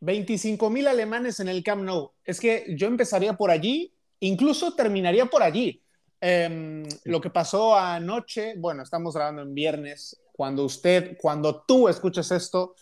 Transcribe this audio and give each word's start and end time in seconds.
25 0.00 0.70
mil 0.70 0.86
alemanes 0.86 1.40
en 1.40 1.48
el 1.48 1.62
Camp 1.62 1.82
Nou. 1.82 2.12
Es 2.24 2.40
que 2.40 2.66
yo 2.76 2.86
empezaría 2.86 3.32
por 3.34 3.50
allí, 3.50 3.94
incluso 4.20 4.74
terminaría 4.74 5.26
por 5.26 5.42
allí. 5.42 5.82
Em, 6.20 6.84
lo 7.04 7.20
que 7.20 7.30
pasó 7.30 7.76
anoche, 7.76 8.54
bueno, 8.58 8.82
estamos 8.82 9.14
grabando 9.14 9.42
en 9.42 9.54
viernes, 9.54 10.20
cuando 10.32 10.64
usted, 10.64 11.16
cuando 11.20 11.62
tú 11.62 11.88
escuches 11.88 12.30
esto, 12.30 12.74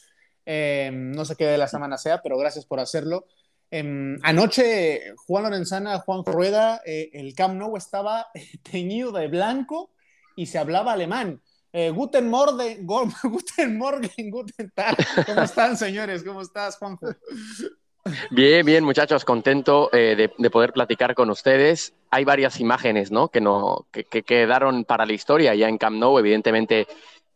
em, 0.44 1.12
no 1.12 1.24
sé 1.24 1.36
qué 1.36 1.46
de 1.46 1.58
la 1.58 1.68
semana 1.68 1.98
sea, 1.98 2.22
pero 2.22 2.38
gracias 2.38 2.66
por 2.66 2.80
hacerlo. 2.80 3.26
Em, 3.70 4.18
anoche, 4.22 5.14
Juan 5.26 5.44
Lorenzana, 5.44 5.98
Juan 6.00 6.24
Rueda, 6.24 6.80
eh, 6.86 7.10
el 7.12 7.34
Camp 7.34 7.54
Nou 7.58 7.76
estaba 7.76 8.28
teñido 8.62 9.12
de 9.12 9.28
blanco 9.28 9.90
y 10.36 10.46
se 10.46 10.58
hablaba 10.58 10.92
alemán. 10.92 11.42
Eh, 11.78 11.90
guten 11.90 12.30
Morgen, 12.30 12.86
Guten 13.22 13.76
Morgen, 13.76 14.30
Guten 14.30 14.70
Tag. 14.74 14.96
¿Cómo 15.26 15.42
están, 15.42 15.76
señores? 15.76 16.24
¿Cómo 16.24 16.40
estás, 16.40 16.78
Juanjo? 16.78 17.08
Bien, 18.30 18.64
bien, 18.64 18.82
muchachos, 18.82 19.26
contento 19.26 19.90
eh, 19.92 20.30
de, 20.38 20.50
poder 20.50 20.72
platicar 20.72 21.14
con 21.14 21.28
ustedes. 21.28 21.92
Hay 22.10 22.24
varias 22.24 22.60
imágenes, 22.60 23.10
¿no? 23.10 23.28
Que, 23.28 23.42
no 23.42 23.86
que, 23.92 24.04
quedaron 24.22 24.86
para 24.86 25.04
la 25.04 25.12
historia 25.12 25.54
ya 25.54 25.68
en 25.68 25.76
Camp 25.76 25.98
Nou, 25.98 26.18
evidentemente 26.18 26.86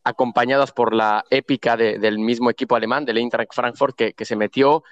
acompañadas 0.04 0.72
por 0.72 0.94
la 0.94 1.22
épica 1.28 1.76
del 1.76 2.18
mismo 2.18 2.48
equipo 2.48 2.74
alemán, 2.74 3.04
del 3.04 3.18
Eintracht 3.18 3.52
Frankfurt, 3.52 3.94
que, 3.94 4.24
se 4.24 4.36
metió 4.36 4.84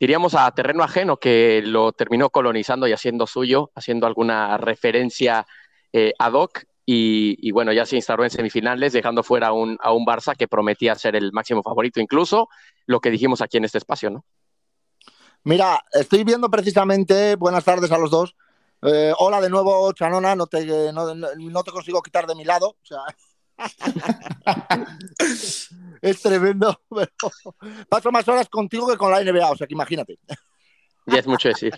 diríamos, 0.00 0.34
a 0.34 0.50
terreno 0.50 0.82
ajeno, 0.82 1.18
que 1.18 1.62
lo 1.64 1.92
terminó 1.92 2.30
colonizando 2.30 2.88
y 2.88 2.92
haciendo 2.92 3.28
suyo, 3.28 3.70
haciendo 3.76 4.08
alguna 4.08 4.56
referencia 4.58 5.46
eh, 5.92 6.12
ad 6.18 6.32
hoc. 6.32 6.64
Y, 6.88 7.50
bueno, 7.50 7.72
ya 7.72 7.84
se 7.84 7.96
instaló 7.96 8.22
en 8.22 8.30
semifinales, 8.30 8.92
dejando 8.92 9.24
fuera 9.24 9.48
a 9.48 9.52
un, 9.52 9.76
a 9.82 9.92
un 9.92 10.06
Barça 10.06 10.36
que 10.36 10.46
prometía 10.46 10.94
ser 10.94 11.16
el 11.16 11.32
máximo 11.32 11.60
favorito, 11.62 12.00
incluso 12.00 12.48
lo 12.86 13.00
que 13.00 13.10
dijimos 13.10 13.42
aquí 13.42 13.56
en 13.56 13.64
este 13.64 13.78
espacio, 13.78 14.08
¿no? 14.08 14.24
Mira, 15.42 15.84
estoy 15.92 16.22
viendo 16.22 16.48
precisamente, 16.48 17.34
buenas 17.34 17.64
tardes 17.64 17.90
a 17.90 17.98
los 17.98 18.10
dos. 18.12 18.36
Eh, 18.82 19.12
hola 19.18 19.40
de 19.40 19.50
nuevo, 19.50 19.92
Chanona, 19.94 20.36
no 20.36 20.46
te, 20.46 20.92
no, 20.92 21.12
no 21.14 21.64
te 21.64 21.70
consigo 21.72 22.02
quitar 22.02 22.26
de 22.26 22.36
mi 22.36 22.44
lado. 22.44 22.68
O 22.68 22.84
sea, 22.84 23.00
es 26.02 26.22
tremendo, 26.22 26.80
pero 26.88 27.10
paso 27.88 28.12
más 28.12 28.28
horas 28.28 28.48
contigo 28.48 28.86
que 28.88 28.96
con 28.96 29.10
la 29.10 29.22
NBA, 29.22 29.50
o 29.50 29.56
sea 29.56 29.66
que 29.66 29.74
imagínate. 29.74 30.18
Ya 31.06 31.18
es 31.18 31.26
mucho 31.26 31.48
decir. 31.48 31.72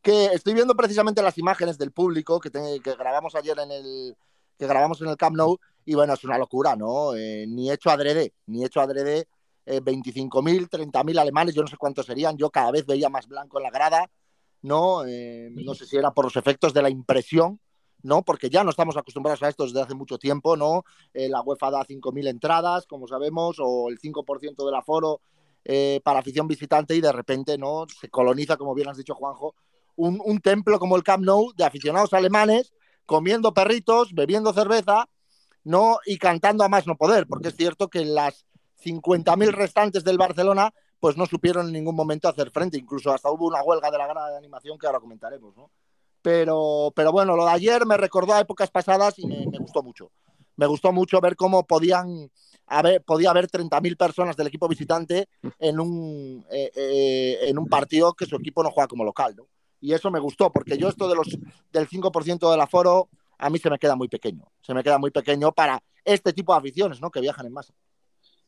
Que 0.00 0.26
estoy 0.26 0.54
viendo 0.54 0.74
precisamente 0.74 1.22
las 1.22 1.38
imágenes 1.38 1.78
del 1.78 1.92
público 1.92 2.40
que, 2.40 2.50
que 2.50 2.94
grabamos 2.96 3.34
ayer 3.34 3.58
en 3.58 3.70
el 3.70 4.16
que 4.58 4.66
grabamos 4.66 5.00
en 5.00 5.08
el 5.08 5.16
Camp 5.16 5.36
Nou 5.36 5.58
y 5.84 5.94
bueno, 5.94 6.14
es 6.14 6.24
una 6.24 6.38
locura, 6.38 6.76
¿no? 6.76 7.14
Eh, 7.14 7.46
ni 7.48 7.70
hecho 7.70 7.90
adrede, 7.90 8.34
ni 8.46 8.64
hecho 8.64 8.80
adrede, 8.80 9.26
eh, 9.66 9.80
25.000, 9.80 10.68
30.000 10.68 11.18
alemanes, 11.18 11.54
yo 11.54 11.62
no 11.62 11.68
sé 11.68 11.76
cuántos 11.76 12.06
serían, 12.06 12.36
yo 12.36 12.50
cada 12.50 12.70
vez 12.70 12.86
veía 12.86 13.08
más 13.08 13.26
blanco 13.26 13.58
en 13.58 13.64
la 13.64 13.70
grada, 13.70 14.10
¿no? 14.62 15.04
Eh, 15.04 15.50
no 15.50 15.74
sé 15.74 15.86
si 15.86 15.96
era 15.96 16.12
por 16.12 16.24
los 16.24 16.36
efectos 16.36 16.72
de 16.72 16.82
la 16.82 16.90
impresión, 16.90 17.60
¿no? 18.02 18.22
Porque 18.22 18.50
ya 18.50 18.64
no 18.64 18.70
estamos 18.70 18.96
acostumbrados 18.96 19.42
a 19.42 19.48
esto 19.48 19.64
desde 19.64 19.80
hace 19.80 19.94
mucho 19.94 20.18
tiempo, 20.18 20.56
¿no? 20.56 20.84
Eh, 21.14 21.28
la 21.28 21.42
UEFA 21.42 21.70
da 21.70 21.84
5.000 21.84 22.28
entradas, 22.28 22.86
como 22.86 23.06
sabemos, 23.06 23.56
o 23.58 23.88
el 23.88 23.98
5% 23.98 24.64
del 24.64 24.74
aforo 24.74 25.20
eh, 25.64 26.00
para 26.04 26.20
afición 26.20 26.48
visitante 26.48 26.94
y 26.94 27.00
de 27.00 27.12
repente, 27.12 27.58
¿no? 27.58 27.86
Se 28.00 28.08
coloniza, 28.08 28.56
como 28.56 28.74
bien 28.74 28.88
has 28.88 28.96
dicho, 28.96 29.14
Juanjo, 29.14 29.54
un, 29.96 30.20
un, 30.24 30.40
templo 30.40 30.78
como 30.78 30.96
el 30.96 31.02
Camp 31.02 31.24
Nou 31.24 31.52
de 31.54 31.64
aficionados 31.64 32.12
alemanes 32.12 32.72
comiendo 33.06 33.52
perritos, 33.52 34.12
bebiendo 34.14 34.52
cerveza, 34.52 35.08
¿no? 35.64 35.98
Y 36.06 36.18
cantando 36.18 36.64
a 36.64 36.68
más 36.68 36.86
no 36.86 36.96
poder, 36.96 37.26
porque 37.26 37.48
es 37.48 37.56
cierto 37.56 37.88
que 37.88 38.04
las 38.04 38.46
50.000 38.82 39.52
restantes 39.52 40.04
del 40.04 40.18
Barcelona 40.18 40.72
pues 41.02 41.16
no 41.16 41.26
supieron 41.26 41.66
en 41.66 41.72
ningún 41.72 41.96
momento 41.96 42.28
hacer 42.28 42.52
frente, 42.52 42.78
incluso 42.78 43.12
hasta 43.12 43.28
hubo 43.28 43.48
una 43.48 43.60
huelga 43.62 43.90
de 43.90 43.98
la 43.98 44.06
grada 44.06 44.30
de 44.30 44.38
animación 44.38 44.78
que 44.78 44.86
ahora 44.86 45.00
comentaremos, 45.00 45.56
¿no? 45.56 45.68
Pero, 46.22 46.92
pero 46.94 47.10
bueno, 47.10 47.34
lo 47.34 47.44
de 47.44 47.50
ayer 47.50 47.84
me 47.86 47.96
recordó 47.96 48.34
a 48.34 48.40
épocas 48.40 48.70
pasadas 48.70 49.18
y 49.18 49.26
me, 49.26 49.58
gustó 49.58 49.82
mucho. 49.82 50.12
Me 50.54 50.66
gustó 50.66 50.92
mucho 50.92 51.20
ver 51.20 51.34
cómo 51.34 51.66
podían 51.66 52.30
haber, 52.66 53.02
podía 53.02 53.30
haber 53.30 53.48
30.000 53.48 53.96
personas 53.96 54.36
del 54.36 54.46
equipo 54.46 54.68
visitante 54.68 55.28
en 55.58 55.80
un, 55.80 56.44
eh, 56.50 56.70
eh, 56.74 57.38
en 57.42 57.58
un 57.58 57.68
partido 57.68 58.12
que 58.14 58.26
su 58.26 58.36
equipo 58.36 58.62
no 58.62 58.70
juega 58.70 58.88
como 58.88 59.04
local. 59.04 59.34
¿no? 59.36 59.46
Y 59.80 59.92
eso 59.92 60.10
me 60.10 60.20
gustó, 60.20 60.52
porque 60.52 60.78
yo 60.78 60.88
esto 60.88 61.08
de 61.08 61.14
los, 61.14 61.38
del 61.72 61.88
5% 61.88 62.50
del 62.50 62.60
aforo, 62.60 63.08
a 63.38 63.50
mí 63.50 63.58
se 63.58 63.70
me 63.70 63.78
queda 63.78 63.96
muy 63.96 64.08
pequeño. 64.08 64.44
Se 64.62 64.74
me 64.74 64.82
queda 64.82 64.98
muy 64.98 65.10
pequeño 65.10 65.52
para 65.52 65.82
este 66.04 66.32
tipo 66.32 66.52
de 66.52 66.58
aficiones 66.58 67.00
¿no? 67.00 67.10
que 67.10 67.20
viajan 67.20 67.46
en 67.46 67.52
masa. 67.52 67.74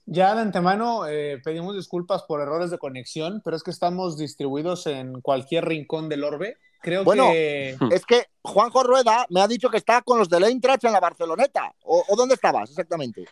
Ya 0.06 0.34
de 0.34 0.42
antemano 0.42 1.06
eh, 1.06 1.40
pedimos 1.42 1.74
disculpas 1.74 2.24
por 2.24 2.40
errores 2.40 2.70
de 2.70 2.78
conexión, 2.78 3.40
pero 3.42 3.56
es 3.56 3.62
que 3.62 3.70
estamos 3.70 4.18
distribuidos 4.18 4.86
en 4.86 5.22
cualquier 5.22 5.64
rincón 5.64 6.10
del 6.10 6.24
orbe 6.24 6.58
Creo 6.84 7.02
bueno, 7.02 7.30
es 7.90 8.04
que 8.04 8.26
Juanjo 8.42 8.82
Rueda 8.82 9.26
me 9.30 9.40
ha 9.40 9.48
dicho 9.48 9.70
que 9.70 9.78
está 9.78 10.02
con 10.02 10.18
los 10.18 10.28
de 10.28 10.36
Eintracht 10.36 10.84
en 10.84 10.92
la 10.92 11.00
Barceloneta. 11.00 11.74
¿O, 11.82 12.04
dónde 12.14 12.34
estabas 12.34 12.68
exactamente? 12.68 13.24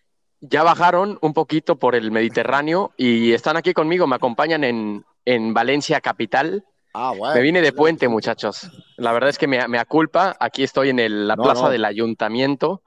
Ya 0.45 0.65
bajaron 0.65 1.19
un 1.23 1.33
poquito 1.33 1.77
por 1.77 1.95
el 1.95 2.11
Mediterráneo 2.11 2.93
y 2.97 3.33
están 3.33 3.57
aquí 3.57 3.73
conmigo, 3.73 4.09
me 4.09 4.17
acompañan 4.17 4.65
en, 4.65 5.05
en 5.25 5.55
Valencia 5.55 6.01
capital. 6.01 6.65
Ah, 6.95 7.15
bueno, 7.17 7.37
me 7.37 7.43
vine 7.43 7.63
de 7.63 7.73
puente, 7.73 8.09
muchachos. 8.09 8.69
La 8.97 9.13
verdad 9.13 9.31
es 9.31 9.39
que 9.39 9.47
me, 9.47 9.67
me 9.69 9.79
aculpa. 9.79 10.37
Aquí 10.41 10.65
estoy 10.65 10.91
en 10.91 11.29
la 11.29 11.37
plaza 11.37 11.71
del 11.71 11.85
ayuntamiento. 11.85 12.83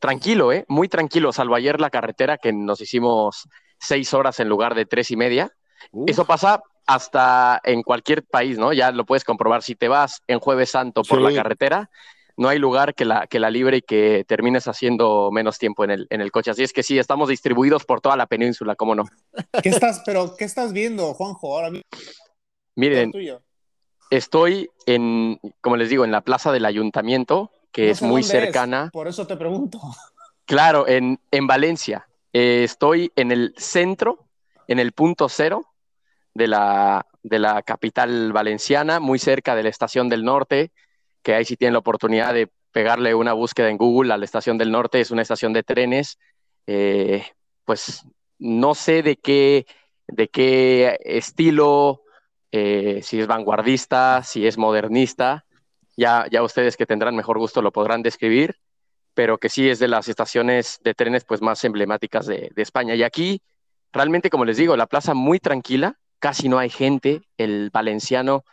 Tranquilo, 0.00 0.52
¿eh? 0.52 0.64
Muy 0.68 0.88
tranquilo, 0.88 1.32
salvo 1.32 1.54
ayer 1.54 1.80
la 1.80 1.90
carretera 1.90 2.38
que 2.38 2.52
nos 2.52 2.80
hicimos 2.80 3.48
seis 3.78 4.12
horas 4.12 4.40
en 4.40 4.48
lugar 4.48 4.74
de 4.74 4.84
tres 4.84 5.10
y 5.12 5.16
media. 5.16 5.52
Eso 6.06 6.24
pasa 6.24 6.60
hasta 6.86 7.60
en 7.64 7.82
cualquier 7.82 8.24
país, 8.24 8.58
¿no? 8.58 8.72
Ya 8.72 8.90
lo 8.90 9.06
puedes 9.06 9.24
comprobar. 9.24 9.62
Si 9.62 9.76
te 9.76 9.88
vas 9.88 10.22
en 10.26 10.40
Jueves 10.40 10.70
Santo 10.70 11.02
por 11.02 11.20
la 11.20 11.32
carretera, 11.32 11.88
no 12.36 12.48
hay 12.48 12.58
lugar 12.58 12.94
que 12.94 13.04
la, 13.04 13.26
que 13.26 13.40
la 13.40 13.50
libre 13.50 13.78
y 13.78 13.82
que 13.82 14.24
termines 14.26 14.68
haciendo 14.68 15.30
menos 15.32 15.58
tiempo 15.58 15.84
en 15.84 15.90
el, 15.90 16.06
en 16.10 16.20
el 16.20 16.30
coche. 16.30 16.50
Así 16.50 16.62
es 16.62 16.72
que 16.72 16.82
sí, 16.82 16.98
estamos 16.98 17.28
distribuidos 17.28 17.84
por 17.84 18.00
toda 18.00 18.16
la 18.16 18.26
península, 18.26 18.76
¿cómo 18.76 18.94
no? 18.94 19.04
¿Qué 19.62 19.70
estás, 19.70 20.02
pero 20.04 20.36
qué 20.36 20.44
estás 20.44 20.72
viendo, 20.72 21.14
Juanjo, 21.14 21.54
ahora 21.54 21.70
mismo? 21.70 21.84
Miren, 22.74 23.12
estoy 24.10 24.68
en, 24.84 25.40
como 25.60 25.76
les 25.76 25.88
digo, 25.88 26.04
en 26.04 26.12
la 26.12 26.20
plaza 26.20 26.52
del 26.52 26.66
ayuntamiento, 26.66 27.50
que 27.72 27.90
es 27.90 28.02
muy 28.02 28.22
cercana. 28.22 28.90
por 28.92 29.08
eso 29.08 29.26
te 29.26 29.36
pregunto. 29.36 29.80
Claro, 30.44 30.86
en, 30.86 31.18
en 31.30 31.46
Valencia. 31.46 32.06
Eh, 32.32 32.64
estoy 32.64 33.10
en 33.16 33.32
el 33.32 33.54
centro, 33.56 34.26
en 34.68 34.78
el 34.78 34.92
punto 34.92 35.28
cero, 35.28 35.66
de 36.34 36.48
la, 36.48 37.06
de 37.22 37.38
la 37.38 37.62
capital 37.62 38.32
valenciana, 38.32 39.00
muy 39.00 39.18
cerca 39.18 39.54
de 39.54 39.62
la 39.62 39.70
Estación 39.70 40.10
del 40.10 40.22
Norte, 40.22 40.70
que 41.26 41.34
ahí 41.34 41.44
si 41.44 41.56
tienen 41.56 41.72
la 41.72 41.80
oportunidad 41.80 42.32
de 42.32 42.48
pegarle 42.70 43.12
una 43.12 43.32
búsqueda 43.32 43.68
en 43.68 43.78
Google 43.78 44.14
a 44.14 44.16
la 44.16 44.24
Estación 44.24 44.58
del 44.58 44.70
Norte, 44.70 45.00
es 45.00 45.10
una 45.10 45.22
estación 45.22 45.52
de 45.52 45.64
trenes, 45.64 46.20
eh, 46.68 47.24
pues 47.64 48.04
no 48.38 48.76
sé 48.76 49.02
de 49.02 49.16
qué, 49.16 49.66
de 50.06 50.28
qué 50.28 50.96
estilo, 51.00 52.02
eh, 52.52 53.00
si 53.02 53.18
es 53.18 53.26
vanguardista, 53.26 54.22
si 54.22 54.46
es 54.46 54.56
modernista, 54.56 55.44
ya, 55.96 56.26
ya 56.30 56.44
ustedes 56.44 56.76
que 56.76 56.86
tendrán 56.86 57.16
mejor 57.16 57.40
gusto 57.40 57.60
lo 57.60 57.72
podrán 57.72 58.02
describir, 58.02 58.54
pero 59.12 59.38
que 59.38 59.48
sí 59.48 59.68
es 59.68 59.80
de 59.80 59.88
las 59.88 60.06
estaciones 60.06 60.78
de 60.84 60.94
trenes 60.94 61.24
pues 61.24 61.42
más 61.42 61.64
emblemáticas 61.64 62.26
de, 62.26 62.52
de 62.54 62.62
España. 62.62 62.94
Y 62.94 63.02
aquí, 63.02 63.42
realmente, 63.92 64.30
como 64.30 64.44
les 64.44 64.58
digo, 64.58 64.76
la 64.76 64.86
plaza 64.86 65.12
muy 65.12 65.40
tranquila, 65.40 65.98
casi 66.20 66.48
no 66.48 66.60
hay 66.60 66.70
gente. 66.70 67.22
El 67.36 67.70
valenciano 67.70 68.44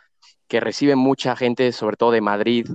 que 0.48 0.60
recibe 0.60 0.96
mucha 0.96 1.36
gente, 1.36 1.72
sobre 1.72 1.96
todo 1.96 2.10
de 2.10 2.20
Madrid, 2.20 2.68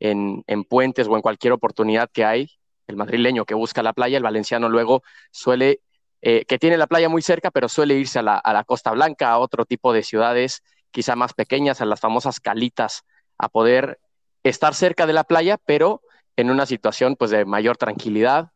en, 0.00 0.64
puentes 0.64 1.06
o 1.06 1.16
en 1.16 1.22
cualquier 1.22 1.52
oportunidad 1.52 2.10
que 2.12 2.24
hay, 2.24 2.48
el 2.86 2.96
madrileño 2.96 3.44
que 3.44 3.54
busca 3.54 3.82
la 3.82 3.92
playa, 3.92 4.16
el 4.16 4.22
valenciano 4.22 4.68
luego 4.68 5.02
suele, 5.30 5.80
eh, 6.20 6.44
que 6.46 6.58
tiene 6.58 6.76
la 6.76 6.88
playa 6.88 7.08
muy 7.08 7.22
cerca, 7.22 7.50
pero 7.50 7.68
suele 7.68 7.94
irse 7.94 8.18
a 8.18 8.22
la, 8.22 8.64
Costa 8.66 8.90
Blanca, 8.90 9.30
a 9.30 9.38
otro 9.38 9.64
tipo 9.64 9.92
de 9.92 10.02
ciudades 10.02 10.62
quizá 10.90 11.16
más 11.16 11.32
pequeñas, 11.34 11.80
a 11.80 11.86
las 11.86 12.00
famosas 12.00 12.40
calitas, 12.40 13.04
a 13.38 13.48
poder 13.48 13.98
estar 14.42 14.74
cerca 14.74 15.06
de 15.06 15.12
la 15.12 15.24
playa, 15.24 15.58
pero 15.64 16.02
en 16.36 16.50
una 16.50 16.66
situación 16.66 17.16
pues 17.16 17.30
de 17.30 17.44
mayor 17.44 17.76
tranquilidad 17.76 18.50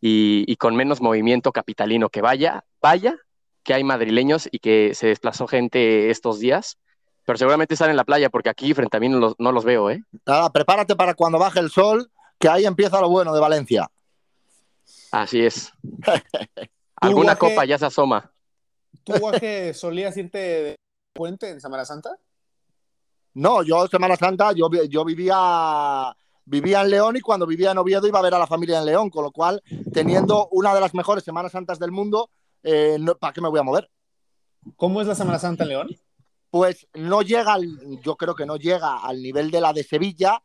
y, 0.00 0.44
y 0.46 0.56
con 0.56 0.76
menos 0.76 1.00
movimiento 1.00 1.50
capitalino. 1.50 2.10
Que 2.10 2.20
vaya, 2.20 2.64
vaya 2.80 3.16
que 3.64 3.74
hay 3.74 3.84
madrileños 3.84 4.48
y 4.50 4.58
que 4.58 4.94
se 4.94 5.08
desplazó 5.08 5.46
gente 5.46 6.10
estos 6.10 6.38
días, 6.38 6.78
pero 7.24 7.38
seguramente 7.38 7.74
están 7.74 7.90
en 7.90 7.96
la 7.96 8.04
playa 8.04 8.30
porque 8.30 8.48
aquí 8.48 8.74
frente 8.74 8.96
a 8.96 9.00
mí 9.00 9.08
no 9.08 9.34
los, 9.38 9.64
veo, 9.64 9.90
¿eh? 9.90 10.02
Nada, 10.26 10.50
prepárate 10.50 10.96
para 10.96 11.14
cuando 11.14 11.38
baje 11.38 11.60
el 11.60 11.70
sol, 11.70 12.10
que 12.38 12.48
ahí 12.48 12.66
empieza 12.66 13.00
lo 13.00 13.08
bueno 13.08 13.34
de 13.34 13.40
Valencia. 13.40 13.90
Así 15.12 15.44
es. 15.44 15.72
Alguna 16.96 17.36
copa 17.36 17.64
ya 17.64 17.78
se 17.78 17.86
asoma. 17.86 18.32
¿Tú, 19.04 19.14
Guaje, 19.18 19.72
solías 19.74 20.16
irte 20.16 20.38
de 20.38 20.76
puente 21.12 21.48
en 21.48 21.60
Semana 21.60 21.84
Santa? 21.84 22.16
No, 23.34 23.62
yo 23.62 23.86
Semana 23.86 24.16
Santa, 24.16 24.52
yo, 24.52 24.68
yo 24.88 25.04
vivía 25.04 26.14
vivía 26.50 26.82
en 26.82 26.90
León 26.90 27.16
y 27.16 27.20
cuando 27.20 27.46
vivía 27.46 27.70
en 27.70 27.78
Oviedo 27.78 28.06
iba 28.08 28.18
a 28.18 28.22
ver 28.22 28.34
a 28.34 28.38
la 28.38 28.46
familia 28.46 28.80
en 28.80 28.86
León, 28.86 29.08
con 29.08 29.22
lo 29.22 29.30
cual, 29.30 29.62
teniendo 29.92 30.48
una 30.50 30.74
de 30.74 30.80
las 30.80 30.94
mejores 30.94 31.22
Semanas 31.22 31.52
Santas 31.52 31.78
del 31.78 31.92
mundo, 31.92 32.28
eh, 32.62 32.98
¿para 33.20 33.32
qué 33.32 33.40
me 33.40 33.48
voy 33.48 33.60
a 33.60 33.62
mover? 33.62 33.88
¿Cómo 34.76 35.00
es 35.00 35.06
la 35.06 35.14
Semana 35.14 35.38
Santa 35.38 35.62
en 35.62 35.68
León? 35.68 35.88
Pues 36.50 36.88
no 36.94 37.22
llega, 37.22 37.56
yo 38.02 38.16
creo 38.16 38.34
que 38.34 38.46
no 38.46 38.56
llega 38.56 38.98
al 38.98 39.22
nivel 39.22 39.50
de 39.50 39.60
la 39.60 39.72
de 39.72 39.84
Sevilla, 39.84 40.42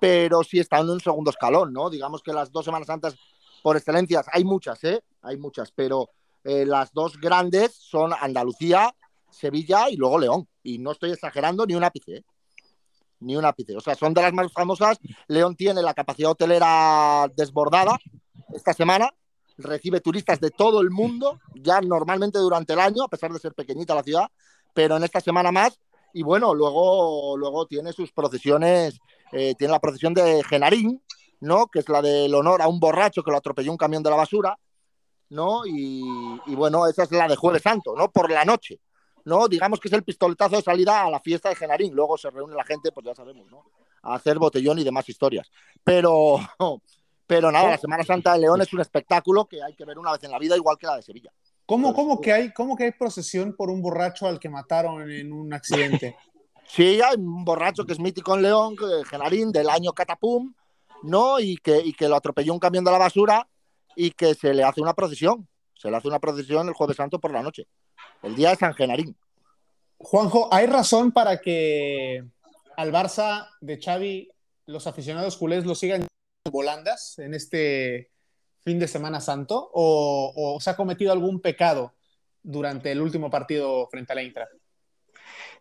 pero 0.00 0.42
sí 0.42 0.58
está 0.58 0.78
en 0.78 0.90
un 0.90 1.00
segundo 1.00 1.30
escalón, 1.30 1.72
¿no? 1.72 1.90
Digamos 1.90 2.22
que 2.22 2.32
las 2.32 2.50
dos 2.50 2.64
Semanas 2.64 2.86
Santas 2.86 3.16
por 3.62 3.76
excelencia, 3.76 4.22
hay 4.32 4.44
muchas, 4.44 4.82
¿eh? 4.84 5.02
Hay 5.22 5.36
muchas, 5.36 5.70
pero 5.70 6.10
eh, 6.44 6.66
las 6.66 6.92
dos 6.92 7.18
grandes 7.18 7.74
son 7.74 8.12
Andalucía, 8.12 8.94
Sevilla 9.30 9.88
y 9.88 9.96
luego 9.96 10.18
León. 10.18 10.48
Y 10.62 10.78
no 10.78 10.92
estoy 10.92 11.12
exagerando 11.12 11.64
ni 11.64 11.74
un 11.74 11.84
ápice, 11.84 12.16
¿eh? 12.16 12.24
Ni 13.20 13.36
un 13.36 13.44
ápice. 13.44 13.76
O 13.76 13.80
sea, 13.80 13.94
son 13.94 14.12
de 14.14 14.22
las 14.22 14.32
más 14.32 14.52
famosas. 14.52 14.98
León 15.28 15.54
tiene 15.54 15.80
la 15.80 15.94
capacidad 15.94 16.32
hotelera 16.32 17.30
desbordada 17.36 17.96
esta 18.52 18.72
semana. 18.72 19.10
Recibe 19.58 20.00
turistas 20.00 20.40
de 20.40 20.50
todo 20.50 20.80
el 20.80 20.90
mundo, 20.90 21.38
ya 21.54 21.80
normalmente 21.80 22.38
durante 22.38 22.72
el 22.72 22.80
año, 22.80 23.04
a 23.04 23.08
pesar 23.08 23.32
de 23.32 23.38
ser 23.38 23.54
pequeñita 23.54 23.94
la 23.94 24.02
ciudad, 24.02 24.28
pero 24.74 24.96
en 24.96 25.04
esta 25.04 25.20
semana 25.20 25.52
más. 25.52 25.78
Y 26.12 26.22
bueno, 26.22 26.54
luego, 26.54 27.36
luego 27.36 27.66
tiene 27.66 27.92
sus 27.92 28.12
procesiones, 28.12 29.00
eh, 29.32 29.54
tiene 29.56 29.72
la 29.72 29.80
procesión 29.80 30.12
de 30.12 30.42
Genarín, 30.44 31.02
¿no? 31.40 31.66
Que 31.66 31.80
es 31.80 31.88
la 31.88 32.02
del 32.02 32.34
honor 32.34 32.62
a 32.62 32.68
un 32.68 32.78
borracho 32.78 33.22
que 33.22 33.30
lo 33.30 33.38
atropelló 33.38 33.72
un 33.72 33.78
camión 33.78 34.02
de 34.02 34.10
la 34.10 34.16
basura, 34.16 34.58
¿no? 35.30 35.62
Y, 35.66 36.54
bueno, 36.54 36.86
esa 36.86 37.04
es 37.04 37.12
la 37.12 37.26
de 37.26 37.36
Jueves 37.36 37.62
Santo, 37.62 37.94
¿no? 37.96 38.10
Por 38.10 38.30
la 38.30 38.44
noche, 38.44 38.80
¿no? 39.24 39.48
Digamos 39.48 39.80
que 39.80 39.88
es 39.88 39.94
el 39.94 40.04
pistoletazo 40.04 40.56
de 40.56 40.62
salida 40.62 41.02
a 41.04 41.10
la 41.10 41.20
fiesta 41.20 41.48
de 41.48 41.56
Genarín. 41.56 41.94
Luego 41.94 42.18
se 42.18 42.30
reúne 42.30 42.54
la 42.54 42.64
gente, 42.64 42.92
pues 42.92 43.06
ya 43.06 43.14
sabemos, 43.14 43.50
¿no? 43.50 43.64
A 44.02 44.14
hacer 44.14 44.38
botellón 44.38 44.78
y 44.78 44.84
demás 44.84 45.08
historias. 45.08 45.50
Pero, 45.82 46.36
pero 47.26 47.50
nada, 47.50 47.70
la 47.70 47.78
Semana 47.78 48.04
Santa 48.04 48.34
de 48.34 48.40
León 48.40 48.60
es 48.60 48.72
un 48.74 48.80
espectáculo 48.80 49.46
que 49.46 49.62
hay 49.62 49.74
que 49.74 49.86
ver 49.86 49.98
una 49.98 50.12
vez 50.12 50.22
en 50.24 50.30
la 50.30 50.38
vida, 50.38 50.56
igual 50.56 50.76
que 50.76 50.86
la 50.86 50.96
de 50.96 51.02
Sevilla. 51.02 51.32
¿Cómo, 51.72 51.94
cómo, 51.94 52.20
que, 52.20 52.30
hay, 52.34 52.52
cómo 52.52 52.76
que 52.76 52.84
hay 52.84 52.90
procesión 52.90 53.56
por 53.56 53.70
un 53.70 53.80
borracho 53.80 54.26
al 54.26 54.38
que 54.38 54.50
mataron 54.50 55.10
en 55.10 55.32
un 55.32 55.54
accidente? 55.54 56.14
sí, 56.66 57.00
hay 57.00 57.16
un 57.16 57.46
borracho 57.46 57.86
que 57.86 57.94
es 57.94 57.98
mítico 57.98 58.34
en 58.34 58.42
León, 58.42 58.76
Genarín, 59.08 59.50
del 59.50 59.70
año 59.70 59.94
Catapum, 59.94 60.52
¿no? 61.02 61.40
Y 61.40 61.56
que, 61.56 61.78
y 61.78 61.94
que 61.94 62.10
lo 62.10 62.16
atropelló 62.16 62.52
un 62.52 62.58
camión 62.58 62.84
de 62.84 62.90
la 62.90 62.98
basura 62.98 63.48
y 63.96 64.10
que 64.10 64.34
se 64.34 64.52
le 64.52 64.64
hace 64.64 64.82
una 64.82 64.92
procesión. 64.92 65.48
Se 65.72 65.90
le 65.90 65.96
hace 65.96 66.08
una 66.08 66.18
procesión 66.18 66.68
el 66.68 66.74
Jueves 66.74 66.98
Santo 66.98 67.18
por 67.18 67.32
la 67.32 67.42
noche, 67.42 67.66
el 68.22 68.36
día 68.36 68.50
de 68.50 68.56
San 68.56 68.74
Genarín. 68.74 69.16
Juanjo, 69.96 70.52
¿hay 70.52 70.66
razón 70.66 71.10
para 71.10 71.40
que 71.40 72.22
al 72.76 72.92
Barça 72.92 73.48
de 73.62 73.80
Xavi 73.80 74.30
los 74.66 74.86
aficionados 74.86 75.38
culés 75.38 75.64
lo 75.64 75.74
sigan 75.74 76.06
volandas 76.50 77.18
en 77.18 77.32
este 77.32 78.10
fin 78.64 78.78
de 78.78 78.88
Semana 78.88 79.20
Santo? 79.20 79.70
¿O, 79.72 80.58
se 80.60 80.70
ha 80.70 80.76
cometido 80.76 81.12
algún 81.12 81.40
pecado 81.40 81.94
durante 82.42 82.92
el 82.92 83.00
último 83.00 83.30
partido 83.30 83.86
frente 83.88 84.12
a 84.12 84.16
la 84.16 84.22
Intra? 84.22 84.48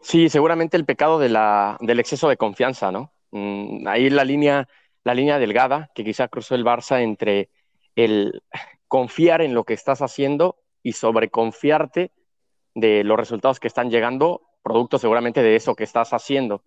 Sí, 0.01 0.29
seguramente 0.29 0.77
el 0.77 0.85
pecado 0.85 1.19
de 1.19 1.29
la, 1.29 1.77
del 1.79 1.99
exceso 1.99 2.27
de 2.29 2.37
confianza, 2.37 2.91
¿no? 2.91 3.13
Mm, 3.31 3.87
ahí 3.87 4.09
la 4.09 4.23
línea, 4.23 4.67
la 5.03 5.13
línea 5.13 5.37
delgada 5.39 5.91
que 5.93 6.03
quizá 6.03 6.27
cruzó 6.27 6.55
el 6.55 6.65
Barça 6.65 7.01
entre 7.01 7.49
el 7.95 8.43
confiar 8.87 9.41
en 9.41 9.53
lo 9.53 9.63
que 9.63 9.73
estás 9.73 10.01
haciendo 10.01 10.57
y 10.83 10.93
sobreconfiarte 10.93 12.11
de 12.73 13.03
los 13.03 13.17
resultados 13.17 13.59
que 13.59 13.67
están 13.67 13.89
llegando, 13.89 14.41
producto 14.63 14.97
seguramente 14.97 15.41
de 15.41 15.55
eso 15.55 15.75
que 15.75 15.83
estás 15.83 16.13
haciendo. 16.13 16.63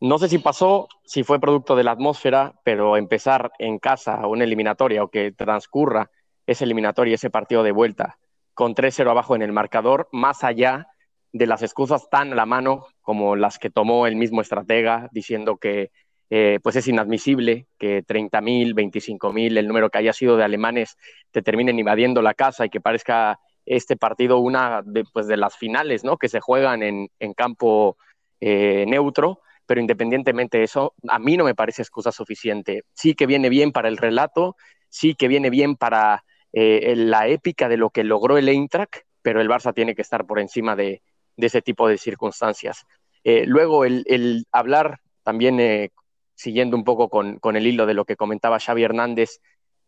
No 0.00 0.18
sé 0.18 0.28
si 0.28 0.38
pasó, 0.38 0.88
si 1.04 1.24
fue 1.24 1.40
producto 1.40 1.76
de 1.76 1.84
la 1.84 1.92
atmósfera, 1.92 2.54
pero 2.64 2.96
empezar 2.96 3.50
en 3.58 3.78
casa 3.78 4.26
una 4.26 4.44
eliminatoria 4.44 5.02
o 5.02 5.08
que 5.08 5.32
transcurra 5.32 6.10
esa 6.46 6.64
eliminatoria, 6.64 7.14
ese 7.14 7.30
partido 7.30 7.62
de 7.62 7.72
vuelta 7.72 8.18
con 8.54 8.74
3-0 8.74 9.08
abajo 9.10 9.36
en 9.36 9.42
el 9.42 9.52
marcador, 9.52 10.08
más 10.10 10.42
allá 10.42 10.88
de 11.32 11.46
las 11.46 11.62
excusas 11.62 12.08
tan 12.10 12.32
a 12.32 12.34
la 12.34 12.46
mano 12.46 12.86
como 13.02 13.36
las 13.36 13.58
que 13.58 13.70
tomó 13.70 14.06
el 14.06 14.16
mismo 14.16 14.40
estratega 14.40 15.08
diciendo 15.12 15.58
que 15.58 15.92
eh, 16.30 16.58
pues 16.62 16.76
es 16.76 16.88
inadmisible 16.88 17.66
que 17.78 18.04
30.000, 18.04 18.74
25.000, 18.74 19.56
el 19.56 19.66
número 19.66 19.90
que 19.90 19.98
haya 19.98 20.12
sido 20.12 20.36
de 20.36 20.44
alemanes, 20.44 20.96
te 21.30 21.40
terminen 21.40 21.78
invadiendo 21.78 22.20
la 22.20 22.34
casa 22.34 22.66
y 22.66 22.70
que 22.70 22.80
parezca 22.80 23.38
este 23.64 23.96
partido 23.96 24.38
una 24.38 24.82
de, 24.84 25.04
pues, 25.04 25.26
de 25.26 25.36
las 25.36 25.56
finales, 25.56 26.04
¿no? 26.04 26.16
Que 26.16 26.28
se 26.28 26.40
juegan 26.40 26.82
en, 26.82 27.08
campo 27.34 27.96
eh, 28.40 28.84
neutro, 28.88 29.40
pero 29.68 29.82
independientemente 29.82 30.56
de 30.56 30.64
eso, 30.64 30.94
a 31.08 31.18
mí 31.18 31.36
no 31.36 31.44
me 31.44 31.54
parece 31.54 31.82
excusa 31.82 32.10
suficiente. 32.10 32.84
Sí 32.94 33.14
que 33.14 33.26
viene 33.26 33.50
bien 33.50 33.70
para 33.70 33.88
el 33.88 33.98
relato, 33.98 34.56
sí 34.88 35.14
que 35.14 35.28
viene 35.28 35.50
bien 35.50 35.76
para 35.76 36.24
eh, 36.54 36.94
la 36.96 37.28
épica 37.28 37.68
de 37.68 37.76
lo 37.76 37.90
que 37.90 38.02
logró 38.02 38.38
el 38.38 38.48
Eintracht, 38.48 39.02
pero 39.20 39.42
el 39.42 39.48
Barça 39.50 39.74
tiene 39.74 39.94
que 39.94 40.00
estar 40.00 40.24
por 40.26 40.40
encima 40.40 40.74
de, 40.74 41.02
ese 41.36 41.60
tipo 41.60 41.86
de 41.86 41.98
circunstancias. 41.98 42.86
luego, 43.22 43.84
el, 43.84 44.46
hablar 44.52 45.00
también 45.22 45.90
siguiendo 46.34 46.74
un 46.74 46.84
poco 46.84 47.10
con, 47.10 47.56
el 47.56 47.66
hilo 47.66 47.84
de 47.84 47.92
lo 47.92 48.06
que 48.06 48.16
comentaba 48.16 48.60
Xavi 48.60 48.84
Hernández, 48.84 49.40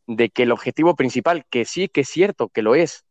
de 0.06 0.28
que 0.28 0.42
el 0.42 0.52
objetivo 0.52 0.94
principal, 0.94 1.46
que 1.48 1.64
sí 1.64 1.88
que 1.88 2.02
es 2.02 2.08
cierto 2.10 2.50
que 2.50 2.60
lo 2.60 2.74
es, 2.74 3.06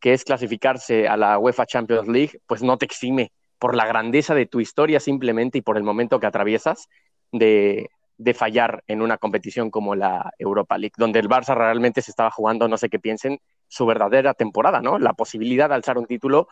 que 0.00 0.14
es 0.14 0.24
clasificarse 0.24 1.08
a 1.08 1.18
la 1.18 1.38
UEFA 1.38 1.66
Champions 1.66 2.08
League, 2.08 2.40
pues 2.46 2.62
no 2.62 2.78
te 2.78 2.86
exime 2.86 3.32
por 3.58 3.74
la 3.74 3.86
grandeza 3.86 4.34
de 4.34 4.46
tu 4.46 4.60
historia 4.60 5.00
simplemente 5.00 5.58
y 5.58 5.62
por 5.62 5.76
el 5.76 5.82
momento 5.82 6.20
que 6.20 6.26
atraviesas 6.26 6.88
de, 7.32 7.88
de 8.18 8.34
fallar 8.34 8.82
en 8.86 9.02
una 9.02 9.18
competición 9.18 9.70
como 9.70 9.94
la 9.94 10.32
Europa 10.38 10.78
League, 10.78 10.94
donde 10.96 11.18
el 11.18 11.28
Barça 11.28 11.54
realmente 11.54 12.02
se 12.02 12.10
estaba 12.10 12.30
jugando, 12.30 12.68
no 12.68 12.78
sé 12.78 12.88
qué 12.88 12.98
piensen, 12.98 13.40
su 13.68 13.84
verdadera 13.84 14.34
temporada, 14.34 14.80
¿no? 14.80 14.98
La 14.98 15.12
posibilidad 15.12 15.68
de 15.68 15.74
alzar 15.74 15.98
un 15.98 16.06
título, 16.06 16.48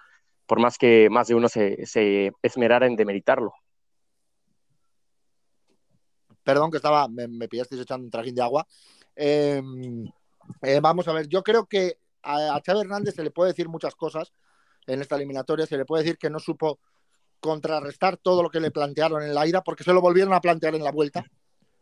por 0.47 0.61
más 0.61 0.77
que 0.77 1.09
más 1.11 1.29
de 1.29 1.35
uno 1.35 1.49
se, 1.49 1.83
esmerara 2.43 2.87
en 2.87 2.97
demeritarlo. 2.97 3.53
Perdón 6.43 6.71
que 6.71 6.77
estaba, 6.77 7.09
me, 7.09 7.49
pillasteis 7.49 7.81
echando 7.81 8.05
un 8.05 8.11
trajín 8.11 8.35
de 8.35 8.43
agua. 8.43 8.67
Em, 9.17 10.05
eh, 10.61 10.81
vamos 10.83 11.09
a 11.09 11.15
ver, 11.15 11.27
yo 11.29 11.43
creo 11.43 11.65
que 11.65 11.97
a, 12.23 12.57
a 12.57 12.61
Xavi 12.61 12.81
Hernández 12.81 13.15
se 13.15 13.23
le 13.23 13.31
puede 13.31 13.53
decir 13.53 13.69
muchas 13.69 13.95
cosas 13.95 14.35
en 14.87 15.00
esta 15.00 15.17
eliminatoria. 15.17 15.65
Se 15.65 15.79
le 15.79 15.87
puede 15.87 16.03
decir 16.03 16.19
que 16.19 16.29
no 16.29 16.39
supo 16.39 16.79
contrarrestar 17.44 18.17
todo 18.17 18.43
lo 18.43 18.49
que 18.49 18.58
le 18.58 18.70
plantearon 18.70 19.23
en 19.23 19.35
la 19.35 19.46
ida, 19.46 19.62
porque 19.62 19.85
se 19.85 19.93
lo 19.93 20.00
volvieron 20.00 20.32
a 20.32 20.41
plantear 20.41 20.75
en 20.76 20.82
la 20.82 20.91
vuelta, 20.91 21.26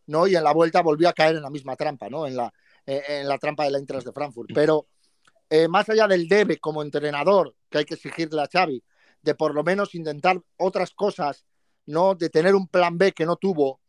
¿no? 0.08 0.26
Y 0.26 0.34
en 0.34 0.42
la 0.42 0.52
vuelta 0.52 0.82
volvió 0.82 1.08
a 1.08 1.12
caer 1.12 1.36
en 1.36 1.42
la 1.42 1.50
misma 1.50 1.76
trampa, 1.76 2.08
¿no? 2.08 2.26
En 2.26 2.34
la, 2.34 2.52
eh, 2.84 3.00
en 3.06 3.28
la 3.28 3.38
trampa 3.38 3.62
de 3.62 3.70
la 3.70 3.78
Intras 3.78 4.04
de 4.04 4.10
Frankfurt. 4.10 4.50
Pero 4.52 4.88
eh, 5.48 5.68
más 5.68 5.88
allá 5.88 6.08
del 6.08 6.26
debe 6.26 6.58
como 6.58 6.82
entrenador 6.82 7.54
que 7.70 7.78
hay 7.78 7.84
que 7.84 7.94
exigirle 7.94 8.42
a 8.42 8.48
Xavi, 8.52 8.82
de 9.22 9.34
por 9.36 9.54
lo 9.54 9.62
menos 9.62 9.94
intentar 9.94 10.42
otras 10.56 10.90
cosas, 10.90 11.46
¿no? 11.86 12.16
De 12.16 12.28
tener 12.28 12.56
un 12.56 12.66
plan 12.66 12.98
B 12.98 13.12
que 13.12 13.24
no 13.24 13.36
tuvo 13.36 13.80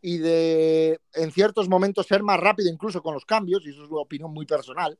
y 0.00 0.18
de 0.18 1.00
en 1.12 1.32
ciertos 1.32 1.68
momentos 1.68 2.06
ser 2.06 2.22
más 2.22 2.38
rápido 2.38 2.70
incluso 2.70 3.02
con 3.02 3.14
los 3.14 3.24
cambios, 3.24 3.66
y 3.66 3.70
eso 3.70 3.82
es 3.82 3.90
una 3.90 4.02
opinión 4.02 4.32
muy 4.32 4.46
personal, 4.46 4.96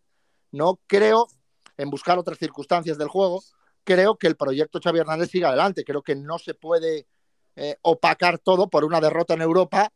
no 0.51 0.81
creo 0.89 1.29
en 1.77 1.89
buscar 1.89 2.19
otras 2.19 2.39
circunstancias 2.39 2.99
del 2.99 3.07
juego, 3.07 3.45
creo 3.87 4.17
que 4.17 4.27
el 4.27 4.37
proyecto 4.37 4.81
Xavi 4.83 4.99
Hernández 4.99 5.31
sigue 5.31 5.47
adelante, 5.47 5.85
creo 5.85 6.03
que 6.03 6.17
no 6.17 6.39
se 6.39 6.55
puede 6.55 7.07
eh, 7.55 7.77
opacar 7.83 8.39
todo 8.39 8.69
por 8.69 8.85
una 8.85 9.01
derrota 9.01 9.35
en 9.35 9.43
Europa 9.43 9.91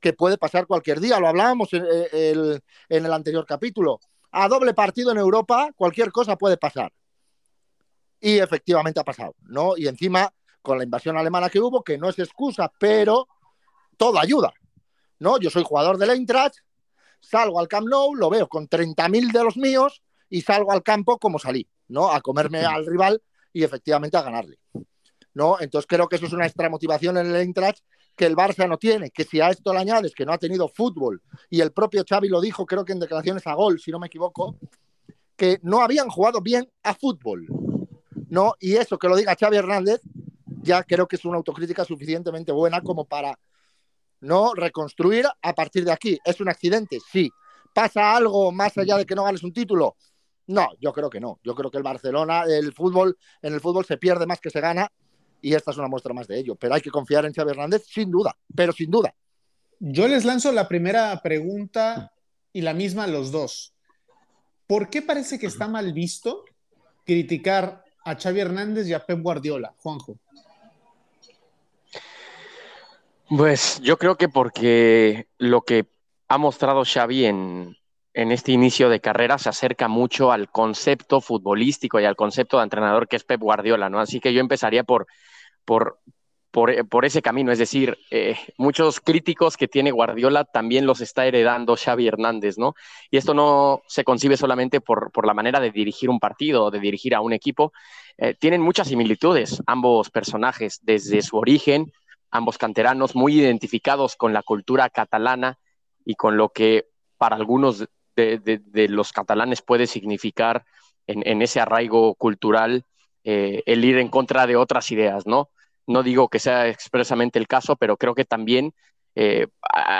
que 0.00 0.12
puede 0.12 0.36
pasar 0.36 0.66
cualquier 0.66 1.00
día, 1.00 1.20
lo 1.20 1.28
hablábamos 1.28 1.72
en, 1.72 1.84
eh, 1.84 2.08
el, 2.12 2.60
en 2.88 3.06
el 3.06 3.12
anterior 3.12 3.46
capítulo, 3.46 4.00
a 4.32 4.48
doble 4.48 4.74
partido 4.74 5.12
en 5.12 5.18
Europa 5.18 5.70
cualquier 5.76 6.10
cosa 6.12 6.36
puede 6.36 6.56
pasar. 6.56 6.92
Y 8.20 8.38
efectivamente 8.38 9.00
ha 9.00 9.04
pasado, 9.04 9.34
¿no? 9.42 9.76
Y 9.76 9.86
encima 9.86 10.30
con 10.60 10.78
la 10.78 10.84
invasión 10.84 11.16
alemana 11.16 11.48
que 11.48 11.60
hubo, 11.60 11.84
que 11.84 11.96
no 11.96 12.08
es 12.08 12.18
excusa, 12.18 12.70
pero 12.78 13.28
todo 13.96 14.18
ayuda. 14.18 14.52
¿no? 15.20 15.38
Yo 15.38 15.50
soy 15.50 15.62
jugador 15.62 15.96
del 15.96 16.10
Eintracht, 16.10 16.56
salgo 17.20 17.60
al 17.60 17.68
Camp 17.68 17.88
Nou, 17.88 18.14
lo 18.14 18.28
veo 18.28 18.48
con 18.48 18.68
30.000 18.68 19.32
de 19.32 19.44
los 19.44 19.56
míos 19.56 20.02
y 20.28 20.42
salgo 20.42 20.72
al 20.72 20.82
campo 20.82 21.18
como 21.18 21.38
salí, 21.38 21.68
¿no? 21.88 22.10
A 22.10 22.20
comerme 22.20 22.64
al 22.64 22.84
rival 22.84 23.22
y 23.56 23.64
efectivamente 23.64 24.18
a 24.18 24.22
ganarle. 24.22 24.58
¿no? 25.32 25.56
Entonces 25.58 25.86
creo 25.88 26.08
que 26.08 26.16
eso 26.16 26.26
es 26.26 26.34
una 26.34 26.44
extra 26.44 26.68
motivación 26.68 27.16
en 27.16 27.26
el 27.26 27.36
Eintracht 27.36 27.82
que 28.14 28.26
el 28.26 28.36
Barça 28.36 28.68
no 28.68 28.76
tiene, 28.76 29.10
que 29.10 29.24
si 29.24 29.40
a 29.40 29.48
esto 29.48 29.72
le 29.72 29.78
añades 29.78 30.14
que 30.14 30.26
no 30.26 30.32
ha 30.34 30.38
tenido 30.38 30.68
fútbol, 30.68 31.22
y 31.48 31.62
el 31.62 31.72
propio 31.72 32.04
Xavi 32.06 32.28
lo 32.28 32.42
dijo, 32.42 32.66
creo 32.66 32.84
que 32.84 32.92
en 32.92 33.00
declaraciones 33.00 33.46
a 33.46 33.54
gol, 33.54 33.80
si 33.80 33.90
no 33.90 33.98
me 33.98 34.08
equivoco, 34.08 34.58
que 35.36 35.58
no 35.62 35.80
habían 35.80 36.10
jugado 36.10 36.42
bien 36.42 36.70
a 36.82 36.94
fútbol, 36.94 37.46
¿no? 38.28 38.54
Y 38.60 38.74
eso 38.76 38.98
que 38.98 39.08
lo 39.08 39.16
diga 39.16 39.36
Xavi 39.38 39.56
Hernández, 39.56 40.02
ya 40.62 40.82
creo 40.82 41.08
que 41.08 41.16
es 41.16 41.24
una 41.24 41.38
autocrítica 41.38 41.84
suficientemente 41.86 42.52
buena 42.52 42.82
como 42.82 43.06
para 43.06 43.38
no 44.20 44.52
reconstruir 44.52 45.24
a 45.40 45.54
partir 45.54 45.84
de 45.86 45.92
aquí. 45.92 46.18
¿Es 46.26 46.42
un 46.42 46.50
accidente? 46.50 46.98
Sí. 47.10 47.30
¿Pasa 47.72 48.16
algo 48.16 48.52
más 48.52 48.76
allá 48.76 48.98
de 48.98 49.06
que 49.06 49.14
no 49.14 49.24
ganes 49.24 49.42
un 49.42 49.52
título? 49.52 49.96
No, 50.48 50.68
yo 50.80 50.92
creo 50.92 51.10
que 51.10 51.20
no. 51.20 51.40
Yo 51.42 51.54
creo 51.54 51.70
que 51.70 51.78
el 51.78 51.82
Barcelona, 51.82 52.44
el 52.44 52.72
fútbol, 52.72 53.16
en 53.42 53.54
el 53.54 53.60
fútbol 53.60 53.84
se 53.84 53.96
pierde 53.96 54.26
más 54.26 54.40
que 54.40 54.50
se 54.50 54.60
gana 54.60 54.90
y 55.40 55.54
esta 55.54 55.70
es 55.70 55.76
una 55.76 55.88
muestra 55.88 56.14
más 56.14 56.26
de 56.28 56.38
ello. 56.38 56.54
Pero 56.54 56.74
hay 56.74 56.80
que 56.80 56.90
confiar 56.90 57.24
en 57.24 57.32
Xavi 57.32 57.50
Hernández, 57.50 57.84
sin 57.86 58.10
duda, 58.10 58.36
pero 58.54 58.72
sin 58.72 58.90
duda. 58.90 59.14
Yo 59.78 60.08
les 60.08 60.24
lanzo 60.24 60.52
la 60.52 60.68
primera 60.68 61.20
pregunta 61.22 62.12
y 62.52 62.62
la 62.62 62.74
misma 62.74 63.04
a 63.04 63.08
los 63.08 63.30
dos. 63.32 63.74
¿Por 64.66 64.88
qué 64.88 65.02
parece 65.02 65.38
que 65.38 65.46
está 65.46 65.68
mal 65.68 65.92
visto 65.92 66.44
criticar 67.04 67.84
a 68.04 68.16
Xavi 68.16 68.40
Hernández 68.40 68.86
y 68.88 68.94
a 68.94 69.04
Pep 69.04 69.20
Guardiola, 69.20 69.74
Juanjo? 69.78 70.18
Pues 73.28 73.80
yo 73.80 73.98
creo 73.98 74.16
que 74.16 74.28
porque 74.28 75.28
lo 75.38 75.62
que 75.62 75.86
ha 76.28 76.38
mostrado 76.38 76.84
Xavi 76.84 77.26
en, 77.26 77.76
en 78.16 78.32
este 78.32 78.50
inicio 78.50 78.88
de 78.88 79.00
carrera 79.00 79.36
se 79.36 79.50
acerca 79.50 79.88
mucho 79.88 80.32
al 80.32 80.48
concepto 80.48 81.20
futbolístico 81.20 82.00
y 82.00 82.06
al 82.06 82.16
concepto 82.16 82.56
de 82.56 82.64
entrenador 82.64 83.08
que 83.08 83.16
es 83.16 83.24
Pep 83.24 83.42
Guardiola, 83.42 83.90
¿no? 83.90 84.00
Así 84.00 84.20
que 84.20 84.32
yo 84.32 84.40
empezaría 84.40 84.84
por, 84.84 85.06
por, 85.66 85.98
por, 86.50 87.04
ese 87.04 87.20
camino, 87.20 87.52
es 87.52 87.58
decir, 87.58 87.98
eh, 88.10 88.38
muchos 88.56 89.00
críticos 89.00 89.58
que 89.58 89.68
tiene 89.68 89.90
Guardiola 89.90 90.44
también 90.44 90.86
los 90.86 91.02
está 91.02 91.26
heredando 91.26 91.76
Xavi 91.76 92.08
Hernández, 92.08 92.56
¿no? 92.56 92.74
Y 93.10 93.18
esto 93.18 93.34
no 93.34 93.82
se 93.86 94.02
concibe 94.02 94.38
solamente 94.38 94.80
por, 94.80 95.12
por 95.12 95.26
la 95.26 95.34
manera 95.34 95.60
de 95.60 95.70
dirigir 95.70 96.08
un 96.08 96.18
partido 96.18 96.64
o 96.64 96.70
de 96.70 96.80
dirigir 96.80 97.14
a 97.14 97.20
un 97.20 97.34
equipo, 97.34 97.74
eh, 98.16 98.32
tienen 98.32 98.62
muchas 98.62 98.88
similitudes 98.88 99.62
ambos 99.66 100.08
personajes 100.08 100.80
desde 100.82 101.20
su 101.20 101.36
origen, 101.36 101.92
ambos 102.30 102.56
canteranos 102.56 103.14
muy 103.14 103.38
identificados 103.38 104.16
con 104.16 104.32
la 104.32 104.42
cultura 104.42 104.88
catalana 104.88 105.58
y 106.06 106.14
con 106.14 106.38
lo 106.38 106.48
que 106.48 106.86
para 107.18 107.36
algunos 107.36 107.86
de, 108.16 108.88
los 108.88 109.12
catalanes 109.12 109.62
puede 109.62 109.86
significar 109.86 110.64
en, 111.06 111.42
ese 111.42 111.60
arraigo 111.60 112.14
cultural 112.14 112.84
eh, 113.24 113.62
el 113.66 113.84
ir 113.84 113.98
en 113.98 114.08
contra 114.08 114.46
de 114.46 114.56
otras 114.56 114.90
ideas, 114.90 115.26
¿no? 115.26 115.50
No 115.86 116.02
digo 116.02 116.28
que 116.28 116.38
sea 116.38 116.68
expresamente 116.68 117.38
el 117.38 117.46
caso, 117.46 117.76
pero 117.76 117.96
creo 117.96 118.14
que 118.14 118.24
también 118.24 118.72
eh, 119.14 119.46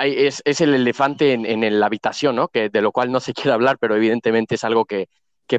es, 0.05 0.43
el 0.61 0.75
elefante 0.75 1.33
en, 1.33 1.81
la 1.81 1.87
habitación, 1.87 2.37
¿no? 2.37 2.49
Que, 2.49 2.69
de 2.71 2.83
lo 2.83 2.93
cual 2.93 3.13
no 3.13 3.21
se 3.21 3.35
quiere 3.35 3.53
hablar, 3.53 3.79
pero 3.79 3.95
evidentemente 3.95 4.57
es 4.57 4.65
algo 4.65 4.85
que, 4.85 5.09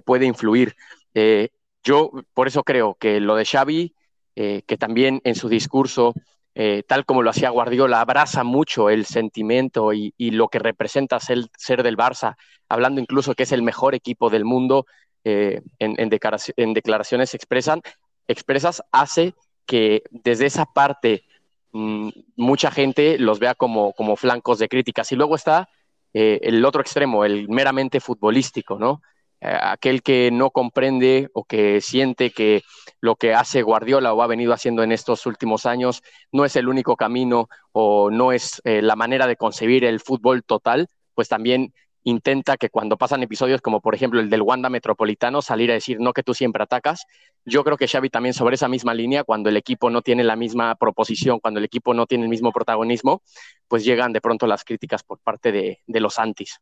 puede 0.04 0.26
influir. 0.26 0.76
Eh, 1.14 1.50
yo 1.84 2.12
por 2.34 2.48
eso 2.48 2.64
creo 2.64 2.96
que 2.96 3.22
lo 3.22 3.36
de 3.36 3.46
Xavi, 3.46 3.94
que 4.36 4.78
también 4.78 5.20
en 5.24 5.34
su 5.34 5.50
discurso 5.50 6.14
eh, 6.60 6.82
tal 6.88 7.06
como 7.06 7.22
lo 7.22 7.30
hacía 7.30 7.52
Guardiola, 7.52 8.02
abraza 8.02 8.44
mucho 8.44 8.90
el 8.90 9.06
sentimiento 9.06 9.94
y, 9.94 10.12
lo 10.18 10.48
que 10.48 10.58
representa 10.58 11.20
ser, 11.20 11.84
del 11.84 11.98
Barça, 11.98 12.36
hablando 12.68 13.00
incluso 13.00 13.36
que 13.36 13.44
es 13.44 13.52
el 13.52 13.62
mejor 13.62 13.94
equipo 13.94 14.32
del 14.32 14.44
mundo, 14.44 14.88
eh, 15.24 15.62
en, 15.78 16.10
declaraciones 16.10 17.36
expresas, 17.36 18.84
hace 18.92 19.36
que 19.68 20.02
desde 20.10 20.48
esa 20.48 20.66
parte 20.66 21.26
mm, 21.74 22.10
mucha 22.38 22.72
gente 22.72 23.20
los 23.20 23.38
vea 23.38 23.54
como, 23.54 23.94
como 23.94 24.16
flancos 24.16 24.58
de 24.58 24.68
críticas. 24.68 25.12
Y 25.12 25.16
luego 25.16 25.36
está 25.36 25.70
eh, 26.12 26.40
el 26.42 26.66
otro 26.66 26.82
extremo, 26.82 27.24
el 27.24 27.48
meramente 27.50 28.00
futbolístico, 28.00 28.80
¿no? 28.80 29.04
Eh, 29.40 29.56
aquel 29.62 30.02
que 30.02 30.32
no 30.32 30.50
comprende 30.50 31.30
o 31.34 31.44
que 31.44 31.80
siente 31.80 32.32
que 32.32 32.64
lo 33.02 33.16
que 33.16 33.36
hace 33.36 33.62
Guardiola 33.62 34.14
o 34.14 34.24
ha 34.24 34.28
venido 34.28 34.52
haciendo 34.52 34.82
en 34.82 34.92
estos 34.92 35.28
últimos 35.28 35.68
años 35.68 36.02
no 36.32 36.44
es 36.44 36.56
el 36.56 36.68
único 36.68 36.96
camino 36.96 37.48
o 37.72 38.10
no 38.10 38.32
es 38.32 38.62
eh, 38.64 38.82
la 38.82 38.96
manera 38.96 39.28
de 39.28 39.36
concebir 39.36 39.86
el 39.86 40.00
fútbol 40.00 40.44
total, 40.44 40.88
pues 41.14 41.30
también 41.30 41.72
intenta 42.04 42.58
que 42.58 42.70
cuando 42.70 42.98
pasan 42.98 43.22
episodios 43.22 43.62
como 43.62 43.80
por 43.82 43.94
ejemplo 43.94 44.20
el 44.20 44.30
del 44.30 44.42
Wanda 44.42 44.70
Metropolitano 44.70 45.42
salir 45.44 45.70
a 45.70 45.76
decir 45.76 46.00
no 46.00 46.14
que 46.14 46.24
tú 46.24 46.34
siempre 46.34 46.64
atacas. 46.64 47.06
Yo 47.46 47.64
creo 47.64 47.78
que 47.78 47.88
Xavi 47.88 48.10
también 48.10 48.34
sobre 48.34 48.56
esa 48.56 48.68
misma 48.68 48.94
línea, 48.96 49.24
cuando 49.24 49.50
el 49.50 49.58
equipo 49.58 49.90
no 49.92 50.02
tiene 50.02 50.24
la 50.24 50.36
misma 50.36 50.74
proposición, 50.76 51.40
cuando 51.40 51.60
el 51.60 51.66
equipo 51.66 51.94
no 51.94 52.08
tiene 52.08 52.24
el 52.24 52.30
mismo 52.30 52.52
protagonismo, 52.52 53.22
pues 53.68 53.86
llegan 53.86 54.14
de 54.14 54.22
pronto 54.22 54.48
las 54.48 54.64
críticas 54.64 55.04
por 55.04 55.20
parte 55.20 55.52
de, 55.52 55.80
de 55.86 56.00
los 56.00 56.18
antis 56.18 56.60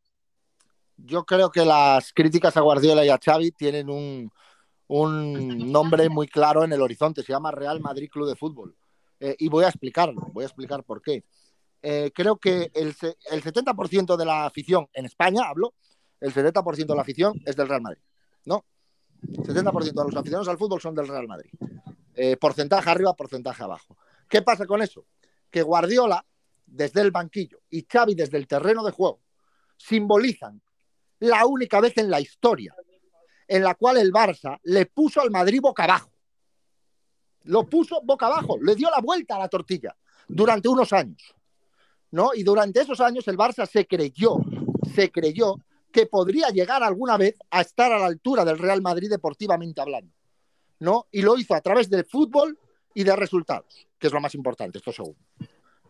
yo 0.97 1.25
creo 1.25 1.49
que 1.51 1.65
las 1.65 2.13
críticas 2.13 2.55
a 2.57 2.61
Guardiola 2.61 3.05
y 3.05 3.09
a 3.09 3.19
Xavi 3.23 3.51
tienen 3.51 3.89
un, 3.89 4.31
nombre 4.87 6.09
muy 6.09 6.27
claro 6.27 6.63
en 6.63 6.73
el 6.73 6.81
horizonte. 6.81 7.23
Se 7.23 7.33
llama 7.33 7.51
Real 7.51 7.79
Madrid 7.79 8.09
Club 8.09 8.27
de 8.27 8.35
Fútbol. 8.35 8.75
Eh, 9.19 9.35
y 9.39 9.47
voy 9.47 9.63
a 9.65 9.69
explicarlo, 9.69 10.29
voy 10.33 10.43
a 10.43 10.47
explicar 10.47 10.83
por 10.83 11.01
qué. 11.01 11.23
Eh, 11.81 12.11
creo 12.13 12.37
que 12.37 12.71
el, 12.73 12.95
el 13.31 13.43
70% 13.43 14.17
de 14.17 14.25
la 14.25 14.45
afición 14.45 14.87
en 14.93 15.05
España, 15.05 15.43
hablo, 15.47 15.73
el 16.19 16.33
70% 16.33 16.85
de 16.85 16.95
la 16.95 17.01
afición 17.01 17.41
es 17.45 17.55
del 17.55 17.67
Real 17.67 17.81
Madrid, 17.81 18.01
¿no? 18.45 18.65
70% 19.21 19.93
de 19.93 20.03
los 20.03 20.15
aficionados 20.15 20.47
al 20.47 20.57
fútbol 20.57 20.81
son 20.81 20.95
del 20.95 21.07
Real 21.07 21.27
Madrid. 21.27 21.51
Eh, 22.13 22.37
porcentaje 22.37 22.89
arriba, 22.89 23.13
porcentaje 23.13 23.63
abajo. 23.63 23.97
¿Qué 24.29 24.41
pasa 24.41 24.65
con 24.65 24.81
eso? 24.81 25.05
Que 25.49 25.61
Guardiola, 25.61 26.25
desde 26.65 27.01
el 27.01 27.11
banquillo, 27.11 27.59
y 27.69 27.85
Xavi 27.89 28.15
desde 28.15 28.37
el 28.37 28.47
terreno 28.47 28.83
de 28.83 28.91
juego, 28.91 29.21
simbolizan 29.77 30.61
la 31.19 31.45
única 31.45 31.79
vez 31.81 31.97
en 31.97 32.09
la 32.09 32.19
historia 32.19 32.75
en 33.47 33.63
la 33.63 33.75
cual 33.75 33.97
el 33.97 34.11
Barça 34.11 34.59
le 34.63 34.85
puso 34.87 35.21
al 35.21 35.31
Madrid 35.31 35.61
boca 35.61 35.83
abajo. 35.83 36.11
Lo 37.43 37.67
puso 37.69 38.01
boca 38.03 38.25
abajo, 38.25 38.57
le 38.61 38.75
dio 38.75 38.89
la 38.89 39.01
vuelta 39.01 39.35
a 39.35 39.39
la 39.39 39.49
tortilla 39.49 39.95
durante 40.27 40.67
unos 40.67 40.91
años. 40.93 41.35
¿no? 42.11 42.31
Y 42.33 42.43
durante 42.43 42.81
esos 42.81 42.99
años 43.01 43.27
el 43.27 43.37
Barça 43.37 43.67
se 43.67 43.85
creyó, 43.85 44.37
se 44.95 45.11
creyó 45.11 45.57
que 45.91 46.07
podría 46.07 46.49
llegar 46.49 46.83
alguna 46.83 47.17
vez 47.17 47.37
a 47.51 47.61
estar 47.61 47.91
a 47.91 47.99
la 47.99 48.07
altura 48.07 48.43
del 48.43 48.57
Real 48.57 48.81
Madrid 48.81 49.09
deportivamente 49.09 49.81
hablando. 49.81 50.11
¿no? 50.79 51.07
Y 51.11 51.21
lo 51.21 51.37
hizo 51.37 51.53
a 51.53 51.61
través 51.61 51.89
del 51.89 52.05
fútbol 52.05 52.57
y 52.93 53.03
de 53.03 53.15
resultados, 53.15 53.87
que 53.99 54.07
es 54.07 54.13
lo 54.13 54.21
más 54.21 54.33
importante, 54.35 54.79
esto 54.79 54.91
seguro. 54.91 55.19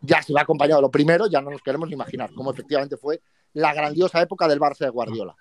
Ya 0.02 0.22
se 0.22 0.34
va 0.34 0.42
acompañado 0.42 0.82
lo 0.82 0.92
primero, 0.92 1.28
ya 1.28 1.42
no 1.42 1.52
nos 1.52 1.62
queremos 1.62 1.92
imaginar 1.92 2.32
cómo 2.34 2.52
efectivamente 2.52 2.98
fue 2.98 3.22
la 3.56 3.74
grandiosa 3.74 4.22
época 4.22 4.48
del 4.48 4.60
Barça 4.60 4.86
de 4.86 4.90
Guardiola. 4.90 5.36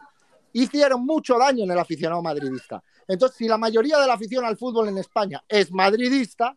Hicieron 0.52 1.04
mucho 1.04 1.37
daño 1.37 1.64
en 1.64 1.71
el 1.71 1.78
aficionado 1.78 2.23
madridista. 2.23 2.83
Entonces, 3.09 3.37
si 3.37 3.49
la 3.49 3.59
mayoría 3.59 3.99
de 3.99 4.06
la 4.06 4.14
afición 4.14 4.44
al 4.44 4.56
fútbol 4.56 4.88
en 4.88 4.99
España 4.99 5.42
es 5.49 5.73
madridista, 5.73 6.56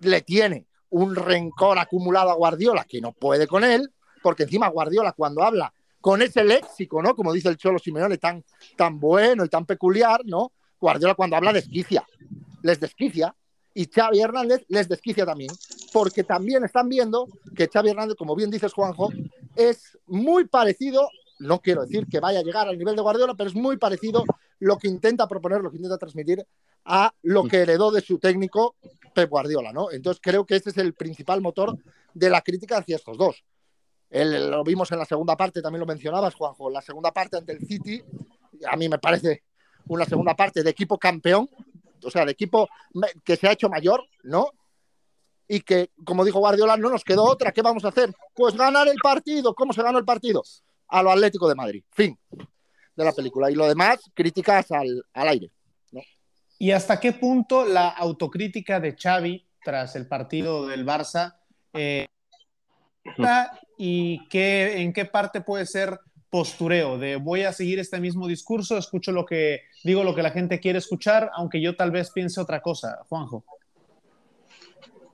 le 0.00 0.20
tiene 0.22 0.66
un 0.90 1.14
rencor 1.14 1.78
acumulado 1.78 2.30
a 2.30 2.34
Guardiola 2.34 2.84
que 2.84 3.00
no 3.00 3.12
puede 3.12 3.46
con 3.46 3.64
él, 3.64 3.92
porque 4.22 4.42
encima 4.42 4.68
Guardiola 4.68 5.12
cuando 5.12 5.42
habla 5.42 5.72
con 6.00 6.22
ese 6.22 6.44
léxico, 6.44 7.02
¿no? 7.02 7.14
Como 7.14 7.32
dice 7.32 7.48
el 7.48 7.56
Cholo 7.56 7.78
Simeone, 7.78 8.18
tan, 8.18 8.44
tan 8.76 8.98
bueno 8.98 9.44
y 9.44 9.48
tan 9.48 9.64
peculiar, 9.64 10.22
¿no? 10.24 10.52
Guardiola 10.80 11.14
cuando 11.14 11.36
habla 11.36 11.52
desquicia, 11.52 12.04
les 12.62 12.80
desquicia, 12.80 13.34
y 13.72 13.86
Xavi 13.86 14.20
Hernández 14.20 14.64
les 14.68 14.88
desquicia 14.88 15.24
también, 15.26 15.50
porque 15.92 16.22
también 16.22 16.64
están 16.64 16.88
viendo 16.88 17.26
que 17.56 17.68
Xavi 17.68 17.90
Hernández, 17.90 18.16
como 18.16 18.36
bien 18.36 18.50
dices 18.50 18.72
Juanjo, 18.72 19.10
es 19.56 19.98
muy 20.06 20.46
parecido, 20.46 21.08
no 21.38 21.60
quiero 21.60 21.82
decir 21.82 22.06
que 22.06 22.20
vaya 22.20 22.40
a 22.40 22.42
llegar 22.42 22.68
al 22.68 22.78
nivel 22.78 22.96
de 22.96 23.02
Guardiola, 23.02 23.34
pero 23.34 23.48
es 23.48 23.56
muy 23.56 23.76
parecido 23.76 24.24
lo 24.60 24.78
que 24.78 24.88
intenta 24.88 25.26
proponer, 25.26 25.60
lo 25.60 25.70
que 25.70 25.76
intenta 25.76 25.98
transmitir 25.98 26.46
a 26.84 27.12
lo 27.22 27.44
que 27.44 27.58
heredó 27.58 27.90
de 27.90 28.00
su 28.00 28.18
técnico 28.18 28.76
Pep 29.14 29.30
Guardiola, 29.30 29.72
¿no? 29.72 29.90
Entonces 29.90 30.20
creo 30.22 30.44
que 30.44 30.56
este 30.56 30.70
es 30.70 30.78
el 30.78 30.94
principal 30.94 31.40
motor 31.40 31.76
de 32.12 32.30
la 32.30 32.40
crítica 32.42 32.78
hacia 32.78 32.96
estos 32.96 33.16
dos. 33.16 33.44
lo 34.10 34.64
vimos 34.64 34.90
en 34.92 34.98
la 34.98 35.04
segunda 35.04 35.36
parte, 35.36 35.62
también 35.62 35.80
lo 35.80 35.86
mencionabas, 35.86 36.34
Juanjo, 36.34 36.70
la 36.70 36.82
segunda 36.82 37.12
parte 37.12 37.36
ante 37.36 37.52
el 37.52 37.66
City, 37.66 38.02
a 38.70 38.76
mí 38.76 38.88
me 38.88 38.98
parece 38.98 39.42
una 39.86 40.04
segunda 40.04 40.34
parte 40.34 40.62
de 40.62 40.70
equipo 40.70 40.98
campeón, 40.98 41.48
o 42.02 42.10
sea, 42.10 42.24
de 42.24 42.32
equipo 42.32 42.68
que 43.24 43.36
se 43.36 43.48
ha 43.48 43.52
hecho 43.52 43.68
mayor, 43.68 44.04
¿no? 44.22 44.50
Y 45.46 45.60
que, 45.60 45.90
como 46.04 46.24
dijo 46.24 46.38
Guardiola, 46.38 46.76
no 46.76 46.90
nos 46.90 47.04
quedó 47.04 47.24
otra. 47.24 47.52
¿Qué 47.52 47.62
vamos 47.62 47.84
a 47.84 47.88
hacer? 47.88 48.14
Pues 48.34 48.56
ganar 48.56 48.88
el 48.88 48.96
partido. 49.02 49.54
¿Cómo 49.54 49.72
se 49.72 49.82
ganó 49.82 49.98
el 49.98 50.04
partido? 50.04 50.42
A 50.88 51.02
lo 51.02 51.10
Atlético 51.10 51.48
de 51.48 51.54
Madrid. 51.54 51.84
Fin 51.90 52.18
de 52.96 53.04
la 53.04 53.12
película. 53.12 53.50
Y 53.50 53.54
lo 53.54 53.66
demás, 53.66 54.00
críticas 54.14 54.70
al, 54.70 55.04
aire. 55.12 55.50
¿Y 56.58 56.70
hasta 56.70 57.00
qué 57.00 57.12
punto 57.12 57.64
la 57.64 57.88
autocrítica 57.88 58.80
de 58.80 58.96
Xavi 58.96 59.46
tras 59.62 59.96
el 59.96 60.06
partido 60.06 60.66
del 60.66 60.86
Barça 60.86 61.36
eh, 61.72 62.06
y 63.76 64.26
qué, 64.28 64.80
en 64.80 64.92
qué 64.92 65.04
parte 65.04 65.40
puede 65.40 65.66
ser 65.66 65.98
postureo, 66.30 66.98
de 66.98 67.16
voy 67.16 67.42
a 67.42 67.52
seguir 67.52 67.78
este 67.78 68.00
mismo 68.00 68.26
discurso, 68.26 68.76
escucho 68.76 69.12
lo 69.12 69.24
que 69.24 69.62
digo, 69.84 70.02
lo 70.02 70.16
que 70.16 70.22
la 70.22 70.30
gente 70.30 70.58
quiere 70.58 70.80
escuchar, 70.80 71.30
aunque 71.34 71.60
yo 71.60 71.76
tal 71.76 71.92
vez 71.92 72.10
piense 72.10 72.40
otra 72.40 72.60
cosa. 72.60 72.98
Juanjo. 73.08 73.44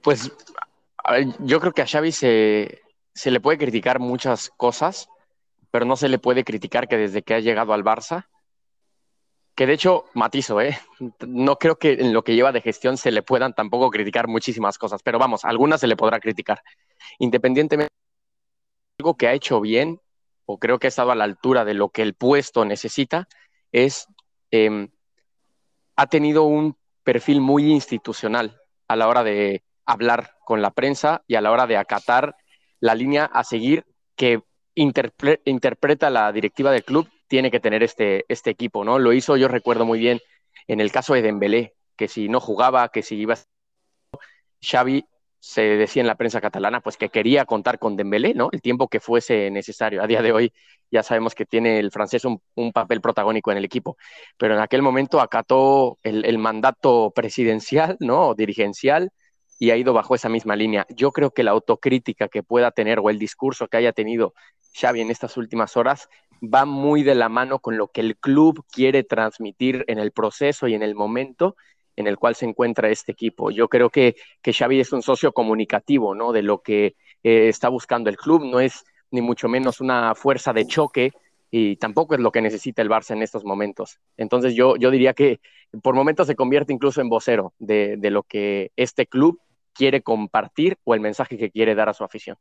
Pues 0.02 0.32
yo 1.40 1.60
creo 1.60 1.72
que 1.72 1.82
a 1.82 1.86
Xavi 1.86 2.12
se, 2.12 2.82
le 3.24 3.40
puede 3.40 3.58
criticar 3.58 3.98
muchas 3.98 4.50
cosas, 4.56 5.08
pero 5.70 5.84
no 5.84 5.96
se 5.96 6.08
le 6.08 6.18
puede 6.18 6.44
criticar 6.44 6.88
que 6.88 6.96
desde 6.96 7.22
que 7.22 7.34
ha 7.34 7.40
llegado 7.40 7.72
al 7.72 7.84
Barça, 7.84 8.28
que 9.54 9.66
de 9.66 9.74
hecho, 9.74 10.06
matizo, 10.14 10.60
¿eh? 10.60 10.78
no 11.26 11.56
creo 11.56 11.76
que 11.76 11.92
en 11.92 12.12
lo 12.14 12.24
que 12.24 12.34
lleva 12.34 12.52
de 12.52 12.62
gestión 12.62 12.96
se 12.96 13.10
le 13.10 13.22
puedan 13.22 13.52
tampoco 13.54 13.90
criticar 13.90 14.26
muchísimas 14.26 14.78
cosas, 14.78 15.02
pero 15.02 15.18
vamos, 15.18 15.44
algunas 15.44 15.80
se 15.80 15.86
le 15.86 15.96
podrá 15.96 16.18
criticar. 16.18 16.62
Independientemente 17.18 17.92
de 18.98 19.02
algo 19.02 19.16
que 19.16 19.28
ha 19.28 19.34
hecho 19.34 19.60
bien, 19.60 20.00
o 20.46 20.58
creo 20.58 20.78
que 20.78 20.86
ha 20.86 20.88
estado 20.88 21.10
a 21.10 21.14
la 21.14 21.24
altura 21.24 21.64
de 21.64 21.74
lo 21.74 21.90
que 21.90 22.02
el 22.02 22.14
puesto 22.14 22.64
necesita, 22.64 23.28
es, 23.70 24.06
em, 24.50 24.88
ha 25.96 26.06
tenido 26.06 26.44
un 26.44 26.76
perfil 27.02 27.40
muy 27.40 27.70
institucional 27.70 28.60
a 28.88 28.96
la 28.96 29.08
hora 29.08 29.22
de 29.24 29.62
hablar 29.92 30.36
con 30.44 30.62
la 30.62 30.70
prensa 30.70 31.22
y 31.26 31.34
a 31.34 31.40
la 31.40 31.50
hora 31.50 31.66
de 31.66 31.76
acatar 31.76 32.36
la 32.80 32.94
línea 32.94 33.24
a 33.24 33.44
seguir 33.44 33.84
que 34.16 34.42
interpreta 34.74 36.10
la 36.10 36.32
directiva 36.32 36.70
del 36.70 36.84
club 36.84 37.08
tiene 37.28 37.50
que 37.50 37.60
tener 37.60 37.82
este, 37.82 38.24
este 38.28 38.50
equipo, 38.50 38.84
¿no? 38.84 38.98
Lo 38.98 39.12
hizo, 39.12 39.36
yo 39.36 39.48
recuerdo 39.48 39.84
muy 39.84 39.98
bien, 39.98 40.20
en 40.66 40.80
el 40.80 40.90
caso 40.90 41.14
de 41.14 41.22
Dembélé, 41.22 41.74
que 41.96 42.08
si 42.08 42.28
no 42.28 42.40
jugaba, 42.40 42.88
que 42.88 43.02
si 43.02 43.16
iba. 43.16 43.36
Xavi 44.62 45.04
se 45.38 45.62
decía 45.62 46.02
en 46.02 46.06
la 46.06 46.16
prensa 46.16 46.40
catalana 46.40 46.80
pues 46.80 46.96
que 46.98 47.08
quería 47.08 47.46
contar 47.46 47.78
con 47.78 47.96
Dembélé, 47.96 48.34
¿no? 48.34 48.50
El 48.52 48.60
tiempo 48.60 48.88
que 48.88 49.00
fuese 49.00 49.50
necesario. 49.50 50.02
A 50.02 50.06
día 50.06 50.22
de 50.22 50.32
hoy 50.32 50.52
ya 50.90 51.02
sabemos 51.02 51.34
que 51.34 51.46
tiene 51.46 51.78
el 51.78 51.90
francés 51.90 52.24
un, 52.24 52.40
papel 52.72 53.00
protagónico 53.00 53.50
en 53.50 53.58
el 53.58 53.64
equipo, 53.64 53.96
pero 54.36 54.54
en 54.54 54.60
aquel 54.60 54.82
momento 54.82 55.20
acató 55.20 55.98
el, 56.02 56.38
mandato 56.38 57.12
presidencial, 57.14 57.96
¿no? 58.00 58.34
dirigencial 58.34 59.12
y 59.60 59.70
ha 59.70 59.76
ido 59.76 59.92
bajo 59.92 60.14
esa 60.14 60.30
misma 60.30 60.56
línea. 60.56 60.86
Yo 60.88 61.12
creo 61.12 61.32
que 61.32 61.42
la 61.42 61.50
autocrítica 61.50 62.28
que 62.28 62.42
pueda 62.42 62.70
tener 62.70 62.98
o 62.98 63.10
el 63.10 63.18
discurso 63.18 63.68
que 63.68 63.76
haya 63.76 63.92
tenido 63.92 64.32
Xavi 64.74 65.02
en 65.02 65.10
estas 65.10 65.36
últimas 65.36 65.76
horas 65.76 66.08
va 66.42 66.64
muy 66.64 67.02
de 67.02 67.14
la 67.14 67.28
mano 67.28 67.58
con 67.58 67.76
lo 67.76 67.88
que 67.88 68.00
el 68.00 68.16
club 68.16 68.64
quiere 68.72 69.04
transmitir 69.04 69.84
en 69.86 69.98
el 69.98 70.12
proceso 70.12 70.66
y 70.66 70.74
en 70.74 70.82
el 70.82 70.94
momento 70.94 71.56
en 71.94 72.06
el 72.06 72.16
cual 72.16 72.34
se 72.34 72.46
encuentra 72.46 72.88
este 72.88 73.12
equipo. 73.12 73.50
Yo 73.50 73.68
creo 73.68 73.90
que, 73.90 74.16
que 74.40 74.54
Xavi 74.54 74.80
es 74.80 74.94
un 74.94 75.02
socio 75.02 75.32
comunicativo, 75.32 76.14
¿no? 76.14 76.32
De 76.32 76.40
lo 76.40 76.62
que 76.62 76.96
eh, 77.22 77.48
está 77.48 77.68
buscando 77.68 78.08
el 78.08 78.16
club, 78.16 78.42
no 78.42 78.60
es 78.60 78.84
ni 79.10 79.20
mucho 79.20 79.46
menos 79.46 79.82
una 79.82 80.14
fuerza 80.14 80.54
de 80.54 80.66
choque 80.66 81.12
y 81.50 81.76
tampoco 81.76 82.14
es 82.14 82.20
lo 82.20 82.32
que 82.32 82.40
necesita 82.40 82.80
el 82.80 82.88
Barça 82.88 83.10
en 83.10 83.22
estos 83.22 83.44
momentos. 83.44 83.98
Entonces 84.16 84.54
yo, 84.54 84.76
yo 84.76 84.90
diría 84.90 85.12
que 85.12 85.40
por 85.82 85.94
momentos 85.94 86.28
se 86.28 86.34
convierte 86.36 86.72
incluso 86.72 87.02
en 87.02 87.10
vocero 87.10 87.52
de, 87.58 87.96
de 87.98 88.10
lo 88.10 88.22
que 88.22 88.72
este 88.76 89.06
club 89.06 89.38
quiere 89.72 90.02
compartir 90.02 90.78
o 90.84 90.94
el 90.94 91.00
mensaje 91.00 91.38
que 91.38 91.50
quiere 91.50 91.74
dar 91.74 91.88
a 91.88 91.94
su 91.94 92.04
afición. 92.04 92.36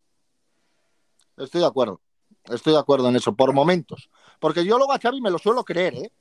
Estoy 1.38 1.62
de 1.62 1.68
acuerdo, 1.68 2.02
estoy 2.46 2.74
de 2.74 2.80
acuerdo 2.80 3.10
en 3.10 3.16
eso, 3.16 3.34
por 3.34 3.54
momentos. 3.54 4.10
Porque 4.40 4.66
yo 4.66 4.78
luego 4.78 4.94
a 4.94 5.00
Xavi 5.00 5.22
me 5.22 5.32
lo 5.32 5.38
suelo 5.38 5.64
creer, 5.64 5.96
¿eh? 5.96 6.12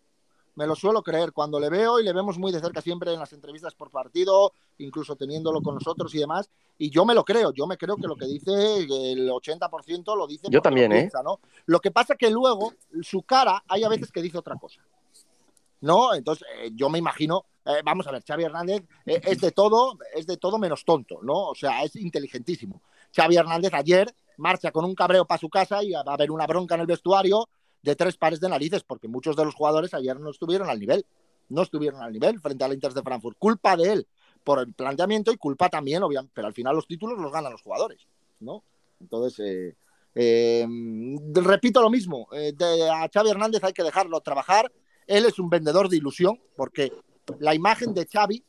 Me 0.55 0.67
lo 0.67 0.75
suelo 0.75 1.05
creer. 1.05 1.33
Cuando 1.33 1.61
le 1.61 1.71
veo 1.71 2.00
y 2.00 2.05
le 2.05 2.12
vemos 2.12 2.37
muy 2.37 2.50
de 2.50 2.61
cerca 2.61 2.81
siempre 2.81 3.12
en 3.12 3.21
las 3.21 3.33
entrevistas 3.33 3.77
por 3.77 3.93
partido, 3.93 4.53
incluso 4.79 5.15
teniéndolo 5.15 5.62
con 5.62 5.77
nosotros 5.77 6.12
y 6.17 6.19
demás, 6.19 6.50
y 6.77 6.91
yo 6.91 7.05
me 7.05 7.15
lo 7.15 7.25
creo, 7.25 7.53
yo 7.53 7.69
me 7.69 7.79
creo 7.79 7.97
que 7.97 8.09
lo 8.09 8.17
que 8.17 8.27
dice 8.27 8.79
el 8.79 9.31
80% 9.31 10.17
lo 10.17 10.27
dice. 10.27 10.49
Yo 10.50 10.61
también, 10.61 10.91
¿eh? 10.91 11.11
¿no? 11.23 11.38
Lo 11.67 11.81
que 11.81 11.93
pasa 11.93 12.17
que 12.17 12.29
luego 12.29 12.73
su 13.03 13.23
cara 13.23 13.62
hay 13.69 13.85
a 13.85 13.88
veces 13.88 14.11
que 14.11 14.21
dice 14.21 14.38
otra 14.38 14.57
cosa. 14.57 14.81
¿No? 15.81 16.12
Entonces, 16.12 16.45
eh, 16.61 16.71
yo 16.75 16.88
me 16.88 16.99
imagino, 16.99 17.45
eh, 17.69 17.83
vamos 17.85 18.07
a 18.07 18.13
ver, 18.13 18.25
Xavi 18.27 18.45
Hernández 18.45 18.83
eh, 19.05 19.21
es 19.25 19.41
de 19.43 19.53
todo, 19.53 19.99
es 20.15 20.27
de 20.27 20.39
todo 20.39 20.59
menos 20.59 20.87
tonto, 20.87 21.21
¿no? 21.23 21.49
O 21.51 21.55
sea, 21.55 21.85
es 21.85 21.97
inteligentísimo. 21.97 22.81
Xavi 23.15 23.37
Hernández 23.37 23.75
ayer 23.75 24.09
marcha 24.39 24.73
con 24.73 24.87
un 24.87 24.95
cabreo 24.95 25.27
para 25.27 25.39
su 25.39 25.51
casa 25.51 25.83
y 25.83 25.93
va 25.93 26.03
a 26.07 26.15
haber 26.15 26.31
una 26.31 26.47
bronca 26.47 26.77
en 26.77 26.81
el 26.81 26.87
vestuario 26.87 27.47
de 27.83 27.95
tres 27.95 28.17
pares 28.17 28.41
de 28.41 28.49
narices, 28.49 28.85
porque 28.85 29.07
muchos 29.07 29.37
de 29.37 29.45
los 29.45 29.55
jugadores 29.55 29.93
ayer 29.93 30.19
no 30.19 30.31
estuvieron 30.31 30.71
al 30.71 30.81
nivel, 30.81 31.05
no 31.51 31.61
estuvieron 31.61 32.01
al 32.01 32.11
nivel 32.11 32.41
frente 32.41 32.65
al 32.65 32.73
Inter 32.73 32.95
de 32.95 33.03
Frankfurt. 33.03 33.37
Culpa 33.39 33.77
de 33.77 33.93
él 33.93 34.07
por 34.43 34.61
el 34.61 34.73
planteamiento 34.73 35.31
y 35.31 35.37
culpa 35.37 35.69
también, 35.69 36.03
obviamente, 36.03 36.33
pero 36.35 36.47
al 36.47 36.55
final 36.55 36.75
los 36.75 36.87
títulos 36.87 37.19
los 37.19 37.31
ganan 37.31 37.53
los 37.53 37.61
jugadores, 37.61 38.07
¿no? 38.41 38.65
Entonces, 38.99 39.75
eh, 40.15 40.67
repito 41.35 41.83
lo 41.83 41.91
mismo, 41.91 42.29
eh, 42.33 42.55
a 42.91 43.09
Xavi 43.13 43.29
Hernández 43.29 43.63
hay 43.63 43.75
que 43.75 43.83
dejarlo 43.83 44.21
trabajar, 44.23 44.73
él 45.07 45.27
es 45.27 45.39
un 45.39 45.51
vendedor 45.51 45.89
de 45.89 45.99
ilusión, 45.99 46.41
porque 46.57 46.93
la 47.38 47.54
imagen 47.54 47.94
de 47.94 48.06
Xavi, 48.06 48.44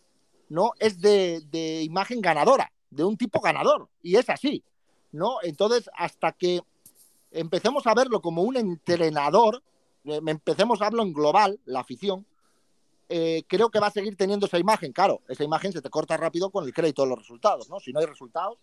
¿no? 0.50 0.72
Es 0.80 1.00
de, 1.00 1.42
de 1.50 1.84
imagen 1.84 2.22
ganadora, 2.22 2.72
de 2.90 3.04
un 3.04 3.18
tipo 3.18 3.40
ganador, 3.40 3.88
y 4.02 4.16
es 4.16 4.30
así, 4.30 4.64
¿no? 5.12 5.38
Entonces, 5.44 5.90
hasta 5.96 6.32
que 6.32 6.62
empecemos 7.32 7.86
a 7.88 7.94
verlo 7.94 8.22
como 8.22 8.44
un 8.44 8.58
entrenador, 8.58 9.62
eh, 10.06 10.20
empecemos 10.26 10.82
a 10.82 10.88
hablar 10.88 11.06
en 11.06 11.14
global, 11.14 11.60
la 11.66 11.82
afición, 11.82 12.26
eh, 13.10 13.44
creo 13.48 13.70
que 13.70 13.80
va 13.80 13.88
a 13.88 13.92
seguir 13.92 14.16
teniendo 14.16 14.46
esa 14.46 14.60
imagen. 14.60 14.92
Claro, 14.94 15.22
esa 15.28 15.44
imagen 15.44 15.72
se 15.72 15.82
te 15.82 15.90
corta 15.90 16.16
rápido 16.16 16.52
con 16.52 16.66
el 16.66 16.74
crédito 16.74 17.04
de 17.04 17.10
los 17.10 17.20
resultados, 17.20 17.70
¿no? 17.70 17.80
Si 17.80 17.92
no 17.92 18.00
hay 18.00 18.06
resultados, 18.06 18.60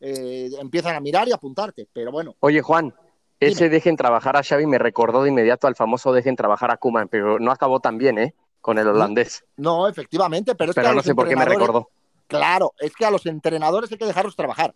eh, 0.00 0.50
empiezan 0.58 0.96
a 0.96 1.00
mirar 1.00 1.28
y 1.28 1.32
apuntarte, 1.32 1.88
pero 1.92 2.10
bueno. 2.10 2.34
Oye, 2.40 2.60
Juan, 2.62 2.94
ese 3.38 3.68
dejen 3.68 3.96
trabajar 3.96 4.36
a 4.36 4.42
Xavi 4.42 4.66
me 4.66 4.78
recordó 4.78 5.22
de 5.22 5.28
inmediato 5.28 5.66
al 5.66 5.76
famoso 5.76 6.12
dejen 6.12 6.36
trabajar 6.36 6.70
a 6.70 6.78
Kuman, 6.78 7.08
pero 7.08 7.38
no 7.38 7.52
acabó 7.52 7.80
tan 7.80 7.96
bien, 7.96 8.18
¿eh? 8.18 8.34
Con 8.60 8.78
el 8.78 8.88
holandés. 8.88 9.44
No, 9.56 9.86
efectivamente, 9.88 10.54
pero 10.54 10.70
es 10.70 10.74
pero 10.74 10.92
no 10.92 11.02
sé 11.02 11.14
por 11.14 11.28
qué 11.28 11.36
me 11.36 11.44
recordó. 11.44 11.88
Claro, 12.26 12.74
es 12.78 12.94
que 12.94 13.04
a 13.04 13.10
los 13.10 13.26
entrenadores 13.26 13.90
hay 13.92 13.98
que 13.98 14.06
dejarlos 14.06 14.34
trabajar 14.34 14.74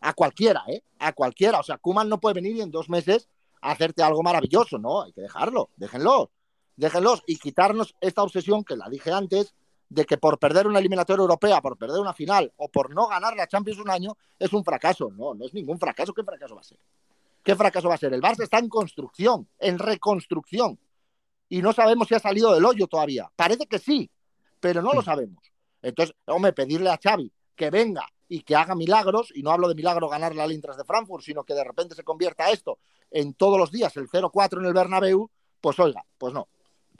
a 0.00 0.12
cualquiera, 0.12 0.64
¿eh? 0.68 0.82
A 0.98 1.12
cualquiera. 1.12 1.60
O 1.60 1.62
sea, 1.62 1.78
Kuman 1.78 2.08
no 2.08 2.18
puede 2.18 2.34
venir 2.34 2.56
y 2.56 2.60
en 2.60 2.70
dos 2.70 2.88
meses 2.88 3.28
a 3.60 3.72
hacerte 3.72 4.02
algo 4.02 4.22
maravilloso, 4.22 4.78
¿no? 4.78 5.02
Hay 5.02 5.12
que 5.12 5.20
dejarlo, 5.20 5.70
déjenlo, 5.76 6.30
déjenlos 6.76 7.22
y 7.26 7.38
quitarnos 7.38 7.94
esta 8.00 8.22
obsesión 8.22 8.64
que 8.64 8.76
la 8.76 8.88
dije 8.88 9.12
antes 9.12 9.54
de 9.88 10.04
que 10.04 10.16
por 10.16 10.38
perder 10.38 10.66
una 10.66 10.80
eliminatoria 10.80 11.22
europea, 11.22 11.60
por 11.60 11.76
perder 11.76 12.00
una 12.00 12.12
final 12.12 12.52
o 12.56 12.68
por 12.68 12.92
no 12.92 13.06
ganar 13.06 13.36
la 13.36 13.46
Champions 13.46 13.78
un 13.78 13.90
año 13.90 14.16
es 14.38 14.52
un 14.52 14.64
fracaso. 14.64 15.10
No, 15.10 15.34
no 15.34 15.46
es 15.46 15.54
ningún 15.54 15.78
fracaso. 15.78 16.12
¿Qué 16.12 16.24
fracaso 16.24 16.54
va 16.54 16.60
a 16.60 16.64
ser? 16.64 16.78
¿Qué 17.42 17.54
fracaso 17.54 17.88
va 17.88 17.94
a 17.94 17.98
ser? 17.98 18.12
El 18.12 18.20
Barça 18.20 18.42
está 18.42 18.58
en 18.58 18.68
construcción, 18.68 19.48
en 19.58 19.78
reconstrucción. 19.78 20.78
Y 21.48 21.62
no 21.62 21.72
sabemos 21.72 22.08
si 22.08 22.14
ha 22.14 22.18
salido 22.18 22.52
del 22.54 22.64
hoyo 22.64 22.86
todavía. 22.86 23.30
Parece 23.36 23.66
que 23.66 23.78
sí, 23.78 24.10
pero 24.60 24.82
no 24.82 24.92
lo 24.92 25.02
sabemos. 25.02 25.42
Entonces, 25.82 26.14
hombre, 26.26 26.52
pedirle 26.52 26.90
a 26.90 26.98
Xavi 27.02 27.32
que 27.54 27.70
venga 27.70 28.06
y 28.28 28.40
que 28.40 28.56
haga 28.56 28.74
milagros, 28.74 29.32
y 29.34 29.42
no 29.42 29.52
hablo 29.52 29.68
de 29.68 29.74
milagro 29.74 30.08
ganar 30.08 30.34
la 30.34 30.46
Lintras 30.46 30.76
de 30.76 30.84
Frankfurt, 30.84 31.22
sino 31.24 31.44
que 31.44 31.54
de 31.54 31.62
repente 31.62 31.94
se 31.94 32.02
convierta 32.02 32.50
esto 32.50 32.78
en 33.10 33.34
todos 33.34 33.58
los 33.58 33.70
días 33.70 33.96
el 33.96 34.08
0-4 34.08 34.58
en 34.58 34.66
el 34.66 34.74
Bernabéu, 34.74 35.30
pues 35.60 35.78
oiga, 35.78 36.04
pues 36.18 36.34
no. 36.34 36.48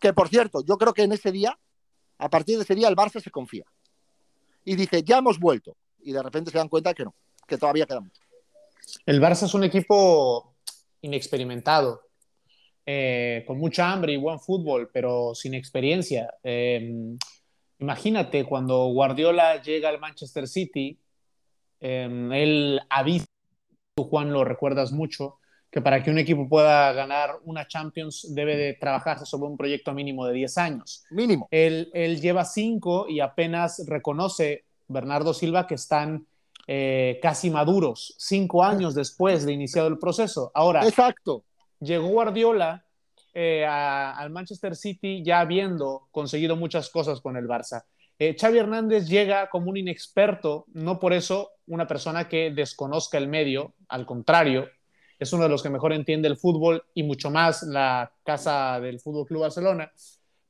Que 0.01 0.13
por 0.13 0.29
cierto, 0.29 0.63
yo 0.65 0.79
creo 0.79 0.95
que 0.95 1.03
en 1.03 1.13
ese 1.13 1.33
día, 1.33 1.59
a 2.19 2.31
partir 2.31 2.57
de 2.57 2.63
ese 2.63 2.75
día, 2.75 2.89
el 2.89 2.97
Barça 2.97 3.21
se 3.21 3.31
confía. 3.31 3.65
Y 4.65 4.77
dice, 4.77 5.03
ya 5.03 5.19
hemos 5.19 5.39
vuelto. 5.39 5.77
Y 6.01 6.13
de 6.13 6.23
repente 6.23 6.51
se 6.51 6.59
dan 6.59 6.69
cuenta 6.69 6.95
que 6.95 7.05
no, 7.05 7.15
que 7.47 7.59
todavía 7.59 7.87
quedamos. 7.87 8.13
El 9.05 9.21
Barça 9.21 9.45
es 9.45 9.55
un 9.55 9.65
equipo 9.65 10.55
inexperimentado, 11.01 12.06
eh, 12.87 13.45
con 13.47 13.59
mucha 13.59 13.93
hambre 13.93 14.13
y 14.13 14.17
buen 14.17 14.41
fútbol, 14.41 14.89
pero 14.93 15.35
sin 15.35 15.55
experiencia. 15.55 16.33
Eh, 16.43 17.17
imagínate 17.81 18.45
cuando 18.45 18.87
Guardiola 18.87 19.61
llega 19.61 19.89
al 19.89 19.99
Manchester 19.99 20.47
City 20.47 20.99
Em, 21.81 22.33
él 22.33 22.81
avisa, 22.89 23.27
tú 23.95 24.05
Juan 24.05 24.33
lo 24.33 24.45
recuerdas 24.45 24.93
mucho, 24.93 25.39
que 25.71 25.81
para 25.81 26.03
que 26.03 26.11
un 26.11 26.19
equipo 26.19 26.49
pueda 26.49 26.93
ganar 26.93 27.39
una 27.45 27.67
Champions 27.67 28.35
debe 28.35 28.57
de 28.57 28.75
trabajarse 28.75 29.27
sobre 29.27 29.51
un 29.51 29.57
proyecto 29.57 29.93
mínimo 29.93 30.27
de 30.27 30.33
10 30.35 30.59
años. 30.59 31.05
Mínimo. 31.11 31.49
Él, 31.51 31.91
él 31.93 32.21
lleva 32.21 32.45
5 32.45 33.09
y 33.09 33.21
apenas 33.21 33.85
reconoce 33.87 34.65
Bernardo 34.89 35.35
Silva 35.35 35.67
que 35.67 35.75
están 35.75 36.27
eh, 36.67 37.19
casi 37.21 37.51
maduros, 37.51 38.15
5 38.19 38.63
años 38.63 38.95
después 38.95 39.45
de 39.45 39.53
iniciado 39.53 39.89
el 39.89 39.99
proceso. 39.99 40.51
Ahora, 40.55 40.87
Exacto. 40.87 41.45
Llegó 41.81 42.09
Guardiola 42.09 42.85
eh, 43.35 43.65
al 43.67 44.31
Manchester 44.31 44.75
City 44.75 45.23
ya 45.23 45.41
habiendo 45.41 46.09
conseguido 46.11 46.57
muchas 46.57 46.91
cosas 46.91 47.21
con 47.21 47.37
el 47.37 47.47
Barça. 47.47 47.85
Eh, 48.19 48.35
Xavi 48.39 48.59
Hernández 48.59 49.07
llega 49.07 49.51
como 49.51 49.69
un 49.71 49.77
inexperto, 49.77 50.65
no 50.73 50.99
por 50.99 51.13
eso 51.13 51.51
una 51.67 51.87
persona 51.87 52.29
que 52.29 52.51
desconozca 52.51 53.19
el 53.19 53.29
medio, 53.29 53.75
al 53.89 54.07
contrario, 54.07 54.71
es 55.19 55.33
uno 55.33 55.45
de 55.45 55.49
los 55.49 55.63
que 55.63 55.71
mejor 55.71 55.93
entiende 55.93 56.29
el 56.29 56.37
fútbol 56.37 56.85
y 56.95 57.03
mucho 57.03 57.31
más 57.31 57.63
la 57.63 58.13
casa 58.25 58.81
del 58.81 59.01
Fútbol 59.01 59.27
Club 59.27 59.43
Barcelona, 59.43 59.93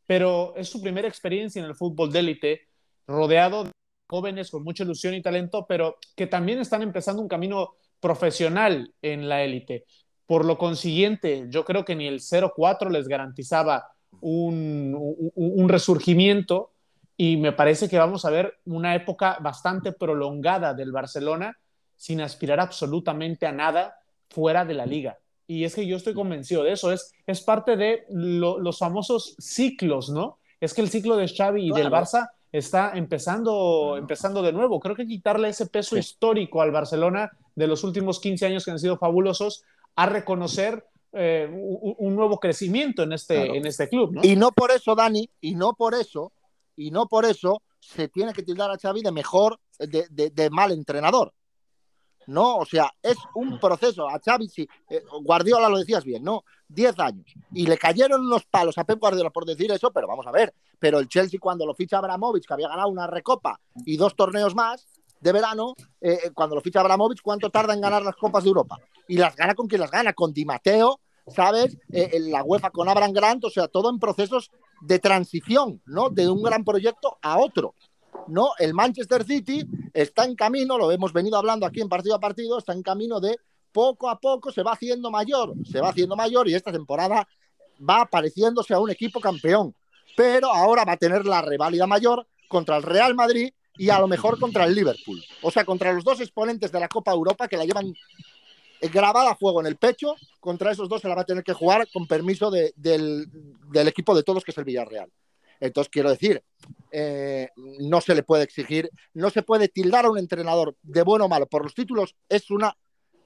pero 0.07 0.55
es 0.57 0.69
su 0.69 0.81
primera 0.81 1.09
experiencia 1.09 1.61
en 1.61 1.67
el 1.67 1.75
fútbol 1.75 2.13
de 2.13 2.19
élite, 2.21 2.69
rodeado 3.07 3.65
de 3.65 3.71
jóvenes 4.09 4.51
con 4.51 4.63
mucha 4.63 4.85
ilusión 4.85 5.15
y 5.15 5.23
talento, 5.23 5.67
pero 5.69 5.99
que 6.15 6.27
también 6.27 6.61
están 6.61 6.83
empezando 6.83 7.23
un 7.23 7.29
camino 7.29 7.75
profesional 8.01 8.95
en 9.03 9.29
la 9.29 9.43
élite. 9.43 9.87
Por 10.27 10.45
lo 10.45 10.59
consiguiente, 10.59 11.47
yo 11.49 11.65
creo 11.65 11.85
que 11.85 11.97
ni 11.97 12.07
el 12.07 12.21
0-4 12.21 12.91
les 12.91 13.09
garantizaba 13.09 13.93
un, 14.21 15.23
un 15.35 15.69
resurgimiento 15.69 16.73
y 17.17 17.37
me 17.37 17.53
parece 17.53 17.89
que 17.89 17.99
vamos 17.99 18.25
a 18.25 18.31
ver 18.31 18.59
una 18.67 18.95
época 18.95 19.39
bastante 19.41 19.93
prolongada 19.93 20.75
del 20.75 20.93
Barcelona 20.93 21.57
sin 21.97 22.21
aspirar 22.21 22.61
absolutamente 22.61 23.47
a 23.47 23.53
nada 23.53 23.99
fuera 24.29 24.65
de 24.65 24.75
la 24.75 24.87
liga. 24.87 25.19
Y 25.47 25.65
es 25.65 25.75
que 25.75 25.87
yo 25.87 25.97
estoy 25.97 26.15
convencido 26.15 26.65
de 26.65 26.73
eso, 26.73 26.93
es, 26.93 27.13
es 27.27 27.41
parte 27.41 27.77
de 27.77 28.05
los 28.11 28.79
famosos 28.79 29.37
ciclos, 29.39 30.11
¿no? 30.11 30.39
Es 30.61 30.75
que 30.75 30.83
el 30.83 30.91
ciclo 30.91 31.17
de 31.17 31.29
Xavi 31.29 31.69
y 31.69 31.73
del 31.73 31.91
Barça 31.91 32.31
está 32.51 32.93
empezando, 32.95 33.97
empezando 33.97 34.43
de 34.43 34.53
nuevo. 34.53 34.81
Creo 34.81 34.97
que 34.97 35.07
quitarle 35.07 35.49
ese 35.49 35.67
peso 35.67 35.97
histórico 35.97 36.63
al 36.63 36.73
Barcelona 36.73 37.31
de 37.55 37.67
los 37.67 37.85
últimos 37.85 38.19
15 38.21 38.47
años 38.47 38.65
que 38.65 38.71
han 38.71 38.79
sido 38.79 38.99
fabulosos 38.99 39.65
a 39.97 40.07
reconocer 40.07 40.87
eh, 41.13 41.49
un, 41.51 42.15
nuevo 42.15 42.39
crecimiento 42.39 43.03
en 43.03 43.13
este, 43.13 43.57
en 43.57 43.67
este 43.67 43.89
club. 43.89 44.13
¿no? 44.13 44.21
Y 44.23 44.37
no 44.37 44.53
por 44.53 44.71
eso, 44.71 44.95
Dani, 44.95 45.29
y 45.41 45.55
no 45.55 45.73
por 45.73 45.95
eso 45.95 46.33
y 46.77 46.91
no 46.91 47.07
por 47.07 47.25
eso 47.25 47.63
se 47.81 48.09
tiene 48.09 48.33
que 48.33 48.43
tildar 48.43 48.71
a 48.71 48.79
Xavi 48.79 49.03
de 49.03 49.13
mejor, 49.13 49.59
de, 49.79 50.51
mal 50.51 50.73
entrenador. 50.73 51.33
No, 52.27 52.57
o 52.57 52.65
sea, 52.65 52.93
es 53.03 53.17
un 53.35 53.59
proceso. 53.61 54.09
A 54.09 54.19
Xavi, 54.19 54.49
sí, 54.49 54.69
eh, 54.91 55.03
Guardiola 55.23 55.69
lo 55.69 55.79
decías 55.79 56.05
bien, 56.05 56.25
¿no? 56.25 56.45
10 56.69 56.99
años. 56.99 57.33
Y 57.53 57.67
le 57.67 57.79
cayeron 57.79 58.21
unos 58.21 58.45
palos 58.47 58.77
a 58.79 58.85
Pep 58.85 58.99
Guardiola 58.99 59.31
por 59.31 59.47
decir 59.47 59.71
eso, 59.71 59.93
pero 59.93 60.09
vamos 60.09 60.27
a 60.27 60.33
ver. 60.33 60.53
Pero 60.79 60.99
el 60.99 61.09
Chelsea, 61.09 61.39
cuando 61.41 61.65
lo 61.65 61.75
ficha 61.75 61.99
Abramovich, 61.99 62.45
que 62.45 62.53
había 62.53 62.69
ganado 62.69 62.89
una 62.89 63.07
recopa 63.07 63.61
y 63.85 63.97
dos 63.97 64.17
torneos 64.17 64.57
más 64.57 64.89
de 65.21 65.33
verano, 65.33 65.75
eh, 66.01 66.19
eh, 66.25 66.31
cuando 66.35 66.55
lo 66.55 66.61
ficha 66.61 66.81
Abramovich, 66.81 67.21
¿cuánto 67.23 67.51
tarda 67.51 67.75
en 67.75 67.81
ganar 67.81 68.03
las 68.03 68.17
Copas 68.17 68.45
de 68.45 68.49
Europa? 68.49 68.79
Y 69.09 69.17
las 69.17 69.35
gana 69.37 69.55
con 69.55 69.67
quien 69.67 69.81
las 69.81 69.91
gana, 69.91 70.13
con 70.13 70.33
Di 70.33 70.45
Matteo, 70.45 71.01
¿sabes? 71.27 71.77
Eh, 71.93 72.11
en 72.13 72.31
la 72.31 72.43
UEFA 72.43 72.71
con 72.71 72.89
Abraham 72.89 73.13
Grant, 73.13 73.45
o 73.45 73.51
sea, 73.51 73.69
todo 73.69 73.91
en 73.91 73.99
procesos 73.99 74.51
de 74.81 74.99
transición, 74.99 75.81
¿no? 75.87 76.11
De 76.11 76.29
un 76.29 76.43
gran 76.43 76.65
proyecto 76.65 77.19
a 77.23 77.39
otro. 77.39 77.75
No, 78.29 78.51
el 78.59 78.75
Manchester 78.75 79.25
City 79.25 79.67
está 79.93 80.25
en 80.25 80.35
camino, 80.35 80.79
lo 80.79 80.91
hemos 80.91 81.13
venido 81.13 81.37
hablando 81.37 81.67
aquí 81.67 81.81
en 81.81 81.89
partido 81.89 82.15
a 82.15 82.21
partido, 82.21 82.59
está 82.59 82.73
en 82.73 82.83
camino 82.83 83.21
de 83.21 83.37
poco 83.77 84.09
a 84.09 84.19
poco 84.19 84.51
se 84.51 84.63
va 84.63 84.73
haciendo 84.73 85.11
mayor, 85.11 85.53
se 85.71 85.83
va 85.83 85.91
haciendo 85.91 86.17
mayor 86.17 86.49
y 86.49 86.55
esta 86.55 86.73
temporada 86.73 87.29
va 87.79 88.07
pareciéndose 88.07 88.73
a 88.73 88.81
un 88.81 88.91
equipo 88.91 89.21
campeón. 89.21 89.75
Pero 90.17 90.51
ahora 90.51 90.87
va 90.87 90.93
a 90.93 90.97
tener 90.97 91.27
la 91.27 91.43
reválida 91.43 91.87
mayor 91.87 92.27
contra 92.49 92.79
el 92.79 92.83
Real 92.83 93.15
Madrid 93.15 93.53
y 93.79 93.91
a 93.91 93.99
lo 93.99 94.09
mejor 94.09 94.39
contra 94.39 94.65
el 94.65 94.75
Liverpool. 94.75 95.23
O 95.43 95.51
sea, 95.51 95.65
contra 95.65 95.93
los 95.93 96.05
dos 96.05 96.21
exponentes 96.21 96.73
de 96.73 96.81
la 96.81 96.89
Copa 96.89 97.13
Europa 97.13 97.49
que 97.49 97.57
la 97.57 97.65
llevan 97.65 97.95
grabada 98.93 99.31
a 99.31 99.37
fuego 99.37 99.61
en 99.61 99.67
el 99.67 99.77
pecho, 99.77 100.15
contra 100.41 100.73
esos 100.73 100.89
dos 100.89 101.01
se 101.01 101.09
la 101.09 101.15
va 101.15 101.23
a 101.23 101.27
tener 101.27 101.43
que 101.43 101.53
jugar 101.53 101.89
con 101.93 102.07
permiso 102.07 102.51
del, 102.51 102.73
del, 102.77 103.89
equipo 103.89 104.15
de 104.15 104.23
todos, 104.23 104.45
que 104.45 104.51
es 104.51 104.59
el 104.59 104.65
Villarreal. 104.65 105.11
Entonces, 105.59 105.91
quiero 105.91 106.11
decir, 106.11 106.43
eh, 106.93 107.49
no 107.79 108.01
se 108.03 108.15
le 108.15 108.23
puede 108.23 108.45
exigir, 108.45 108.91
no 109.15 109.31
se 109.31 109.43
puede 109.43 109.69
tildar 109.69 110.05
a 110.05 110.11
un 110.11 110.19
entrenador 110.19 110.77
de 110.83 111.03
bueno 111.03 111.25
o 111.25 111.29
malo 111.29 111.47
por 111.47 111.63
los 111.63 111.75
títulos, 111.75 112.15
es 112.29 112.51
una 112.51 112.77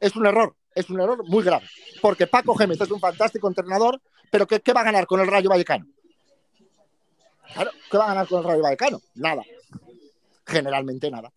es 0.00 0.16
un 0.16 0.26
error, 0.26 0.56
es 0.74 0.88
un 0.90 1.00
error 1.00 1.22
muy 1.28 1.44
grave. 1.44 1.66
Porque 2.00 2.26
Paco 2.26 2.54
Gémez 2.54 2.80
es 2.80 2.90
un 2.90 2.98
fantástico 2.98 3.46
entrenador, 3.48 4.00
pero 4.30 4.46
¿qué, 4.46 4.72
va 4.72 4.80
a 4.80 4.84
ganar 4.84 5.06
con 5.06 5.20
el 5.20 5.26
Rayo 5.26 5.50
Vallecano? 5.50 5.86
Claro, 7.52 7.70
¿qué 7.90 7.98
va 7.98 8.04
a 8.04 8.08
ganar 8.08 8.26
con 8.26 8.38
el 8.38 8.44
Rayo 8.44 8.62
Vallecano? 8.62 9.00
Nada. 9.14 9.42
Generalmente 10.50 11.10
nada. 11.10 11.32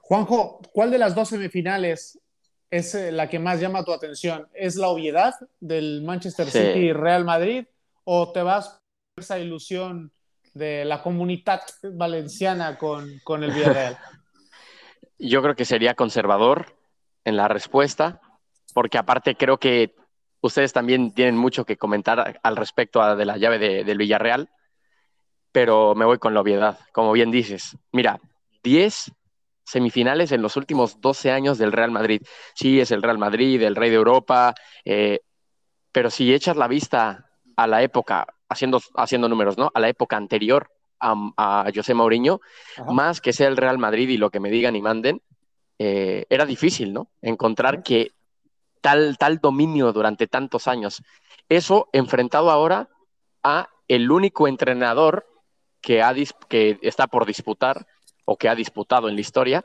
Juanjo, 0.00 0.60
¿cuál 0.72 0.90
de 0.90 0.98
las 0.98 1.14
dos 1.14 1.28
semifinales 1.28 2.18
es 2.70 2.94
eh, 2.94 3.12
la 3.12 3.28
que 3.28 3.38
más 3.38 3.60
llama 3.60 3.84
tu 3.84 3.92
atención? 3.92 4.48
¿Es 4.52 4.76
la 4.76 4.88
obviedad 4.88 5.34
del 5.60 6.02
Manchester 6.02 6.50
City 6.50 6.78
y 6.78 6.92
Real 6.92 7.24
Madrid? 7.24 7.66
¿O 8.04 8.32
te 8.32 8.42
vas 8.42 8.80
por 9.14 9.22
esa 9.22 9.38
ilusión 9.38 10.10
de 10.54 10.84
la 10.84 11.02
comunidad 11.02 11.62
valenciana 11.94 12.78
con, 12.78 13.20
con 13.24 13.44
el 13.44 13.52
Villarreal? 13.52 13.96
Yo 15.18 15.40
creo 15.40 15.54
que 15.54 15.64
sería 15.64 15.94
conservador 15.94 16.76
en 17.24 17.36
la 17.36 17.46
respuesta, 17.46 18.20
porque 18.74 18.98
aparte 18.98 19.36
creo 19.36 19.58
que 19.58 19.94
ustedes 20.40 20.72
también 20.72 21.12
tienen 21.12 21.36
mucho 21.36 21.64
que 21.64 21.76
comentar 21.76 22.40
al 22.42 22.56
respecto 22.56 23.16
de 23.16 23.24
la 23.24 23.36
llave 23.36 23.58
de, 23.58 23.84
del 23.84 23.98
Villarreal, 23.98 24.50
pero 25.52 25.94
me 25.94 26.04
voy 26.04 26.18
con 26.18 26.34
la 26.34 26.40
obviedad, 26.40 26.78
como 26.92 27.12
bien 27.12 27.30
dices. 27.30 27.76
Mira, 27.92 28.20
10 28.62 29.12
semifinales 29.64 30.32
en 30.32 30.42
los 30.42 30.56
últimos 30.56 31.00
12 31.00 31.30
años 31.30 31.58
del 31.58 31.72
Real 31.72 31.90
Madrid. 31.90 32.22
Sí, 32.54 32.80
es 32.80 32.90
el 32.90 33.02
Real 33.02 33.18
Madrid, 33.18 33.62
el 33.62 33.76
rey 33.76 33.90
de 33.90 33.96
Europa, 33.96 34.54
eh, 34.84 35.20
pero 35.92 36.10
si 36.10 36.32
echas 36.32 36.56
la 36.56 36.68
vista 36.68 37.30
a 37.56 37.66
la 37.66 37.82
época, 37.82 38.26
haciendo, 38.48 38.80
haciendo 38.96 39.28
números, 39.28 39.58
¿no? 39.58 39.70
A 39.74 39.80
la 39.80 39.88
época 39.88 40.16
anterior 40.16 40.70
a, 40.98 41.14
a 41.36 41.70
José 41.74 41.94
Mourinho, 41.94 42.40
más 42.88 43.20
que 43.20 43.32
sea 43.32 43.48
el 43.48 43.56
Real 43.56 43.78
Madrid 43.78 44.08
y 44.08 44.16
lo 44.16 44.30
que 44.30 44.40
me 44.40 44.50
digan 44.50 44.74
y 44.74 44.82
manden, 44.82 45.22
eh, 45.78 46.26
era 46.30 46.46
difícil, 46.46 46.92
¿no? 46.92 47.08
Encontrar 47.20 47.82
que 47.82 48.12
tal, 48.80 49.16
tal 49.18 49.38
dominio 49.38 49.92
durante 49.92 50.26
tantos 50.26 50.68
años. 50.68 51.02
Eso 51.48 51.88
enfrentado 51.92 52.50
ahora 52.50 52.88
a 53.42 53.68
el 53.88 54.10
único 54.10 54.48
entrenador 54.48 55.26
que, 55.82 56.02
ha, 56.02 56.14
que 56.48 56.78
está 56.80 57.06
por 57.06 57.26
disputar 57.26 57.86
o 58.24 58.36
que 58.36 58.48
ha 58.48 58.54
disputado 58.54 59.08
en 59.08 59.16
la 59.16 59.20
historia 59.20 59.64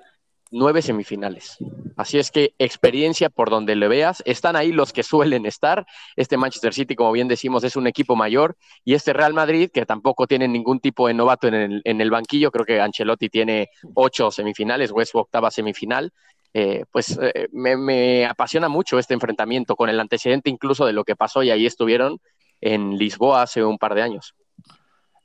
nueve 0.51 0.81
semifinales. 0.81 1.57
Así 1.95 2.19
es 2.19 2.31
que 2.31 2.53
experiencia 2.57 3.29
por 3.29 3.49
donde 3.49 3.75
le 3.75 3.87
veas, 3.87 4.21
están 4.25 4.55
ahí 4.55 4.71
los 4.71 4.93
que 4.93 5.03
suelen 5.03 5.45
estar. 5.45 5.85
Este 6.15 6.37
Manchester 6.37 6.73
City, 6.73 6.95
como 6.95 7.11
bien 7.11 7.27
decimos, 7.27 7.63
es 7.63 7.75
un 7.75 7.87
equipo 7.87 8.15
mayor 8.15 8.55
y 8.83 8.93
este 8.93 9.13
Real 9.13 9.33
Madrid, 9.33 9.69
que 9.73 9.85
tampoco 9.85 10.27
tiene 10.27 10.47
ningún 10.47 10.79
tipo 10.79 11.07
de 11.07 11.13
novato 11.13 11.47
en 11.47 11.81
el, 11.83 12.11
banquillo, 12.11 12.51
creo 12.51 12.65
que 12.65 12.79
Ancelotti 12.79 13.29
tiene 13.29 13.69
ocho 13.93 14.31
semifinales 14.31 14.91
o 14.93 15.01
es 15.01 15.13
octava 15.13 15.51
semifinal. 15.51 16.11
Eh, 16.53 16.85
pues 16.91 17.19
eh, 17.21 17.49
me, 17.51 18.25
apasiona 18.25 18.69
mucho 18.69 18.97
este 18.97 19.13
enfrentamiento 19.13 19.75
con 19.75 19.89
el 19.89 19.99
antecedente 19.99 20.49
incluso 20.49 20.85
de 20.85 20.93
lo 20.93 21.03
que 21.03 21.15
pasó 21.15 21.43
y 21.43 21.51
ahí 21.51 21.65
estuvieron 21.65 22.19
en 22.61 22.97
Lisboa 22.97 23.43
hace 23.43 23.63
un 23.63 23.77
par 23.77 23.95
de 23.95 24.01
años. 24.01 24.33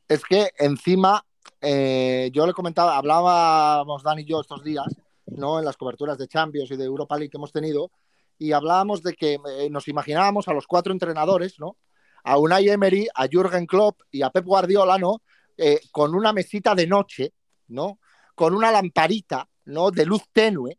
Es 0.08 0.24
que 0.24 0.50
encima, 0.58 1.24
eh, 1.60 2.30
yo 2.32 2.46
le 2.46 2.52
comentaba, 2.52 2.96
hablábamos 2.96 4.02
Dan 4.02 4.18
y 4.18 4.24
yo 4.24 4.40
estos 4.40 4.62
días, 4.62 4.86
¿no? 5.26 5.58
En 5.58 5.64
las 5.64 5.76
coberturas 5.76 6.18
de 6.18 6.28
Champions 6.28 6.70
y 6.70 6.76
de 6.76 6.84
Europa 6.84 7.16
League 7.16 7.30
que 7.30 7.38
hemos 7.38 7.52
tenido, 7.52 7.90
y 8.38 8.52
hablábamos 8.52 9.02
de 9.02 9.14
que 9.14 9.38
eh, 9.58 9.70
nos 9.70 9.88
imaginábamos 9.88 10.48
a 10.48 10.52
los 10.52 10.66
cuatro 10.66 10.92
entrenadores, 10.92 11.58
¿no? 11.58 11.76
A 12.24 12.38
Unai 12.38 12.68
Emery, 12.68 13.08
a 13.14 13.26
Jürgen 13.26 13.66
Klopp 13.66 14.00
y 14.10 14.22
a 14.22 14.30
Pep 14.30 14.44
Guardiola, 14.44 14.98
¿no? 14.98 15.22
Eh, 15.56 15.80
con 15.92 16.14
una 16.14 16.32
mesita 16.32 16.74
de 16.74 16.86
noche, 16.86 17.32
¿no? 17.68 17.98
Con 18.34 18.54
una 18.54 18.70
lamparita, 18.70 19.48
¿no? 19.66 19.90
De 19.90 20.04
luz 20.04 20.22
tenue, 20.32 20.78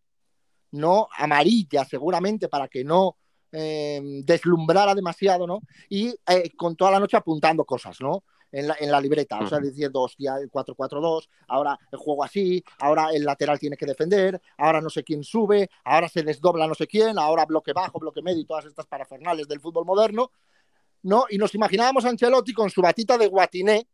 ¿no? 0.71 1.07
Amarilla, 1.17 1.86
seguramente, 1.86 2.49
para 2.49 2.67
que 2.67 2.83
no 2.83 3.17
deslumbrara 3.51 4.95
demasiado, 4.95 5.45
¿no? 5.45 5.62
Y 5.88 6.12
con 6.57 6.75
toda 6.75 6.89
la 6.89 6.99
noche 6.99 7.15
apuntando 7.17 7.65
cosas, 7.65 8.01
¿no? 8.01 8.23
En 8.54 8.68
la, 8.68 8.78
en 8.80 8.92
la 8.92 9.02
libreta, 9.02 9.39
o 9.39 9.48
sea, 9.48 9.60
diciendo, 9.60 10.02
hostia, 10.02 10.38
el 10.38 10.50
4-4-2, 10.52 11.28
ahora 11.48 11.78
el 11.92 11.98
juego 11.98 12.24
así, 12.24 12.63
ahora 12.80 13.10
el 13.12 13.24
lateral 13.24 13.58
tiene 13.58 13.76
que 13.76 13.88
defender, 13.88 14.39
ahora 14.58 14.80
no 14.80 14.92
sé 14.92 15.04
quién 15.04 15.24
sube, 15.24 15.70
ahora 15.84 16.08
se 16.08 16.22
desdobla 16.22 16.68
no 16.68 16.76
sé 16.76 16.86
quién, 16.86 17.18
ahora 17.18 17.46
bloque 17.46 17.74
bajo, 17.74 18.00
bloque 18.00 18.22
medio 18.22 18.42
y 18.42 18.46
todas 18.46 18.66
estas 18.66 18.86
parafernales 18.86 19.48
del 19.48 19.60
fútbol 19.60 19.86
moderno, 19.86 20.32
¿no? 21.02 21.26
Y 21.32 21.39
nos 21.39 21.56
imaginábamos 21.56 22.06
a 22.06 22.10
Ancelotti 22.10 22.54
con 22.54 22.70
su 22.70 22.82
batita 22.82 23.18
de 23.18 23.28
guatiné, 23.28 23.88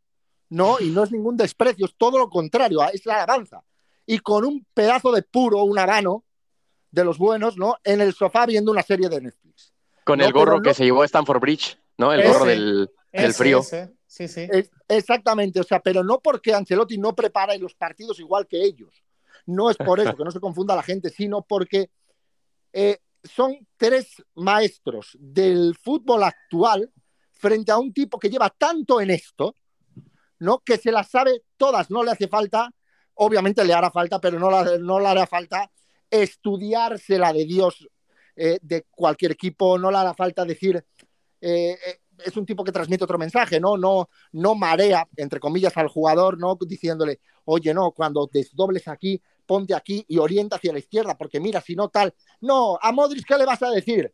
¿no? 0.50 0.78
Y 0.82 0.90
no 0.90 1.06
es 1.06 1.12
ningún 1.12 1.38
desprecio, 1.38 1.86
es 1.86 1.96
todo 1.98 2.20
lo 2.20 2.30
contrario, 2.30 2.82
es 2.92 3.06
la 3.06 3.16
alabanza. 3.16 3.64
Y 4.06 4.20
con 4.20 4.44
un 4.44 4.66
pedazo 4.74 5.14
de 5.14 5.22
puro, 5.22 5.64
un 5.64 5.80
habano 5.80 6.26
de 6.92 7.06
los 7.06 7.18
buenos, 7.18 7.58
¿no? 7.58 7.78
En 7.86 8.02
el 8.02 8.14
sofá 8.14 8.46
viendo 8.46 8.72
una 8.72 8.82
serie 8.84 9.08
de 9.08 9.22
Netflix. 9.22 9.74
Con 10.04 10.20
el 10.20 10.34
gorro 10.34 10.62
que 10.62 10.74
se 10.74 10.84
llevó 10.84 11.04
a 11.04 11.06
Stanford 11.06 11.40
Bridge, 11.40 11.78
¿no? 11.98 12.12
El 12.12 12.28
gorro 12.28 12.44
del, 12.46 12.90
frío. 13.34 13.62
Sí, 14.10 14.28
sí. 14.28 14.48
exactamente, 14.88 15.60
o 15.60 15.64
sea, 15.64 15.80
pero 15.80 16.04
no 16.04 16.20
porque 16.20 16.52
Ancelotti 16.52 16.98
no 16.98 17.14
prepara 17.14 17.56
los 17.58 17.76
partidos 17.76 18.20
igual 18.20 18.48
que 18.48 18.60
ellos. 18.64 19.04
No 19.46 19.70
es 19.70 19.78
por 19.78 20.00
eso, 20.00 20.18
que 20.18 20.24
no 20.24 20.32
se 20.32 20.40
confunda 20.40 20.76
la 20.76 20.82
gente, 20.82 21.12
sino 21.12 21.44
porque 21.44 21.92
eh, 22.74 22.98
son 23.24 23.68
tres 23.78 24.16
maestros 24.34 25.16
del 25.20 25.76
fútbol 25.80 26.24
actual 26.24 26.92
frente 27.34 27.72
a 27.72 27.78
un 27.78 27.94
tipo 27.94 28.18
que 28.18 28.32
lleva 28.32 28.50
tanto 28.50 29.00
en 29.00 29.12
esto, 29.12 29.56
¿no? 30.40 30.58
Que 30.58 30.78
se 30.78 30.92
las 30.92 31.08
sabe 31.08 31.44
todas, 31.56 31.92
no 31.92 32.04
le 32.04 32.10
hace 32.10 32.28
falta, 32.28 32.72
obviamente 33.14 33.64
le 33.64 33.76
hará 33.76 33.92
falta, 33.92 34.20
pero 34.20 34.40
no, 34.40 34.50
no 34.80 35.00
le 35.00 35.08
hará 35.08 35.28
falta 35.28 35.70
estudiársela 36.10 37.32
de 37.32 37.46
Dios 37.46 37.88
eh, 38.36 38.58
de 38.64 38.88
cualquier 38.90 39.34
equipo, 39.34 39.78
no 39.78 39.92
le 39.92 39.98
hará 39.98 40.16
falta 40.16 40.46
decir, 40.46 40.84
eh, 41.42 41.78
es 42.26 42.38
un 42.38 42.46
tipo 42.46 42.64
que 42.64 42.72
transmite 42.72 43.04
otro 43.04 43.18
mensaje, 43.18 43.60
¿no? 43.60 43.78
No, 43.78 44.10
no 44.32 44.56
marea, 44.56 45.08
entre 45.16 45.40
comillas, 45.40 45.76
al 45.78 45.88
jugador, 45.88 46.38
¿no? 46.38 46.58
Diciéndole, 46.60 47.20
oye, 47.46 47.74
no, 47.74 47.92
cuando 47.92 48.30
desdobles 48.32 48.88
aquí, 48.88 49.22
ponte 49.46 49.74
aquí 49.74 50.06
y 50.08 50.18
orienta 50.18 50.58
hacia 50.58 50.74
la 50.74 50.80
izquierda, 50.80 51.18
porque 51.18 51.40
mira, 51.40 51.62
si 51.62 51.76
no 51.76 51.90
tal. 51.90 52.14
No, 52.42 52.78
a 52.82 52.92
Modric, 52.92 53.26
¿qué 53.26 53.38
le 53.38 53.46
vas 53.46 53.64
a 53.64 53.72
decir? 53.72 54.14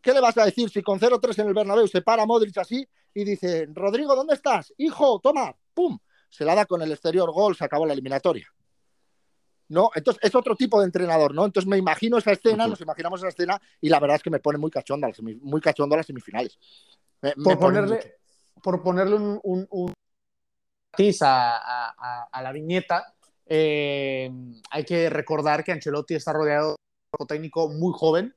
¿Qué 0.00 0.12
le 0.12 0.20
vas 0.20 0.36
a 0.38 0.44
decir 0.44 0.70
si 0.70 0.82
con 0.82 0.98
0-3 0.98 1.38
en 1.40 1.48
el 1.48 1.54
Bernabéu 1.54 1.86
se 1.86 2.02
para 2.02 2.26
Modric 2.26 2.56
así 2.58 2.86
y 3.12 3.24
dice, 3.24 3.66
Rodrigo, 3.72 4.14
¿dónde 4.14 4.34
estás? 4.34 4.72
Hijo, 4.78 5.20
toma, 5.20 5.54
pum, 5.72 5.98
se 6.28 6.44
la 6.44 6.54
da 6.54 6.66
con 6.66 6.82
el 6.82 6.92
exterior 6.92 7.30
gol, 7.32 7.56
se 7.56 7.64
acabó 7.64 7.86
la 7.86 7.92
eliminatoria. 7.92 8.46
¿no? 9.68 9.90
Entonces 9.94 10.22
es 10.22 10.34
otro 10.34 10.54
tipo 10.56 10.78
de 10.78 10.86
entrenador, 10.86 11.34
¿no? 11.34 11.44
Entonces 11.44 11.68
me 11.68 11.78
imagino 11.78 12.18
esa 12.18 12.32
escena, 12.32 12.66
nos 12.66 12.80
imaginamos 12.80 13.20
esa 13.20 13.28
escena 13.28 13.60
y 13.80 13.88
la 13.88 13.98
verdad 13.98 14.16
es 14.16 14.22
que 14.22 14.30
me 14.30 14.40
pone 14.40 14.58
muy 14.58 14.70
cachondo, 14.70 15.08
muy 15.42 15.60
cachondo 15.60 15.96
las 15.96 16.06
semifinales 16.06 16.58
por, 17.42 17.58
ponerle, 17.58 18.16
por 18.62 18.82
ponerle 18.82 19.16
un, 19.16 19.40
un, 19.42 19.92
a, 21.20 22.26
a, 22.30 22.42
la 22.42 22.52
viñeta, 22.52 23.14
eh, 23.46 24.30
hay 24.70 24.84
que 24.84 25.10
recordar 25.10 25.64
que 25.64 25.72
Ancelotti 25.72 26.14
está 26.14 26.32
rodeado 26.32 26.68
de 26.68 26.72
un 26.72 27.10
cuerpo 27.10 27.26
técnico 27.26 27.68
muy 27.68 27.92
joven 27.94 28.34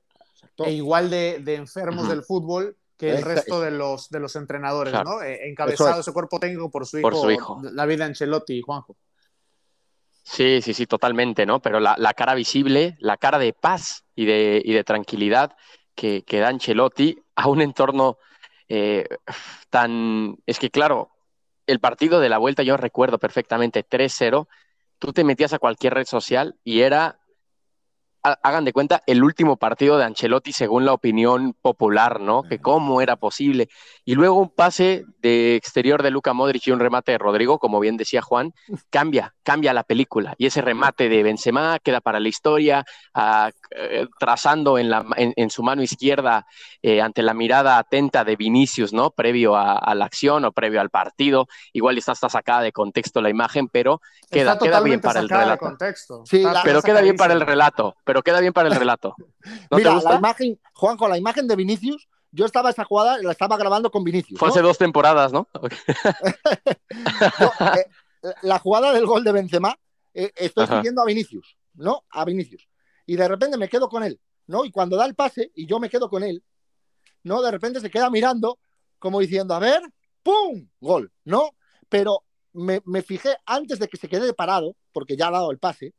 e 0.57 0.71
igual 0.71 1.09
de, 1.09 1.39
de 1.39 1.55
enfermos 1.55 2.09
del 2.09 2.23
fútbol 2.23 2.77
que 2.97 3.11
el 3.11 3.21
resto 3.21 3.61
de 3.61 3.71
los, 3.71 4.09
de 4.09 4.19
los 4.19 4.35
entrenadores, 4.35 4.93
¿no? 5.05 5.21
Eh, 5.21 5.47
encabezado 5.47 6.01
ese 6.01 6.11
cuerpo 6.11 6.39
técnico 6.39 6.71
por 6.71 6.85
su 6.85 6.97
hijo, 6.97 7.09
por 7.09 7.15
su 7.15 7.29
hijo. 7.29 7.61
David 7.61 8.01
Ancelotti 8.01 8.55
y 8.55 8.61
Juanjo. 8.61 8.97
Sí, 10.23 10.61
sí, 10.61 10.73
sí, 10.73 10.87
totalmente, 10.87 11.45
¿no? 11.45 11.61
Pero 11.61 11.79
la, 11.79 11.95
la, 11.97 12.13
cara 12.13 12.33
visible, 12.33 12.97
la 12.99 13.17
cara 13.17 13.37
de 13.37 13.53
paz 13.53 14.03
y 14.15 14.25
de, 14.25 14.61
y 14.65 14.73
de 14.73 14.83
tranquilidad 14.83 15.55
que, 15.95 16.23
que 16.25 16.39
da 16.39 16.49
Ancelotti 16.49 17.17
a 17.35 17.47
un 17.47 17.61
entorno 17.61 18.17
eh, 18.69 19.05
tan... 19.69 20.37
Es 20.45 20.59
que 20.59 20.69
claro, 20.69 21.11
el 21.67 21.79
partido 21.79 22.19
de 22.19 22.29
la 22.29 22.37
vuelta 22.37 22.63
yo 22.63 22.77
recuerdo 22.77 23.19
perfectamente 23.19 23.83
3-0, 23.83 24.47
tú 24.99 25.13
te 25.13 25.23
metías 25.23 25.53
a 25.53 25.59
cualquier 25.59 25.93
red 25.93 26.05
social 26.05 26.55
y 26.63 26.81
era 26.81 27.19
hagan 28.43 28.65
de 28.65 28.73
cuenta, 28.73 29.03
el 29.07 29.23
último 29.23 29.57
partido 29.57 29.97
de 29.97 30.05
Ancelotti 30.05 30.51
según 30.51 30.85
la 30.85 30.93
opinión 30.93 31.55
popular, 31.61 32.19
¿no? 32.19 32.43
Que 32.43 32.59
cómo 32.59 33.01
era 33.01 33.15
posible. 33.15 33.69
Y 34.05 34.15
luego 34.15 34.39
un 34.39 34.49
pase 34.49 35.05
de 35.21 35.55
exterior 35.55 36.03
de 36.03 36.11
Luca 36.11 36.33
Modric 36.33 36.67
y 36.67 36.71
un 36.71 36.79
remate 36.79 37.11
de 37.11 37.17
Rodrigo, 37.17 37.59
como 37.59 37.79
bien 37.79 37.97
decía 37.97 38.21
Juan, 38.21 38.53
cambia, 38.89 39.33
cambia 39.43 39.73
la 39.73 39.83
película. 39.83 40.35
Y 40.37 40.45
ese 40.45 40.61
remate 40.61 41.09
de 41.09 41.23
Benzema 41.23 41.79
queda 41.79 42.01
para 42.01 42.19
la 42.19 42.29
historia, 42.29 42.85
eh, 43.15 44.07
trazando 44.19 44.77
en, 44.77 44.89
la, 44.89 45.05
en, 45.15 45.49
su 45.49 45.63
mano 45.63 45.81
izquierda 45.81 46.45
eh, 46.81 47.01
ante 47.01 47.21
la 47.21 47.33
mirada 47.33 47.77
atenta 47.77 48.23
de 48.23 48.35
Vinicius, 48.35 48.93
¿no? 48.93 49.11
Previo 49.11 49.55
a, 49.55 49.93
la 49.95 50.05
acción 50.05 50.45
o 50.45 50.51
previo 50.51 50.81
al 50.81 50.89
partido. 50.89 51.47
Igual 51.73 51.97
está, 51.97 52.13
está 52.13 52.29
sacada 52.29 52.61
de 52.61 52.71
contexto 52.71 53.21
la 53.21 53.29
imagen, 53.29 53.67
pero 53.67 54.01
queda, 54.29 54.57
queda 54.57 54.81
bien 54.81 55.01
para 55.01 55.19
el 55.19 55.29
relato. 55.29 55.77
Sí, 56.25 56.45
pero 56.63 56.81
queda 56.81 57.01
bien 57.01 57.15
para 57.15 57.33
el 57.33 57.41
relato. 57.41 57.95
Pero 58.03 58.16
queda 58.23 58.39
bien 58.39 58.53
para 58.53 58.69
el 58.69 58.75
relato. 58.75 59.15
Mira, 59.71 59.95
la 60.01 60.15
imagen, 60.15 60.59
Juanjo, 60.73 61.07
la 61.07 61.17
imagen 61.17 61.47
de 61.47 61.55
Vinicius, 61.55 62.07
yo 62.31 62.45
estaba 62.45 62.69
esa 62.69 62.83
jugada, 62.83 63.17
la 63.21 63.31
estaba 63.31 63.57
grabando 63.57 63.89
con 63.89 64.03
Vinicius. 64.03 64.39
Fue 64.39 64.49
hace 64.49 64.61
dos 64.61 64.77
temporadas, 64.77 65.33
¿no? 65.33 65.47
Eh, 68.23 68.33
la 68.41 68.59
jugada 68.59 68.93
del 68.93 69.05
gol 69.05 69.23
de 69.23 69.31
Benzema, 69.31 69.77
eh, 70.13 70.31
estoy 70.35 70.65
siguiendo 70.65 71.01
a 71.01 71.05
Vinicius, 71.05 71.55
¿no? 71.75 72.03
A 72.09 72.25
Vinicius. 72.25 72.67
Y 73.05 73.15
de 73.15 73.27
repente 73.27 73.57
me 73.57 73.69
quedo 73.69 73.87
con 73.89 74.03
él, 74.03 74.19
¿no? 74.47 74.65
Y 74.65 74.71
cuando 74.71 74.97
da 74.97 75.05
el 75.05 75.15
pase 75.15 75.51
y 75.53 75.67
yo 75.67 75.79
me 75.79 75.89
quedo 75.89 76.09
con 76.09 76.23
él, 76.23 76.43
¿no? 77.23 77.41
De 77.41 77.51
repente 77.51 77.79
se 77.79 77.91
queda 77.91 78.09
mirando, 78.09 78.57
como 78.99 79.19
diciendo, 79.19 79.53
a 79.53 79.59
ver, 79.59 79.81
¡pum! 80.23 80.67
Gol, 80.79 81.11
¿no? 81.23 81.51
Pero 81.89 82.23
me, 82.53 82.81
me 82.85 83.03
fijé 83.03 83.37
antes 83.45 83.79
de 83.79 83.87
que 83.87 83.97
se 83.97 84.09
quede 84.09 84.33
parado, 84.33 84.75
porque 84.91 85.15
ya 85.15 85.27
ha 85.27 85.31
dado 85.31 85.51
el 85.51 85.59
pase, 85.59 85.93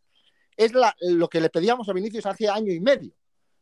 es 0.59 0.73
lo 1.01 1.29
que 1.29 1.41
le 1.41 1.51
pedíamos 1.51 1.89
a 1.89 1.93
Vinicius 1.93 2.27
hace 2.27 2.49
año 2.49 2.73
y 2.73 2.81
medio, 2.81 3.15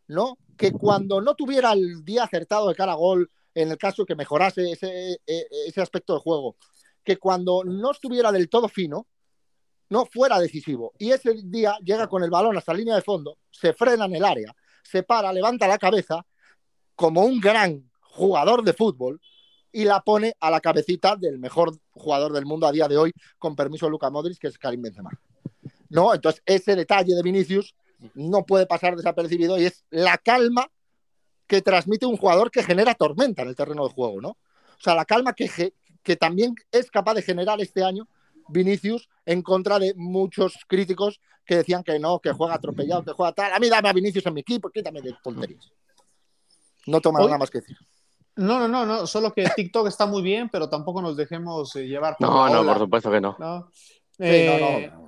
¿no? 0.08 0.38
Que 0.56 0.72
cuando 0.72 1.20
no 1.20 1.34
tuviera 1.34 1.72
el 1.72 2.02
día 2.04 2.24
acertado 2.24 2.68
de 2.68 2.74
cara 2.74 2.92
a 2.92 2.96
gol, 2.96 3.30
en 3.54 3.70
el 3.70 3.76
caso 3.76 4.06
que 4.06 4.16
mejorase 4.16 4.72
ese, 4.72 5.20
e, 5.26 5.46
ese 5.66 5.80
aspecto 5.82 6.14
de 6.14 6.20
juego, 6.20 6.56
que 7.04 7.18
cuando 7.18 7.62
no 7.64 7.90
estuviera 7.90 8.32
del 8.32 8.48
todo 8.48 8.66
fino, 8.68 9.06
no 9.90 10.06
fuera 10.06 10.40
decisivo. 10.40 10.94
Y 10.98 11.12
ese 11.12 11.34
día 11.44 11.76
llega 11.84 12.08
con 12.08 12.24
el 12.24 12.30
balón 12.30 12.56
hasta 12.56 12.72
la 12.72 12.78
línea 12.78 12.96
de 12.96 13.02
fondo, 13.02 13.38
se 13.50 13.74
frena 13.74 14.06
en 14.06 14.16
el 14.16 14.24
área, 14.24 14.56
se 14.82 15.02
para, 15.02 15.32
levanta 15.34 15.68
la 15.68 15.78
cabeza 15.78 16.24
como 16.94 17.24
un 17.24 17.38
gran 17.40 17.90
jugador 18.00 18.64
de 18.64 18.72
fútbol 18.72 19.20
y 19.70 19.84
la 19.84 20.00
pone 20.00 20.34
a 20.40 20.50
la 20.50 20.60
cabecita 20.60 21.14
del 21.16 21.38
mejor 21.38 21.78
jugador 21.90 22.32
del 22.32 22.46
mundo 22.46 22.66
a 22.66 22.72
día 22.72 22.88
de 22.88 22.96
hoy, 22.96 23.12
con 23.38 23.54
permiso 23.54 23.84
de 23.84 23.90
Luca 23.90 24.08
Modric, 24.08 24.38
que 24.38 24.48
es 24.48 24.56
Karim 24.56 24.80
Benzema. 24.80 25.10
¿No? 25.88 26.14
Entonces, 26.14 26.42
ese 26.46 26.76
detalle 26.76 27.14
de 27.14 27.22
Vinicius 27.22 27.74
no 28.14 28.44
puede 28.44 28.66
pasar 28.66 28.96
desapercibido 28.96 29.58
y 29.58 29.66
es 29.66 29.84
la 29.90 30.18
calma 30.18 30.70
que 31.46 31.62
transmite 31.62 32.06
un 32.06 32.16
jugador 32.16 32.50
que 32.50 32.62
genera 32.62 32.94
tormenta 32.94 33.42
en 33.42 33.48
el 33.48 33.56
terreno 33.56 33.86
de 33.86 33.94
juego, 33.94 34.20
¿no? 34.20 34.30
O 34.30 34.80
sea, 34.80 34.94
la 34.94 35.04
calma 35.04 35.32
que, 35.32 35.72
que 36.02 36.16
también 36.16 36.54
es 36.72 36.90
capaz 36.90 37.14
de 37.14 37.22
generar 37.22 37.60
este 37.60 37.82
año 37.82 38.08
Vinicius 38.48 39.08
en 39.24 39.42
contra 39.42 39.78
de 39.78 39.94
muchos 39.96 40.58
críticos 40.66 41.20
que 41.44 41.56
decían 41.56 41.82
que 41.82 41.98
no, 41.98 42.18
que 42.20 42.32
juega 42.32 42.54
atropellado, 42.54 43.04
que 43.04 43.12
juega 43.12 43.32
tal. 43.32 43.52
A 43.52 43.58
mí 43.58 43.68
dame 43.68 43.88
a 43.88 43.92
Vinicius 43.92 44.26
en 44.26 44.34
mi 44.34 44.40
equipo, 44.40 44.70
quítame 44.70 45.00
de 45.00 45.14
tonterías. 45.22 45.70
No 46.86 47.00
toma 47.00 47.20
nada 47.20 47.38
más 47.38 47.50
que 47.50 47.60
decir. 47.60 47.76
No, 48.36 48.58
no, 48.58 48.68
no, 48.68 48.84
no, 48.84 49.06
solo 49.06 49.32
que 49.32 49.48
TikTok 49.56 49.88
está 49.88 50.06
muy 50.06 50.22
bien, 50.22 50.48
pero 50.50 50.68
tampoco 50.68 51.00
nos 51.00 51.16
dejemos 51.16 51.74
eh, 51.76 51.86
llevar 51.86 52.16
por 52.18 52.28
No, 52.28 52.48
no, 52.48 52.64
por 52.64 52.78
supuesto 52.78 53.10
que 53.10 53.20
no. 53.20 53.36
no, 53.38 53.70
eh, 54.18 54.90
no 54.90 54.98
no, 54.98 55.05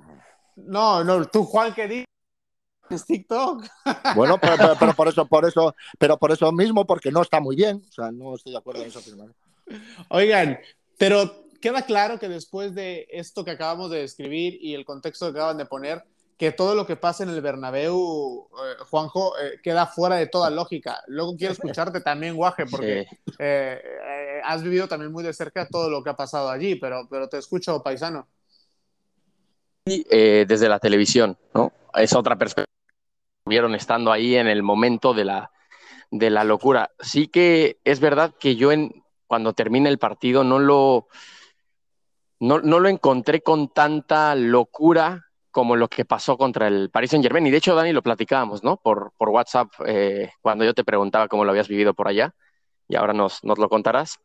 no, 0.65 1.25
tú, 1.25 1.43
Juan, 1.43 1.73
¿qué 1.73 1.87
dices? 1.87 3.05
TikTok. 3.05 3.65
Bueno, 4.15 4.39
pero, 4.39 4.95
por 4.95 5.07
eso, 5.07 5.25
por 5.25 5.45
eso, 5.45 5.75
pero 5.99 6.17
por 6.17 6.31
eso 6.31 6.51
mismo, 6.51 6.85
porque 6.85 7.11
no 7.11 7.21
está 7.21 7.39
muy 7.39 7.55
bien. 7.55 7.83
O 7.87 7.91
sea, 7.91 8.11
no 8.11 8.35
estoy 8.35 8.51
de 8.51 8.57
acuerdo 8.57 8.81
en 8.81 8.87
eso 8.87 9.01
Oigan, 10.09 10.59
pero 10.97 11.45
queda 11.61 11.83
claro 11.83 12.17
que 12.19 12.27
después 12.27 12.73
de 12.73 13.07
esto 13.11 13.45
que 13.45 13.51
acabamos 13.51 13.91
de 13.91 13.99
describir 13.99 14.57
y 14.59 14.73
el 14.73 14.85
contexto 14.85 15.31
que 15.31 15.37
acaban 15.37 15.57
de 15.57 15.65
poner, 15.65 16.03
que 16.39 16.53
todo 16.53 16.73
lo 16.73 16.87
que 16.87 16.95
pasa 16.95 17.23
en 17.23 17.29
el 17.29 17.41
Bernabéu, 17.41 18.47
eh, 18.53 18.83
Juanjo, 18.89 19.37
eh, 19.37 19.59
queda 19.61 19.85
fuera 19.85 20.15
de 20.15 20.27
toda 20.27 20.49
lógica. 20.49 21.03
Luego 21.07 21.35
quiero 21.35 21.51
escucharte 21.51 21.99
también, 21.99 22.37
Guaje, 22.37 22.65
porque 22.65 23.05
eh, 23.37 23.81
has 24.45 24.63
vivido 24.63 24.87
también 24.87 25.11
muy 25.11 25.21
de 25.21 25.33
cerca 25.33 25.67
todo 25.67 25.89
lo 25.89 26.01
que 26.01 26.11
ha 26.11 26.15
pasado 26.15 26.49
allí, 26.49 26.75
pero, 26.75 27.07
pero 27.09 27.27
te 27.27 27.37
escucho, 27.37 27.83
paisano. 27.83 28.25
Eh, 29.85 30.45
desde 30.47 30.69
la 30.69 30.79
televisión, 30.79 31.37
¿no? 31.53 31.71
Es 31.95 32.13
otra 32.13 32.37
perspectiva. 32.37 32.73
Vieron 33.45 33.73
estando 33.73 34.11
ahí 34.11 34.35
en 34.35 34.47
el 34.47 34.61
momento 34.61 35.13
de 35.13 35.25
la, 35.25 35.51
de 36.11 36.29
la 36.29 36.43
locura. 36.43 36.91
Sí 36.99 37.27
que 37.27 37.79
es 37.83 37.99
verdad 37.99 38.35
que 38.39 38.55
yo 38.55 38.71
en, 38.71 39.03
cuando 39.25 39.53
termina 39.53 39.89
el 39.89 39.97
partido 39.97 40.43
no 40.43 40.59
lo, 40.59 41.07
no, 42.39 42.59
lo 42.59 42.87
encontré 42.87 43.41
con 43.41 43.69
tanta 43.69 44.35
locura 44.35 45.25
como 45.51 45.75
lo 45.75 45.87
que 45.87 46.05
pasó 46.05 46.37
contra 46.37 46.67
el 46.67 46.91
Paris 46.91 47.09
Saint 47.09 47.23
Germain. 47.23 47.47
Y 47.47 47.51
de 47.51 47.57
hecho, 47.57 47.73
Dani, 47.73 47.91
lo 47.91 48.03
platicábamos, 48.03 48.63
¿no? 48.63 48.77
Por, 48.77 49.13
por 49.17 49.29
WhatsApp, 49.29 49.69
eh, 49.87 50.31
cuando 50.41 50.63
yo 50.63 50.75
te 50.75 50.83
preguntaba 50.83 51.27
cómo 51.27 51.43
lo 51.43 51.51
habías 51.51 51.67
vivido 51.67 51.95
por 51.95 52.07
allá, 52.07 52.35
y 52.87 52.95
ahora 52.95 53.13
nos, 53.13 53.43
nos 53.43 53.57
lo 53.57 53.67
contarás 53.67 54.19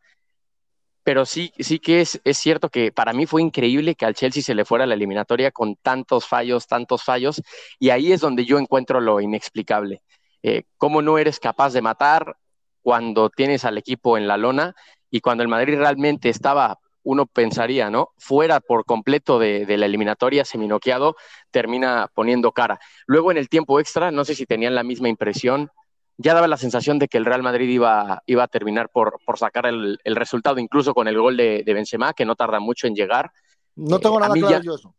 pero 1.04 1.26
sí, 1.26 1.52
sí 1.58 1.78
que 1.78 2.00
es, 2.00 2.20
es, 2.24 2.38
cierto 2.38 2.70
que 2.70 2.90
para 2.90 3.12
mí 3.12 3.26
fue 3.26 3.42
increíble 3.42 3.94
que 3.94 4.06
al 4.06 4.14
Chelsea 4.14 4.42
se 4.42 4.54
le 4.54 4.64
fuera 4.64 4.86
la 4.86 4.94
eliminatoria 4.94 5.50
con 5.50 5.76
tantos 5.76 6.26
fallos, 6.26 6.66
tantos 6.66 7.04
fallos, 7.04 7.42
y 7.78 7.90
ahí 7.90 8.10
es 8.12 8.20
donde 8.22 8.46
yo 8.46 8.58
encuentro 8.58 9.00
lo 9.00 9.20
inexplicable. 9.20 10.02
Eh, 10.42 10.64
¿Cómo 10.78 11.02
no 11.02 11.18
eres 11.18 11.38
capaz 11.38 11.72
de 11.74 11.82
matar 11.82 12.36
cuando 12.82 13.30
tienes 13.30 13.64
al 13.64 13.78
equipo 13.78 14.16
en 14.16 14.26
la 14.26 14.38
lona 14.38 14.74
y 15.10 15.20
cuando 15.20 15.42
el 15.42 15.48
Madrid 15.48 15.76
realmente 15.76 16.30
estaba, 16.30 16.78
uno 17.02 17.26
pensaría, 17.26 17.90
¿no? 17.90 18.10
Fuera 18.16 18.60
por 18.60 18.86
completo 18.86 19.38
de, 19.38 19.66
de 19.66 19.76
la 19.76 19.86
eliminatoria, 19.86 20.44
seminoqueado, 20.44 21.16
termina 21.50 22.08
poniendo 22.14 22.52
cara. 22.52 22.80
Luego 23.06 23.30
en 23.30 23.36
el 23.36 23.50
tiempo 23.50 23.78
extra, 23.78 24.10
no 24.10 24.24
sé 24.24 24.34
si 24.34 24.46
tenían 24.46 24.74
la 24.74 24.82
misma 24.82 25.10
impresión, 25.10 25.70
ya 26.16 26.34
daba 26.34 26.48
la 26.48 26.56
sensación 26.56 26.98
de 26.98 27.08
que 27.08 27.18
el 27.18 27.24
Real 27.24 27.42
Madrid 27.42 27.68
iba, 27.68 28.22
iba 28.26 28.44
a 28.44 28.48
terminar 28.48 28.88
por, 28.88 29.18
por 29.24 29.38
sacar 29.38 29.66
el, 29.66 29.98
el, 30.04 30.16
resultado, 30.16 30.58
incluso 30.58 30.94
con 30.94 31.08
el 31.08 31.18
gol 31.18 31.36
de, 31.36 31.62
de, 31.64 31.74
Benzema, 31.74 32.12
que 32.12 32.24
no 32.24 32.36
tarda 32.36 32.60
mucho 32.60 32.86
en 32.86 32.94
llegar. 32.94 33.32
No 33.74 33.98
tengo 33.98 34.18
eh, 34.18 34.20
nada 34.20 34.34
claro 34.34 34.62
yo 34.62 34.74
eso. 34.74 34.94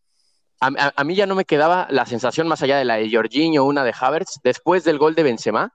A, 0.59 0.93
a, 0.95 1.03
mí 1.03 1.15
ya 1.15 1.25
no 1.25 1.35
me 1.35 1.45
quedaba 1.45 1.87
la 1.89 2.05
sensación, 2.05 2.47
más 2.47 2.61
allá 2.61 2.77
de 2.77 2.85
la 2.85 2.95
de 2.95 3.09
Jorginho, 3.11 3.65
una 3.65 3.83
de 3.83 3.93
Havertz, 3.97 4.39
después 4.43 4.83
del 4.83 4.97
gol 4.97 5.15
de 5.15 5.23
Benzema, 5.23 5.73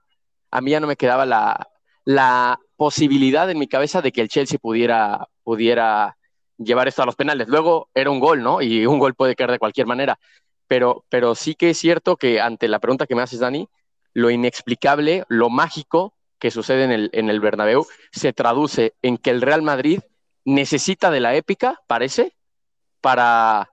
a 0.49 0.61
mí 0.61 0.71
ya 0.71 0.79
no 0.79 0.87
me 0.87 0.95
quedaba 0.95 1.25
la, 1.25 1.67
la 2.03 2.59
posibilidad 2.75 3.49
en 3.49 3.59
mi 3.59 3.67
cabeza 3.67 4.01
de 4.01 4.11
que 4.11 4.21
el 4.21 4.29
Chelsea 4.29 4.59
pudiera, 4.59 5.27
pudiera 5.43 6.17
llevar 6.57 6.87
esto 6.87 7.03
a 7.03 7.05
los 7.05 7.15
penales. 7.15 7.47
Luego 7.47 7.89
era 7.93 8.11
un 8.11 8.19
gol, 8.19 8.41
¿no? 8.41 8.61
Y 8.61 8.85
un 8.85 8.99
gol 8.99 9.15
puede 9.15 9.35
caer 9.35 9.51
de 9.51 9.59
cualquier 9.59 9.87
manera. 9.87 10.19
Pero, 10.67 11.05
pero 11.09 11.35
sí 11.35 11.55
que 11.55 11.71
es 11.71 11.77
cierto 11.77 12.17
que 12.17 12.39
ante 12.39 12.67
la 12.67 12.79
pregunta 12.79 13.05
que 13.05 13.15
me 13.15 13.21
haces, 13.21 13.39
Dani, 13.39 13.67
lo 14.13 14.29
inexplicable, 14.29 15.23
lo 15.27 15.49
mágico 15.49 16.13
que 16.39 16.51
sucede 16.51 16.83
en 16.83 16.91
el, 16.91 17.09
en 17.13 17.29
el 17.29 17.39
Bernabéu, 17.39 17.85
se 18.11 18.33
traduce 18.33 18.95
en 19.01 19.17
que 19.17 19.29
el 19.29 19.41
Real 19.41 19.61
Madrid 19.61 19.99
necesita 20.43 21.11
de 21.11 21.19
la 21.19 21.35
épica, 21.35 21.79
parece, 21.87 22.33
para, 22.99 23.69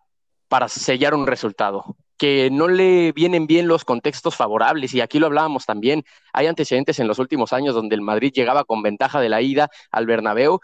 para 0.48 0.68
sellar 0.68 1.14
un 1.14 1.26
resultado 1.26 1.96
que 2.18 2.50
no 2.50 2.66
le 2.66 3.12
vienen 3.12 3.46
bien 3.46 3.68
los 3.68 3.84
contextos 3.84 4.34
favorables, 4.34 4.92
y 4.92 5.00
aquí 5.00 5.20
lo 5.20 5.26
hablábamos 5.26 5.64
también, 5.64 6.04
hay 6.32 6.48
antecedentes 6.48 6.98
en 6.98 7.06
los 7.06 7.20
últimos 7.20 7.52
años 7.52 7.74
donde 7.74 7.94
el 7.94 8.02
Madrid 8.02 8.32
llegaba 8.34 8.64
con 8.64 8.82
ventaja 8.82 9.20
de 9.20 9.28
la 9.28 9.40
ida 9.40 9.70
al 9.92 10.06
Bernabéu. 10.06 10.58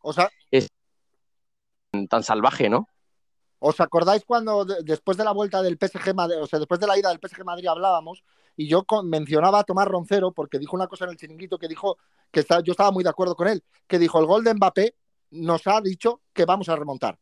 O 0.00 0.12
sea, 0.12 0.28
es 0.50 0.68
tan 2.10 2.22
salvaje, 2.24 2.68
¿no? 2.68 2.88
¿Os 3.60 3.80
acordáis 3.80 4.24
cuando 4.24 4.64
después 4.64 5.16
de 5.16 5.24
la 5.24 5.32
vuelta 5.32 5.62
del 5.62 5.78
PSG 5.78 6.14
Madrid, 6.14 6.40
o 6.40 6.46
sea, 6.46 6.60
después 6.60 6.78
de 6.78 6.86
la 6.86 6.96
ida 6.96 7.08
del 7.08 7.18
PSG 7.18 7.44
Madrid 7.44 7.66
hablábamos 7.66 8.22
y 8.56 8.68
yo 8.68 8.84
mencionaba 9.02 9.60
a 9.60 9.64
Tomás 9.64 9.88
Roncero 9.88 10.32
porque 10.32 10.58
dijo 10.58 10.76
una 10.76 10.86
cosa 10.86 11.04
en 11.04 11.10
el 11.10 11.16
chiringuito 11.16 11.58
que 11.58 11.66
dijo 11.66 11.98
que 12.30 12.44
yo 12.64 12.72
estaba 12.72 12.92
muy 12.92 13.02
de 13.02 13.10
acuerdo 13.10 13.34
con 13.34 13.48
él, 13.48 13.64
que 13.88 13.98
dijo 13.98 14.20
el 14.20 14.26
gol 14.26 14.44
de 14.44 14.54
Mbappé 14.54 14.94
nos 15.30 15.66
ha 15.66 15.80
dicho 15.80 16.22
que 16.32 16.44
vamos 16.44 16.68
a 16.68 16.76
remontar. 16.76 17.18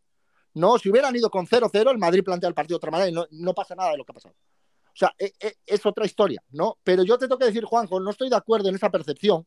No, 0.55 0.79
si 0.79 0.91
hubieran 0.91 1.15
ido 1.17 1.31
con 1.31 1.47
0-0, 1.47 1.91
el 1.91 1.99
Madrid 1.99 2.23
plantea 2.23 2.49
el 2.49 2.55
partido 2.55 2.75
de 2.75 2.79
otra 2.79 2.91
manera 2.91 3.11
y 3.11 3.39
no, 3.43 3.55
pasa 3.55 3.75
nada 3.75 3.91
de 3.93 3.99
lo 3.99 4.05
que 4.05 4.13
ha 4.13 4.15
pasado. 4.15 4.35
O 4.35 4.99
sea, 4.99 5.15
e, 5.19 5.33
e, 5.41 5.57
es, 5.67 5.85
otra 5.85 6.07
historia, 6.07 6.43
¿no? 6.51 6.79
Pero 6.83 7.03
yo 7.03 7.19
te 7.19 7.27
tengo 7.27 7.39
que 7.39 7.47
decir, 7.47 7.65
Juanjo, 7.65 8.01
no 8.01 8.11
estoy 8.11 8.31
de 8.31 8.37
acuerdo 8.37 8.71
en 8.71 8.75
esa 8.75 8.91
percepción. 8.91 9.47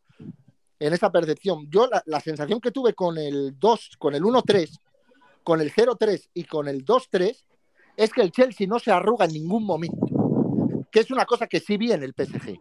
En 0.78 0.93
esa 0.93 1.12
percepción. 1.12 1.67
Yo 1.69 1.89
la 2.06 2.19
sensación 2.19 2.62
que 2.62 2.71
tuve 2.71 2.93
con 2.93 3.17
el 3.17 3.58
2, 3.58 3.91
con 3.97 4.13
el 4.13 4.21
1-3, 4.21 4.69
con 5.43 5.62
el 5.62 5.71
0-3 5.71 6.30
y 6.34 6.43
con 6.45 6.67
el 6.67 6.86
2-3 6.86 7.36
es 7.97 8.13
que 8.13 8.21
el 8.21 8.32
Chelsea 8.32 8.67
no 8.67 8.80
se 8.80 8.91
arruga 8.91 9.25
en 9.25 9.34
ningún 9.34 9.65
momento, 9.65 10.88
que 10.91 11.02
es 11.02 11.12
una 11.12 11.25
cosa 11.25 11.47
que 11.47 11.60
sí 11.60 11.78
vi 11.78 11.91
en 11.91 12.04
el 12.04 12.13
PSG. 12.13 12.58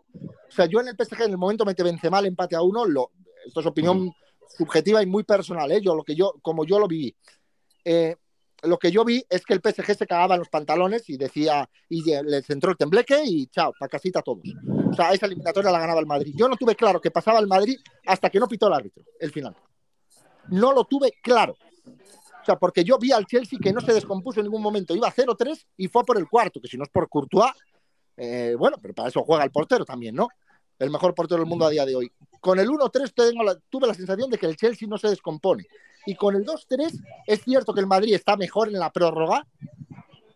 O 0.49 0.51
sea, 0.51 0.67
yo 0.67 0.81
en 0.81 0.89
el 0.89 0.97
PSG 0.97 1.23
en 1.23 1.31
el 1.31 1.39
momento 1.39 1.65
me 1.65 1.75
te 1.75 1.83
vence 1.83 2.11
mal 2.11 2.27
empate 2.27 2.57
a 2.57 2.63
uno, 2.63 2.85
lo, 2.85 3.13
esto 3.47 3.61
es 3.61 3.67
opinión 3.67 4.13
subjetiva 4.57 5.03
y 5.03 5.07
muy 5.07 5.25
personal, 5.25 5.71
¿eh? 5.73 5.81
yo, 5.81 5.95
lo 5.95 6.03
que 6.03 6.15
yo, 6.15 6.35
como 6.43 6.65
yo 6.65 6.79
lo 6.79 6.89
viví. 6.89 7.15
Eh, 7.85 8.17
lo 8.63 8.79
que 8.79 8.91
yo 8.91 9.05
vi 9.05 9.25
es 9.31 9.45
que 9.45 9.55
el 9.55 9.61
PSG 9.61 9.95
se 9.95 10.07
cagaba 10.07 10.35
en 10.35 10.41
los 10.41 10.49
pantalones 10.49 11.09
y 11.09 11.17
decía, 11.17 11.69
y 11.89 12.03
le 12.03 12.43
centró 12.43 12.73
el 12.73 12.77
tembleque 12.77 13.23
y 13.25 13.47
chao, 13.47 13.73
para 13.79 13.89
casita 13.89 14.23
todos. 14.23 14.43
O 14.91 14.95
sea, 14.95 15.13
esa 15.13 15.27
eliminatoria 15.27 15.71
la 15.71 15.79
ganaba 15.79 16.01
el 16.01 16.07
Madrid. 16.07 16.35
Yo 16.37 16.49
no 16.49 16.57
tuve 16.57 16.75
claro 16.75 17.01
que 17.01 17.11
pasaba 17.11 17.39
el 17.39 17.47
Madrid 17.47 17.79
hasta 18.07 18.31
que 18.31 18.41
no 18.41 18.49
pitó 18.49 18.67
el 18.67 18.75
árbitro, 18.75 19.05
el 19.21 19.31
final. 19.31 19.55
No 20.49 20.73
lo 20.73 20.85
tuve 20.85 21.13
claro. 21.23 21.57
Sea, 22.49 22.59
porque 22.59 22.83
yo 22.83 22.97
vi 22.99 23.13
al 23.13 23.27
Chelsea 23.27 23.59
que 23.63 23.75
no 23.75 23.81
se 23.83 23.93
descompuso 23.93 24.41
en 24.41 24.47
ningún 24.47 24.63
momento. 24.63 24.97
Iba 24.97 25.13
0-3 25.13 25.67
y 25.77 25.89
fue 25.89 26.03
por 26.03 26.17
el 26.17 26.27
cuarto, 26.27 26.61
que 26.63 26.69
si 26.69 26.79
no 26.79 26.85
es 26.85 26.89
por 26.89 27.07
Courtois, 27.07 27.53
eh, 28.17 28.55
bueno, 28.59 28.79
pero 28.81 28.95
para 28.95 29.11
eso 29.11 29.23
juega 29.23 29.45
el 29.45 29.51
portero 29.51 29.85
también, 29.85 30.15
¿no? 30.15 30.29
El 30.79 30.89
mejor 30.89 31.15
portero 31.15 31.41
del 31.41 31.49
mundo 31.49 31.67
a 31.67 31.71
día 31.71 31.85
de 31.85 31.95
hoy. 31.95 32.11
Con 32.41 32.59
el 32.59 32.69
1-3 32.69 33.61
tuve 33.69 33.87
la 33.87 33.93
sensación 33.93 34.31
de 34.31 34.39
que 34.39 34.47
el 34.47 34.57
Chelsea 34.57 34.89
no 34.89 34.97
se 34.97 35.09
descompone. 35.09 35.67
Y 36.07 36.15
con 36.15 36.37
el 36.37 36.47
2-3 36.47 36.99
es 37.27 37.43
cierto 37.43 37.75
que 37.75 37.81
el 37.81 37.87
Madrid 37.87 38.15
está 38.15 38.35
mejor 38.39 38.69
en 38.69 38.79
la 38.79 38.91
prórroga, 38.91 39.47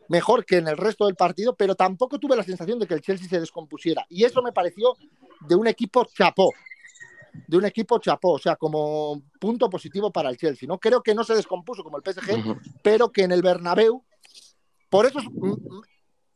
mejor 0.09 0.45
que 0.45 0.59
en 0.59 0.69
el 0.69 0.77
resto 0.77 1.07
del 1.07 1.15
partido, 1.15 1.57
pero 1.57 1.75
tampoco 1.75 2.19
tuve 2.19 2.37
la 2.37 2.43
sensación 2.43 2.79
de 2.79 2.87
que 2.87 2.93
el 2.93 3.01
Chelsea 3.01 3.27
se 3.27 3.41
descompusiera. 3.41 4.05
Y 4.11 4.25
eso 4.25 4.43
me 4.43 4.53
pareció 4.53 4.97
de 5.49 5.55
un 5.55 5.67
equipo 5.67 6.05
chapó, 6.05 6.53
de 7.47 7.57
un 7.57 7.65
equipo 7.65 7.99
chapó, 7.99 8.33
o 8.33 8.39
sea, 8.39 8.57
como 8.57 9.23
punto 9.41 9.69
positivo 9.71 10.11
para 10.11 10.31
el 10.31 10.37
Chelsea. 10.37 10.67
¿no? 10.67 10.79
Creo 10.79 11.03
que 11.03 11.15
no 11.15 11.25
se 11.25 11.35
descompuso 11.35 11.83
como 11.83 11.99
el 11.99 12.03
PSG, 12.03 12.57
pero 12.83 13.11
que 13.11 13.23
en 13.23 13.33
el 13.33 13.43
Bernabéu, 13.43 14.05
por 14.89 15.07
eso 15.07 15.21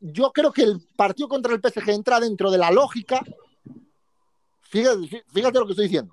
yo 0.01 0.33
creo 0.33 0.53
que 0.53 0.63
el 0.63 0.81
partido 0.97 1.29
contra 1.29 1.55
el 1.55 1.61
PSG 1.61 1.91
entra 1.91 2.21
dentro 2.21 2.51
de 2.51 2.59
la 2.59 2.71
lógica, 2.71 3.21
fíjate, 4.63 5.25
fíjate 5.33 5.59
lo 5.59 5.67
que 5.67 5.73
estoy 5.73 5.87
diciendo, 5.87 6.13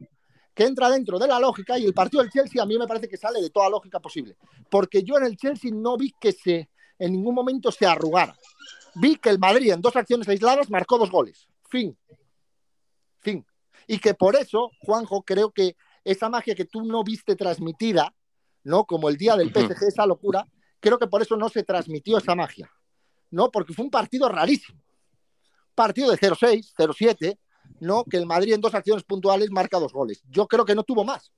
que 0.54 0.66
entra 0.66 0.90
dentro 0.90 1.20
de 1.20 1.28
la 1.28 1.40
lógica 1.40 1.78
y 1.78 1.86
el 1.86 1.94
partido 1.94 2.22
del 2.22 2.32
Chelsea 2.32 2.62
a 2.62 2.66
mí 2.66 2.78
me 2.78 2.88
parece 2.88 3.08
que 3.08 3.18
sale 3.18 3.42
de 3.42 3.50
toda 3.50 3.70
lógica 3.70 4.00
posible, 4.00 4.36
porque 4.70 5.04
yo 5.04 5.18
en 5.18 5.26
el 5.26 5.38
Chelsea 5.38 5.72
no 5.74 5.98
vi 5.98 6.14
que 6.20 6.32
se 6.32 6.70
en 7.00 7.12
ningún 7.12 7.36
momento 7.36 7.72
se 7.72 7.86
arrugara. 7.86 8.36
Vi 8.96 9.16
que 9.18 9.30
el 9.30 9.40
Madrid 9.40 9.72
en 9.72 9.82
dos 9.82 9.96
acciones 9.96 10.28
aisladas 10.28 10.70
marcó 10.70 10.98
dos 10.98 11.12
goles. 11.12 11.48
Fin. 11.70 11.98
Y 13.88 14.00
que 14.00 14.14
por 14.14 14.36
eso, 14.36 14.72
Juanjo, 14.80 15.24
creo 15.24 15.52
que 15.52 15.76
esa 16.04 16.30
magia 16.30 16.56
que 16.56 16.66
tú 16.66 16.84
no 16.84 17.04
viste 17.04 17.36
transmitida, 17.36 18.14
¿no? 18.64 18.86
Como 18.86 19.10
el 19.10 19.18
día 19.18 19.36
del 19.36 19.52
PSG, 19.52 19.88
esa 19.88 20.06
locura, 20.06 20.48
creo 20.80 21.00
que 21.00 21.08
por 21.08 21.22
eso 21.22 21.36
no 21.38 21.50
se 21.50 21.64
transmitió 21.64 22.18
esa 22.18 22.36
magia, 22.36 22.70
¿no? 23.32 23.52
Porque 23.52 23.74
fue 23.74 23.86
un 23.86 23.92
partido 23.92 24.30
rarísimo. 24.30 24.80
Partido 25.76 26.12
de 26.12 26.18
0-6, 26.18 26.74
0-7, 26.78 27.38
¿no? 27.80 28.04
Que 28.04 28.18
el 28.18 28.26
Madrid 28.26 28.54
en 28.54 28.62
dos 28.62 28.76
acciones 28.76 29.04
puntuales 29.04 29.50
marca 29.50 29.80
dos 29.80 29.94
goles. 29.94 30.24
Yo 30.30 30.48
creo 30.48 30.66
que 30.66 30.76
no 30.76 30.84
tuvo 30.84 31.04
más. 31.04 31.32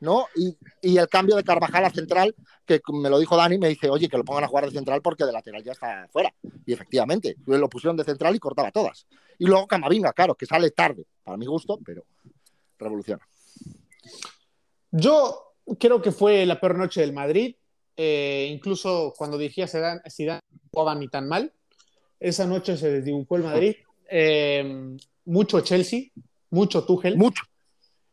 ¿no? 0.00 0.26
Y, 0.34 0.96
el 0.96 1.08
cambio 1.08 1.36
de 1.36 1.44
Carvajal 1.44 1.84
a 1.84 1.90
central, 1.90 2.34
que 2.66 2.80
me 2.92 3.10
lo 3.10 3.18
dijo 3.18 3.36
Dani, 3.36 3.58
me 3.58 3.68
dice, 3.68 3.88
oye, 3.90 4.08
que 4.08 4.16
lo 4.16 4.24
pongan 4.24 4.44
a 4.44 4.48
jugar 4.48 4.64
de 4.64 4.72
central 4.72 5.02
porque 5.02 5.24
de 5.24 5.32
lateral 5.32 5.62
ya 5.62 5.72
está 5.72 6.08
fuera. 6.10 6.34
Y 6.66 6.72
efectivamente, 6.72 7.36
lo 7.46 7.68
pusieron 7.68 7.96
de 7.96 8.04
central 8.04 8.34
y 8.34 8.38
cortaba 8.38 8.72
todas. 8.72 9.06
Y 9.40 9.46
luego 9.46 9.66
Camavinga, 9.66 10.12
claro, 10.12 10.34
que 10.34 10.44
sale 10.44 10.70
tarde, 10.70 11.06
para 11.24 11.38
mi 11.38 11.46
gusto, 11.46 11.78
pero 11.82 12.04
revoluciona. 12.78 13.26
Yo 14.90 15.54
creo 15.78 16.02
que 16.02 16.12
fue 16.12 16.44
la 16.44 16.60
peor 16.60 16.76
noche 16.76 17.00
del 17.00 17.14
Madrid. 17.14 17.56
Eh, 17.96 18.50
incluso 18.52 19.14
cuando 19.16 19.38
dirigía 19.38 19.66
Zidane, 19.66 20.02
Zidane 20.10 20.42
no 20.50 20.58
jugaba 20.70 20.94
ni 20.94 21.08
tan 21.08 21.26
mal. 21.26 21.54
Esa 22.18 22.46
noche 22.46 22.76
se 22.76 22.90
desdibujó 22.90 23.36
el 23.36 23.44
Madrid. 23.44 23.76
Eh, 24.10 24.94
mucho 25.24 25.60
Chelsea, 25.60 26.10
mucho 26.50 26.84
Tuchel. 26.84 27.16
Mucho. 27.16 27.44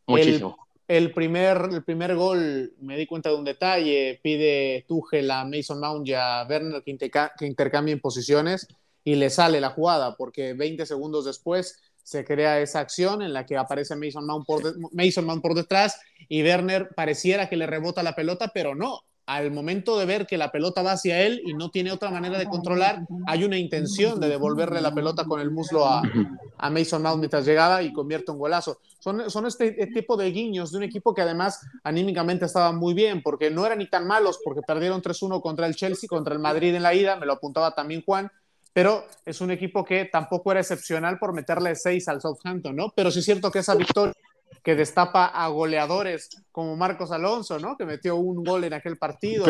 Muchísimo. 0.05 0.57
El 0.87 1.11
primer, 1.11 1.57
el 1.69 1.83
primer 1.83 2.15
gol, 2.15 2.73
me 2.79 2.95
di 2.95 3.05
cuenta 3.05 3.31
de 3.31 3.35
un 3.35 3.43
detalle, 3.43 4.21
pide 4.23 4.85
Tuchel 4.87 5.29
a 5.29 5.43
Mason 5.43 5.81
Mount 5.81 6.07
y 6.07 6.13
a 6.13 6.47
Werner 6.49 6.81
que, 6.83 6.97
que 7.37 7.45
intercambien 7.45 7.99
posiciones 7.99 8.65
y 9.07 9.15
le 9.15 9.29
sale 9.29 9.61
la 9.61 9.69
jugada, 9.69 10.17
porque 10.17 10.51
20 10.51 10.85
segundos 10.85 11.23
después 11.23 11.79
se 12.03 12.25
crea 12.25 12.59
esa 12.59 12.81
acción 12.81 13.21
en 13.21 13.31
la 13.31 13.45
que 13.45 13.55
aparece 13.55 13.95
Mason 13.95 14.25
Mount 14.25 14.45
por, 14.45 14.61
Mason 14.91 15.23
Mount 15.23 15.41
por 15.41 15.53
detrás 15.53 16.01
y 16.27 16.43
Werner 16.43 16.89
pareciera 16.93 17.47
que 17.47 17.55
le 17.55 17.67
rebota 17.67 18.03
la 18.03 18.15
pelota, 18.15 18.51
pero 18.53 18.75
no, 18.75 18.99
al 19.25 19.49
momento 19.51 19.97
de 19.97 20.05
ver 20.05 20.27
que 20.27 20.37
la 20.37 20.51
pelota 20.51 20.81
va 20.81 20.91
hacia 20.91 21.21
él 21.21 21.41
y 21.45 21.53
no 21.53 21.71
tiene 21.71 21.93
otra 21.93 22.11
manera 22.11 22.37
de 22.37 22.47
controlar, 22.47 23.07
hay 23.27 23.45
una 23.45 23.57
intención 23.57 24.19
de 24.19 24.27
devolverle 24.27 24.81
la 24.81 24.93
pelota 24.93 25.23
con 25.23 25.39
el 25.39 25.51
muslo 25.51 25.85
a, 25.85 26.01
Mason 26.69 27.01
Mount 27.01 27.19
mientras 27.19 27.45
llegaba 27.45 27.81
y 27.83 27.93
convierte 27.93 28.33
un 28.33 28.39
golazo. 28.39 28.81
Son, 28.99 29.29
son 29.29 29.45
este 29.45 29.71
tipo 29.93 30.17
de 30.17 30.31
guiños 30.31 30.73
de 30.73 30.79
un 30.79 30.83
equipo 30.83 31.13
que 31.13 31.21
además 31.21 31.65
anímicamente 31.81 32.43
estaba 32.43 32.73
muy 32.73 32.93
bien, 32.93 33.23
porque 33.23 33.51
no 33.51 33.65
eran 33.65 33.77
ni 33.77 33.89
tan 33.89 34.05
malos, 34.05 34.41
porque 34.43 34.63
perdieron 34.67 35.01
3-1 35.01 35.41
contra 35.41 35.65
el 35.65 35.77
Chelsea, 35.77 36.09
contra 36.09 36.33
el 36.33 36.39
Madrid 36.39 36.75
en 36.75 36.83
la 36.83 36.93
ida, 36.93 37.15
me 37.15 37.25
lo 37.25 37.31
apuntaba 37.31 37.73
también 37.73 38.03
Juan, 38.05 38.29
pero 38.77 39.07
es 39.25 39.41
un 39.41 39.49
equipo 39.49 39.83
que 39.83 40.05
tampoco 40.05 40.51
era 40.51 40.59
excepcional 40.59 41.17
por 41.17 41.33
meterle 41.33 41.73
6 41.73 42.09
al 42.09 42.21
Southampton, 42.21 42.75
¿no? 42.75 42.93
Pero 42.95 43.09
sí 43.09 43.17
es 43.17 43.25
cierto 43.25 43.49
que 43.49 43.57
esa 43.57 43.73
victoria 43.73 44.13
que 44.61 44.75
destapa 44.75 45.25
a 45.25 45.47
goleadores 45.47 46.29
como 46.51 46.75
Marcos 46.75 47.11
Alonso, 47.11 47.57
¿no? 47.57 47.75
Que 47.75 47.87
metió 47.87 48.17
un 48.17 48.43
gol 48.43 48.65
en 48.65 48.73
aquel 48.73 48.99
partido, 48.99 49.47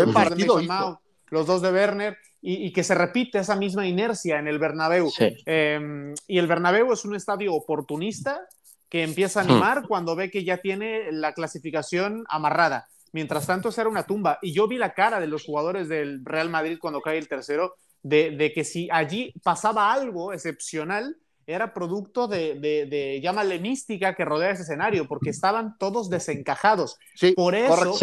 los 1.28 1.46
dos 1.46 1.62
de 1.62 1.74
Werner, 1.74 2.18
y, 2.42 2.72
que 2.72 2.86
se 2.86 2.96
repite 2.96 3.40
esa 3.40 3.58
misma 3.58 3.86
inercia 3.86 4.40
en 4.40 4.48
el 4.48 4.60
Bernabéu. 4.60 5.12
Em, 5.46 6.14
y 6.26 6.38
el 6.38 6.48
Bernabéu 6.48 6.94
es 6.94 7.04
un 7.04 7.14
estadio 7.14 7.54
oportunista 7.54 8.48
que 8.88 9.04
empieza 9.04 9.42
a 9.42 9.44
hmm. 9.44 9.52
animar 9.52 9.84
cuando 9.90 10.16
ve 10.16 10.32
que 10.32 10.46
ya 10.46 10.60
tiene 10.60 11.12
la 11.12 11.34
clasificación 11.34 12.24
amarrada. 12.30 12.88
Mientras 13.12 13.46
tanto, 13.46 13.70
esa 13.70 13.82
era 13.82 13.90
una 13.90 14.04
tumba. 14.04 14.40
Y 14.42 14.54
yo 14.54 14.70
vi 14.70 14.78
la 14.78 14.94
cara 14.94 15.20
de 15.20 15.28
los 15.28 15.44
jugadores 15.44 15.90
del 15.90 16.24
Real 16.24 16.50
Madrid 16.50 16.78
cuando 16.80 17.02
cae 17.02 17.18
el 17.18 17.28
tercero, 17.28 17.76
de, 18.04 18.32
de 18.32 18.54
que 18.54 18.64
si 18.64 18.90
allí 18.92 19.34
pasaba 19.44 19.92
algo 19.92 20.34
excepcional, 20.34 21.18
era 21.48 21.74
producto 21.74 22.28
de, 22.28 22.56
de, 22.56 23.22
llámale 23.22 23.58
mística 23.60 24.14
que 24.16 24.26
rodea 24.26 24.52
ese 24.52 24.64
escenario, 24.64 25.08
porque 25.08 25.30
estaban 25.30 25.78
todos 25.78 26.10
desencajados. 26.10 27.00
por, 27.36 27.56
eso, 27.56 27.98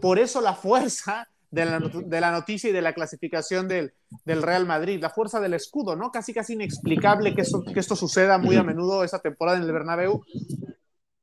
por 0.00 0.18
eso 0.18 0.42
la 0.42 0.54
fuerza 0.54 1.28
de 1.50 1.64
la, 1.66 2.30
noticia 2.30 2.70
y 2.70 2.72
de 2.72 2.82
la 2.82 2.92
clasificación 2.92 3.66
del, 3.66 3.92
Real 4.26 4.66
Madrid, 4.66 5.00
la 5.00 5.08
fuerza 5.08 5.40
del 5.40 5.54
escudo, 5.54 5.96
¿no? 5.96 6.10
Casi 6.10 6.34
casi 6.34 6.52
inexplicable 6.52 7.34
que, 7.34 7.42
que 7.72 7.80
esto 7.80 7.96
suceda 7.96 8.36
muy 8.36 8.56
a 8.56 8.62
menudo 8.62 9.04
esa 9.04 9.20
temporada 9.20 9.56
en 9.56 9.64
el 9.64 9.72
Bernabéu. 9.72 10.22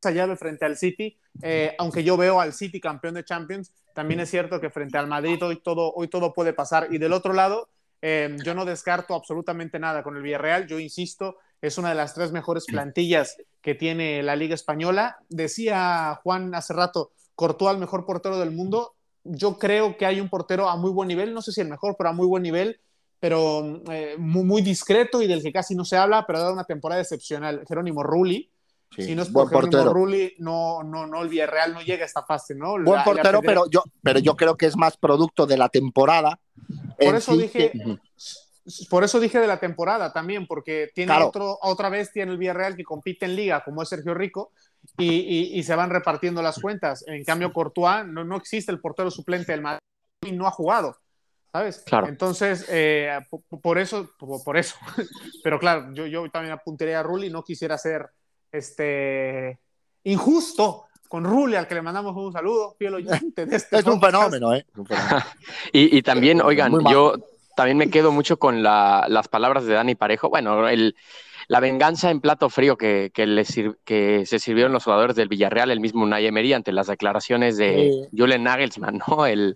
Esa 0.01 0.11
llave 0.11 0.37
frente 0.37 0.65
al 0.65 0.77
City, 0.77 1.17
eh, 1.41 1.75
aunque 1.77 2.03
yo 2.03 2.15
veo 2.15 2.39
al 2.39 2.53
City 2.53 2.79
campeón 2.79 3.15
de 3.15 3.25
Champions, 3.25 3.73
también 3.93 4.21
es 4.21 4.29
cierto 4.29 4.61
que 4.61 4.69
frente 4.69 4.97
al 4.97 5.07
Madrid 5.07 5.43
hoy 5.43 5.57
todo, 5.61 5.91
hoy 5.93 6.07
todo 6.07 6.33
puede 6.33 6.53
pasar. 6.53 6.87
Y 6.89 6.99
del 6.99 7.11
otro 7.11 7.33
lado, 7.33 7.69
eh, 8.01 8.37
yo 8.43 8.53
no 8.53 8.65
descarto 8.65 9.13
absolutamente 9.13 9.79
nada 9.79 10.03
con 10.03 10.15
el 10.15 10.23
Villarreal, 10.23 10.67
yo 10.67 10.79
insisto, 10.79 11.37
es 11.61 11.77
una 11.77 11.89
de 11.89 11.95
las 11.95 12.13
tres 12.13 12.31
mejores 12.31 12.65
plantillas 12.65 13.37
que 13.61 13.75
tiene 13.75 14.23
la 14.23 14.35
Liga 14.35 14.55
Española. 14.55 15.17
Decía 15.27 16.19
Juan 16.23 16.55
hace 16.55 16.73
rato, 16.73 17.11
cortó 17.35 17.67
al 17.69 17.77
mejor 17.77 18.05
portero 18.05 18.39
del 18.39 18.51
mundo. 18.51 18.95
Yo 19.23 19.57
creo 19.57 19.97
que 19.97 20.05
hay 20.05 20.21
un 20.21 20.29
portero 20.29 20.69
a 20.69 20.77
muy 20.77 20.91
buen 20.91 21.09
nivel, 21.09 21.33
no 21.33 21.41
sé 21.41 21.51
si 21.51 21.61
el 21.61 21.67
mejor, 21.67 21.95
pero 21.97 22.09
a 22.09 22.13
muy 22.13 22.27
buen 22.27 22.43
nivel, 22.43 22.79
pero 23.19 23.81
eh, 23.91 24.15
muy, 24.17 24.61
discreto 24.61 25.21
y 25.21 25.27
del 25.27 25.43
que 25.43 25.51
casi 25.51 25.75
no 25.75 25.83
se 25.83 25.97
habla, 25.97 26.25
pero 26.25 26.39
ha 26.39 26.41
dado 26.43 26.53
una 26.53 26.63
temporada 26.63 27.01
excepcional. 27.01 27.65
Jerónimo 27.67 28.01
Rulli. 28.03 28.49
si 28.95 29.13
no 29.13 29.23
es 29.23 29.29
por 29.29 29.49
Jerónimo 29.49 29.91
Rulli, 29.91 30.35
no, 30.39 30.83
no, 30.83 31.05
no, 31.05 31.21
el 31.21 31.27
Villarreal 31.27 31.73
no 31.73 31.81
llega 31.81 32.03
a 32.03 32.07
esta 32.07 32.23
fase, 32.23 32.55
¿no? 32.55 32.81
Buen 32.81 33.03
portero, 33.03 33.41
pero 33.41 33.69
yo, 33.69 33.83
pero 34.01 34.19
yo 34.19 34.37
creo 34.37 34.55
que 34.55 34.67
es 34.67 34.77
más 34.77 34.95
producto 34.95 35.45
de 35.45 35.57
la 35.57 35.67
temporada. 35.67 36.39
Por 36.99 37.15
eso 37.15 37.37
dije, 37.37 37.71
por 38.89 39.03
eso 39.03 39.19
dije 39.19 39.39
de 39.39 39.47
la 39.47 39.59
temporada 39.59 40.11
también, 40.13 40.45
porque 40.45 40.89
tiene 40.93 41.13
otro, 41.21 41.57
otra 41.61 41.89
bestia 41.89 42.23
en 42.23 42.29
el 42.29 42.37
Villarreal 42.37 42.75
que 42.75 42.83
compite 42.83 43.25
en 43.25 43.35
liga, 43.35 43.63
como 43.63 43.81
es 43.81 43.89
Sergio 43.89 44.13
Rico, 44.13 44.51
y, 44.97 45.61
se 45.63 45.75
van 45.75 45.89
repartiendo 45.89 46.41
las 46.41 46.59
cuentas. 46.59 47.03
En 47.07 47.23
cambio, 47.23 47.51
Courtois 47.51 48.05
no, 48.05 48.23
no 48.23 48.37
existe 48.37 48.71
el 48.71 48.79
portero 48.79 49.11
suplente 49.11 49.51
del 49.51 49.61
Madrid 49.61 49.79
y 50.25 50.31
no 50.31 50.47
ha 50.47 50.51
jugado. 50.51 50.97
¿Sabes? 51.51 51.79
Claro. 51.79 52.07
Entonces, 52.07 52.65
eh, 52.69 53.19
por, 53.61 53.79
eso, 53.79 54.11
por, 54.17 54.55
eso. 54.55 54.75
Pero 55.43 55.59
claro, 55.59 55.91
yo, 55.93 56.05
yo 56.05 56.29
también 56.29 56.53
apuntaría 56.53 56.99
a 56.99 57.03
Rulli, 57.03 57.29
no 57.29 57.43
quisiera 57.43 57.77
ser 57.77 58.07
este 58.51 59.59
injusto 60.03 60.88
con 61.09 61.25
Rulli, 61.25 61.55
al 61.55 61.67
que 61.67 61.75
le 61.75 61.81
mandamos 61.81 62.15
un 62.15 62.31
saludo, 62.31 62.75
fiel 62.79 62.93
oyente 62.93 63.45
de 63.45 63.55
este 63.57 63.75
Es 63.79 63.85
un 63.85 63.99
fenómeno, 63.99 64.55
¿eh? 64.55 64.65
y, 65.73 65.97
y, 65.97 66.01
también, 66.01 66.41
oigan, 66.41 66.71
yo 66.89 67.15
también 67.57 67.77
me 67.77 67.89
quedo 67.89 68.13
mucho 68.13 68.37
con 68.37 68.63
las 68.63 69.27
palabras 69.27 69.65
de 69.65 69.73
Dani 69.73 69.95
Parejo. 69.95 70.29
Bueno, 70.29 70.69
el, 70.69 70.95
la 71.49 71.59
venganza 71.59 72.11
en 72.11 72.21
plato 72.21 72.47
frío 72.49 72.77
que, 72.77 73.11
que, 73.13 73.43
que 73.83 74.25
se 74.25 74.39
sirvieron 74.39 74.71
los 74.71 74.83
jugadores 74.83 75.15
del 75.15 75.27
Villarreal, 75.27 75.71
el 75.71 75.79
mismo 75.79 76.03
Unai 76.03 76.27
Emery, 76.27 76.53
ante 76.53 76.71
las 76.71 76.87
declaraciones 76.87 77.57
de 77.57 78.07
Julen 78.15 78.43
Nagelsmann, 78.43 79.01
¿no? 79.07 79.25
El, 79.25 79.55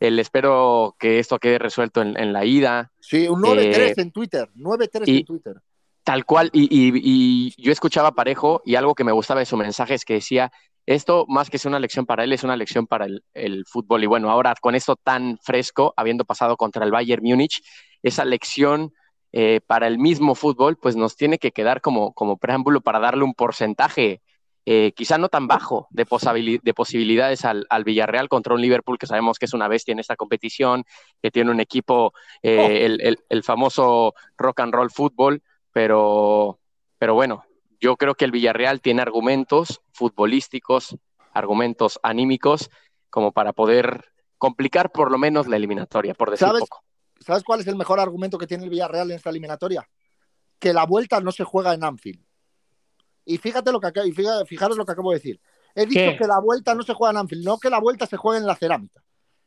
el, 0.00 0.18
espero 0.18 0.96
que 0.98 1.18
esto 1.18 1.38
quede 1.38 1.58
resuelto 1.58 2.00
en, 2.00 2.32
la 2.32 2.46
ida. 2.46 2.90
Sí, 2.98 3.28
un 3.28 3.42
9-3 3.42 3.76
eh, 3.76 3.94
en 3.98 4.10
Twitter, 4.10 4.48
9-3 4.56 5.02
en 5.06 5.24
Twitter. 5.26 5.60
Tal 6.02 6.24
cual, 6.24 6.50
y, 6.52 7.54
yo 7.62 7.72
escuchaba 7.72 8.12
Parejo 8.12 8.62
y 8.64 8.74
algo 8.74 8.94
que 8.94 9.04
me 9.04 9.12
gustaba 9.12 9.40
de 9.40 9.46
su 9.46 9.56
mensaje 9.56 9.94
es 9.94 10.04
que 10.04 10.14
decía, 10.14 10.50
esto 10.86 11.24
más 11.28 11.50
que 11.50 11.58
ser 11.58 11.70
una 11.70 11.80
lección 11.80 12.06
para 12.06 12.24
él, 12.24 12.32
es 12.32 12.44
una 12.44 12.56
lección 12.56 12.86
para 12.86 13.06
el, 13.06 13.64
fútbol. 13.66 14.04
Y 14.04 14.06
bueno, 14.06 14.30
ahora 14.30 14.54
con 14.60 14.74
esto 14.74 14.96
tan 14.96 15.38
fresco, 15.42 15.94
habiendo 15.96 16.24
pasado 16.24 16.56
contra 16.56 16.84
el 16.84 16.90
Bayern 16.90 17.22
Múnich, 17.22 17.62
esa 18.02 18.24
lección 18.24 18.92
eh, 19.32 19.60
para 19.66 19.86
el 19.86 19.98
mismo 19.98 20.34
fútbol, 20.34 20.76
pues 20.76 20.96
nos 20.96 21.16
tiene 21.16 21.38
que 21.38 21.52
quedar 21.52 21.80
como, 21.80 22.12
como 22.12 22.36
preámbulo 22.36 22.80
para 22.80 23.00
darle 23.00 23.24
un 23.24 23.34
porcentaje, 23.34 24.20
eh, 24.66 24.92
quizá 24.96 25.18
no 25.18 25.28
tan 25.28 25.46
bajo, 25.46 25.88
de, 25.90 26.06
de 26.62 26.74
posibilidades 26.74 27.44
al, 27.44 27.66
Villarreal 27.84 28.28
contra 28.28 28.54
un 28.54 28.62
Liverpool 28.62 28.98
que 28.98 29.06
sabemos 29.06 29.38
que 29.38 29.46
es 29.46 29.52
una 29.52 29.68
bestia 29.68 29.92
en 29.92 29.98
esta 29.98 30.16
competición, 30.16 30.84
que 31.22 31.30
tiene 31.30 31.50
un 31.50 31.60
equipo, 31.60 32.12
eh, 32.42 32.58
oh. 32.58 33.02
el, 33.02 33.18
el 33.28 33.42
famoso 33.42 34.14
rock 34.36 34.60
and 34.60 34.74
roll 34.74 34.90
fútbol 34.90 35.42
pero, 35.74 36.60
pero 36.98 37.14
bueno, 37.14 37.44
yo 37.80 37.96
creo 37.96 38.14
que 38.14 38.24
el 38.24 38.30
Villarreal 38.30 38.80
tiene 38.80 39.02
argumentos 39.02 39.80
futbolísticos, 39.92 40.96
argumentos 41.32 41.98
anímicos, 42.02 42.70
como 43.10 43.32
para 43.32 43.52
poder 43.52 44.12
complicar 44.38 44.90
por 44.90 45.10
lo 45.10 45.18
menos 45.18 45.46
la 45.46 45.56
eliminatoria, 45.56 46.14
por 46.14 46.30
decir 46.30 46.48
poco. 46.58 46.82
¿Sabes 47.20 47.44
cuál 47.44 47.60
es 47.60 47.66
el 47.66 47.76
mejor 47.76 48.00
argumento 48.00 48.38
que 48.38 48.46
tiene 48.46 48.64
el 48.64 48.70
Villarreal 48.70 49.10
en 49.10 49.16
esta 49.16 49.30
eliminatoria? 49.30 49.88
Que 50.58 50.72
la 50.72 50.84
vuelta 50.84 51.20
no 51.20 51.32
se 51.32 51.44
juega 51.44 51.74
en 51.74 51.84
Anfield. 51.84 52.22
Y 53.24 53.38
fíjate 53.38 53.72
lo 53.72 53.80
que 53.80 53.90
y 54.04 54.12
fijaros 54.12 54.76
lo 54.76 54.84
que 54.84 54.92
acabo 54.92 55.10
de 55.10 55.16
decir. 55.16 55.40
He 55.74 55.86
dicho 55.86 56.16
que 56.18 56.26
la 56.26 56.40
vuelta 56.40 56.74
no 56.74 56.82
se 56.82 56.92
juega 56.92 57.12
en 57.12 57.18
Anfield, 57.18 57.44
no 57.44 57.58
que 57.58 57.70
la 57.70 57.80
vuelta 57.80 58.06
se 58.06 58.16
juegue 58.16 58.40
en 58.40 58.46
la 58.46 58.54
cerámica. 58.54 59.02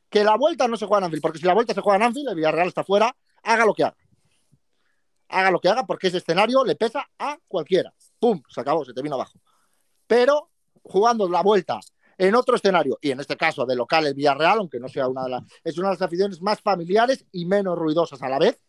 Que 0.09 0.23
la 0.23 0.35
vuelta 0.35 0.67
no 0.67 0.77
se 0.77 0.85
juega 0.85 0.99
en 0.99 1.03
Anfield, 1.05 1.21
porque 1.21 1.39
si 1.39 1.45
la 1.45 1.53
vuelta 1.53 1.73
se 1.73 1.81
juega 1.81 1.97
en 1.97 2.03
Anfield, 2.03 2.29
el 2.29 2.35
Villarreal 2.35 2.67
está 2.67 2.83
fuera, 2.83 3.15
haga 3.43 3.65
lo 3.65 3.73
que 3.73 3.83
haga 3.83 3.97
haga 5.29 5.51
lo 5.51 5.59
que 5.59 5.69
haga, 5.69 5.85
porque 5.85 6.07
ese 6.07 6.17
escenario 6.17 6.63
le 6.63 6.75
pesa 6.75 7.07
a 7.17 7.37
cualquiera. 7.47 7.93
¡Pum! 8.19 8.41
Se 8.49 8.61
acabó, 8.61 8.85
se 8.85 8.93
te 8.93 9.01
vino 9.01 9.15
abajo. 9.15 9.39
Pero 10.07 10.49
jugando 10.83 11.29
la 11.29 11.41
vuelta 11.41 11.79
en 12.17 12.33
otro 12.33 12.55
escenario, 12.55 12.97
y 13.01 13.11
en 13.11 13.19
este 13.19 13.37
caso 13.37 13.65
de 13.65 13.75
local 13.75 14.07
el 14.07 14.15
Villarreal, 14.15 14.57
aunque 14.57 14.79
no 14.79 14.87
sea 14.87 15.07
una 15.07 15.23
de 15.23 15.29
las, 15.29 15.43
es 15.63 15.77
una 15.77 15.89
de 15.89 15.95
las 15.95 16.01
aficiones 16.01 16.41
más 16.41 16.61
familiares 16.61 17.25
y 17.31 17.45
menos 17.45 17.77
ruidosas 17.77 18.21
a 18.23 18.29
la 18.29 18.39
vez, 18.39 18.59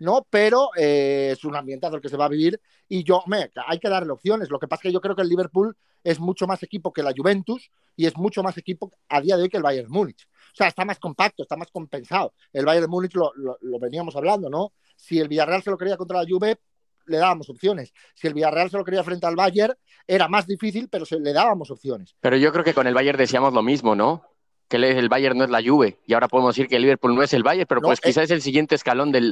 ¿no? 0.00 0.26
Pero 0.30 0.70
eh, 0.76 1.30
es 1.32 1.44
un 1.44 1.56
ambientazo 1.56 1.96
el 1.96 2.02
que 2.02 2.08
se 2.08 2.16
va 2.16 2.26
a 2.26 2.30
vivir 2.30 2.60
y 2.88 3.04
yo, 3.04 3.22
me, 3.26 3.50
hay 3.66 3.78
que 3.78 3.88
darle 3.88 4.12
opciones. 4.12 4.48
Lo 4.48 4.58
que 4.58 4.68
pasa 4.68 4.80
es 4.80 4.82
que 4.84 4.92
yo 4.92 5.00
creo 5.00 5.14
que 5.14 5.22
el 5.22 5.28
Liverpool 5.28 5.76
es 6.04 6.20
mucho 6.20 6.46
más 6.46 6.62
equipo 6.62 6.92
que 6.92 7.02
la 7.02 7.12
Juventus 7.14 7.70
y 7.96 8.06
es 8.06 8.16
mucho 8.16 8.42
más 8.42 8.56
equipo 8.56 8.90
a 9.08 9.20
día 9.20 9.36
de 9.36 9.42
hoy 9.42 9.48
que 9.48 9.56
el 9.56 9.62
Bayern 9.62 9.90
Múnich. 9.90 10.24
O 10.24 10.56
sea, 10.56 10.68
está 10.68 10.84
más 10.84 10.98
compacto, 10.98 11.42
está 11.42 11.56
más 11.56 11.70
compensado. 11.70 12.32
El 12.52 12.64
Bayern 12.64 12.88
Múnich 12.88 13.14
lo, 13.14 13.32
lo 13.34 13.78
veníamos 13.78 14.16
hablando, 14.16 14.48
¿no? 14.48 14.72
Si 14.96 15.18
el 15.18 15.28
Villarreal 15.28 15.62
se 15.62 15.70
lo 15.70 15.76
quería 15.76 15.96
contra 15.96 16.22
la 16.22 16.28
Juve, 16.28 16.58
le 17.06 17.18
dábamos 17.18 17.48
opciones. 17.50 17.92
Si 18.14 18.26
el 18.26 18.34
Villarreal 18.34 18.70
se 18.70 18.76
lo 18.76 18.84
quería 18.84 19.04
frente 19.04 19.26
al 19.26 19.36
Bayern, 19.36 19.74
era 20.06 20.28
más 20.28 20.46
difícil, 20.46 20.88
pero 20.88 21.04
se, 21.04 21.18
le 21.18 21.32
dábamos 21.32 21.70
opciones. 21.70 22.14
Pero 22.20 22.36
yo 22.36 22.52
creo 22.52 22.64
que 22.64 22.74
con 22.74 22.86
el 22.86 22.94
Bayern 22.94 23.18
decíamos 23.18 23.52
lo 23.52 23.62
mismo, 23.62 23.94
¿no? 23.94 24.24
Que 24.68 24.76
el 24.76 25.08
Bayern 25.08 25.38
no 25.38 25.44
es 25.44 25.50
la 25.50 25.62
Juve. 25.62 25.98
Y 26.06 26.14
ahora 26.14 26.28
podemos 26.28 26.54
decir 26.54 26.68
que 26.68 26.76
el 26.76 26.82
Liverpool 26.82 27.14
no 27.14 27.22
es 27.22 27.32
el 27.32 27.42
Bayern, 27.42 27.66
pero 27.68 27.80
pues 27.80 28.00
quizás 28.00 28.24
es 28.24 28.30
el 28.30 28.42
siguiente 28.42 28.74
escalón 28.74 29.12
del, 29.12 29.30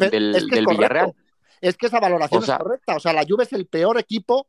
Villarreal. 0.69 1.15
Es 1.61 1.77
que 1.77 1.87
esa 1.87 1.99
valoración 1.99 2.43
es 2.43 2.51
correcta. 2.51 2.97
O 2.97 3.01
sea, 3.01 3.13
la 3.13 3.25
Juve 3.29 3.45
es 3.45 3.53
el 3.53 3.67
peor 3.67 3.99
equipo, 3.99 4.47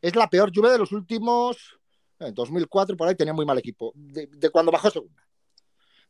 es 0.00 0.16
la 0.16 0.28
peor 0.28 0.52
Juve 0.54 0.70
de 0.70 0.78
los 0.78 0.92
últimos. 0.92 1.78
En 2.18 2.34
2004 2.34 2.96
por 2.96 3.08
ahí 3.08 3.14
tenía 3.14 3.34
muy 3.34 3.44
mal 3.44 3.58
equipo. 3.58 3.92
De, 3.94 4.26
de 4.26 4.50
cuando 4.50 4.72
bajó 4.72 4.90
segunda. 4.90 5.22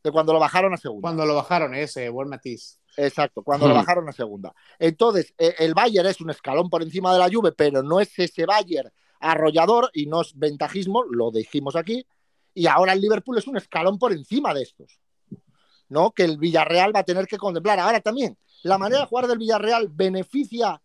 De 0.03 0.11
cuando 0.11 0.31
lo 0.31 0.39
bajaron 0.39 0.73
a 0.73 0.77
segunda. 0.77 1.01
Cuando 1.01 1.25
lo 1.25 1.35
bajaron, 1.35 1.73
ese, 1.73 2.09
buen 2.09 2.29
matiz. 2.29 2.79
Exacto, 2.97 3.43
cuando 3.43 3.67
lo 3.67 3.73
bajaron 3.73 4.07
a 4.07 4.11
segunda. 4.11 4.53
Entonces, 4.77 5.33
eh, 5.37 5.55
el 5.59 5.73
Bayern 5.73 6.07
es 6.07 6.21
un 6.21 6.29
escalón 6.29 6.69
por 6.69 6.83
encima 6.83 7.11
de 7.11 7.19
la 7.19 7.29
Juve, 7.31 7.51
pero 7.51 7.81
no 7.81 7.99
es 7.99 8.17
ese 8.19 8.45
Bayern 8.45 8.91
arrollador 9.19 9.89
y 9.93 10.05
no 10.05 10.21
es 10.21 10.37
ventajismo, 10.37 11.03
lo 11.03 11.31
dijimos 11.31 11.75
aquí. 11.75 12.05
Y 12.53 12.67
ahora 12.67 12.93
el 12.93 13.01
Liverpool 13.01 13.37
es 13.37 13.47
un 13.47 13.57
escalón 13.57 13.97
por 13.97 14.11
encima 14.11 14.53
de 14.53 14.63
estos. 14.63 14.99
¿No? 15.89 16.11
Que 16.11 16.23
el 16.23 16.37
Villarreal 16.37 16.95
va 16.95 16.99
a 16.99 17.03
tener 17.05 17.25
que 17.25 17.37
contemplar. 17.37 17.79
Ahora 17.79 17.99
también, 17.99 18.37
la 18.63 18.77
manera 18.77 19.01
de 19.01 19.07
jugar 19.07 19.27
del 19.27 19.37
Villarreal 19.37 19.87
beneficia 19.89 20.81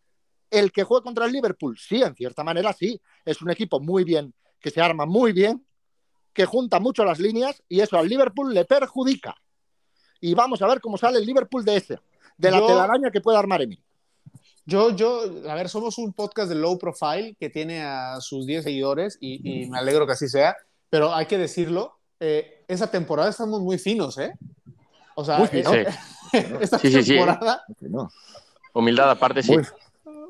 el 0.51 0.73
que 0.73 0.85
juegue 0.85 1.05
contra 1.05 1.27
el 1.27 1.33
Liverpool. 1.33 1.77
Sí, 1.79 2.03
en 2.03 2.15
cierta 2.15 2.43
manera 2.43 2.73
sí. 2.73 3.01
Es 3.25 3.43
un 3.43 3.51
equipo 3.51 3.81
muy 3.81 4.05
bien, 4.05 4.35
que 4.61 4.71
se 4.71 4.81
arma 4.81 5.05
muy 5.05 5.33
bien, 5.33 5.67
que 6.33 6.47
junta 6.47 6.81
mucho 6.81 7.05
las 7.05 7.19
líneas 7.19 7.63
y 7.69 7.81
eso 7.81 7.99
al 7.99 8.09
Liverpool 8.09 8.55
le 8.55 8.65
perjudica 8.65 9.37
y 10.21 10.35
vamos 10.35 10.61
a 10.63 10.67
ver 10.67 10.81
cómo 10.81 10.99
sale 10.99 11.19
el 11.19 11.27
Liverpool 11.27 11.65
de 11.65 11.77
ese, 11.77 11.99
de 12.37 12.51
la 12.51 12.65
telaraña 12.65 13.11
que 13.11 13.21
puede 13.21 13.39
armar 13.39 13.63
Emil. 13.63 13.81
Yo, 14.69 14.91
yo, 14.91 15.23
a 15.49 15.55
ver, 15.55 15.71
somos 15.71 15.97
un 15.97 16.13
podcast 16.13 16.51
de 16.51 16.55
low 16.55 16.79
profile 16.79 17.35
que 17.41 17.49
tiene 17.49 17.83
a 17.83 18.21
sus 18.21 18.45
10 18.45 18.65
seguidores 18.65 19.17
y, 19.19 19.67
me 19.67 19.79
alegro 19.79 20.07
que 20.07 20.13
así 20.13 20.29
sea, 20.29 20.57
pero 20.91 21.15
hay 21.15 21.25
que 21.25 21.39
decirlo, 21.39 21.99
eh, 22.21 22.65
esa 22.69 22.91
temporada 22.91 23.31
estamos 23.31 23.63
muy 23.63 23.79
finos, 23.79 24.19
¿eh? 24.19 24.35
O 25.15 25.25
sea, 25.25 25.43
eh, 25.53 25.87
esta 26.61 26.79
temporada... 26.79 27.65
Humildad 28.75 29.11
aparte, 29.11 29.43
sí. 29.43 29.57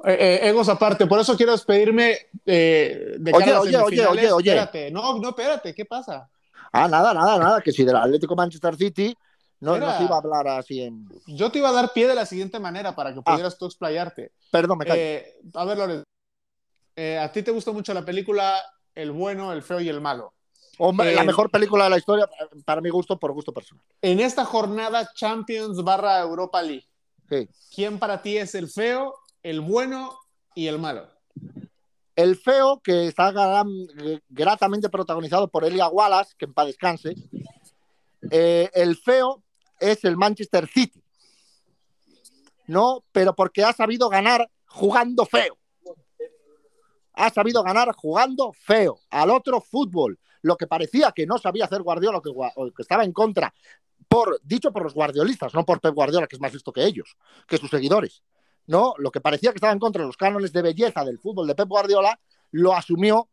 Eh, 0.04 0.40
egos 0.44 0.68
aparte, 0.68 1.06
por 1.06 1.18
eso 1.18 1.36
quiero 1.36 1.50
despedirme 1.52 2.16
de 2.44 3.32
oye, 3.34 3.56
oye, 3.56 3.76
oye, 3.76 4.06
oye, 4.06 4.32
oye. 4.32 4.50
Espérate, 4.50 4.90
no, 4.92 5.18
no, 5.18 5.30
espérate, 5.30 5.74
¿qué 5.74 5.84
pasa? 5.84 6.28
Ah, 6.72 6.86
nada, 6.86 7.12
nada, 7.12 7.38
nada, 7.38 7.60
que 7.60 7.72
si 7.72 7.84
del 7.84 7.96
Atlético 7.96 8.36
Manchester 8.36 8.76
City 8.76 9.16
no, 9.60 9.78
no 9.78 9.96
te 9.98 10.04
iba 10.04 10.14
a 10.14 10.18
hablar 10.18 10.48
así 10.48 10.82
en. 10.82 11.08
Yo 11.26 11.50
te 11.50 11.58
iba 11.58 11.68
a 11.70 11.72
dar 11.72 11.92
pie 11.92 12.06
de 12.06 12.14
la 12.14 12.26
siguiente 12.26 12.60
manera 12.60 12.94
para 12.94 13.12
que 13.12 13.20
ah. 13.20 13.32
pudieras 13.32 13.58
tú 13.58 13.66
explayarte. 13.66 14.32
Perdón, 14.50 14.78
me 14.78 14.86
callo. 14.86 15.00
Eh, 15.00 15.36
a 15.54 15.64
ver, 15.64 15.78
Lorenzo. 15.78 16.04
Eh, 16.96 17.18
a 17.18 17.30
ti 17.30 17.42
te 17.42 17.50
gustó 17.50 17.72
mucho 17.72 17.94
la 17.94 18.04
película 18.04 18.60
El 18.94 19.12
bueno, 19.12 19.52
el 19.52 19.62
feo 19.62 19.80
y 19.80 19.88
el 19.88 20.00
malo. 20.00 20.34
Hombre, 20.78 21.12
la 21.12 21.24
mejor 21.24 21.50
película 21.50 21.84
de 21.84 21.90
la 21.90 21.98
historia, 21.98 22.28
para 22.64 22.80
mi 22.80 22.88
gusto, 22.88 23.18
por 23.18 23.32
gusto 23.32 23.52
personal. 23.52 23.84
En 24.00 24.20
esta 24.20 24.44
jornada 24.44 25.10
Champions 25.14 25.82
barra 25.82 26.20
Europa 26.20 26.62
League, 26.62 26.86
¿quién 27.74 27.98
para 27.98 28.22
ti 28.22 28.36
es 28.36 28.54
el 28.54 28.68
feo, 28.68 29.14
el 29.42 29.60
bueno 29.60 30.16
y 30.54 30.68
el 30.68 30.78
malo? 30.78 31.08
El 32.14 32.36
feo, 32.36 32.80
que 32.82 33.06
está 33.08 33.32
gratamente 34.28 34.88
protagonizado 34.88 35.48
por 35.48 35.64
Elia 35.64 35.88
Wallace, 35.88 36.34
que 36.38 36.44
en 36.44 36.54
paz 36.54 36.66
descanse. 36.66 37.14
Eh, 38.30 38.70
el 38.74 38.96
feo 38.96 39.42
es 39.80 40.04
el 40.04 40.16
Manchester 40.16 40.66
City. 40.66 41.02
No, 42.66 43.04
pero 43.12 43.34
porque 43.34 43.64
ha 43.64 43.72
sabido 43.72 44.08
ganar 44.08 44.50
jugando 44.66 45.24
feo. 45.24 45.56
Ha 47.14 47.30
sabido 47.30 47.62
ganar 47.62 47.92
jugando 47.94 48.52
feo. 48.52 49.00
Al 49.10 49.30
otro 49.30 49.60
fútbol. 49.60 50.18
Lo 50.42 50.56
que 50.56 50.66
parecía 50.66 51.12
que 51.12 51.26
no 51.26 51.38
sabía 51.38 51.64
hacer 51.64 51.82
Guardiola, 51.82 52.20
que, 52.22 52.30
que 52.76 52.82
estaba 52.82 53.04
en 53.04 53.12
contra, 53.12 53.52
por, 54.06 54.40
dicho 54.42 54.72
por 54.72 54.84
los 54.84 54.94
guardiolistas, 54.94 55.52
no 55.54 55.64
por 55.64 55.80
Pep 55.80 55.94
Guardiola, 55.94 56.26
que 56.26 56.36
es 56.36 56.40
más 56.40 56.52
listo 56.52 56.72
que 56.72 56.84
ellos, 56.84 57.16
que 57.46 57.58
sus 57.58 57.70
seguidores. 57.70 58.22
No, 58.66 58.94
lo 58.98 59.10
que 59.10 59.20
parecía 59.20 59.50
que 59.50 59.56
estaba 59.56 59.72
en 59.72 59.78
contra 59.78 60.02
de 60.02 60.06
los 60.06 60.16
cánones 60.16 60.52
de 60.52 60.62
belleza 60.62 61.04
del 61.04 61.18
fútbol 61.18 61.46
de 61.46 61.54
Pep 61.54 61.68
Guardiola, 61.68 62.20
lo 62.52 62.74
asumió, 62.74 63.28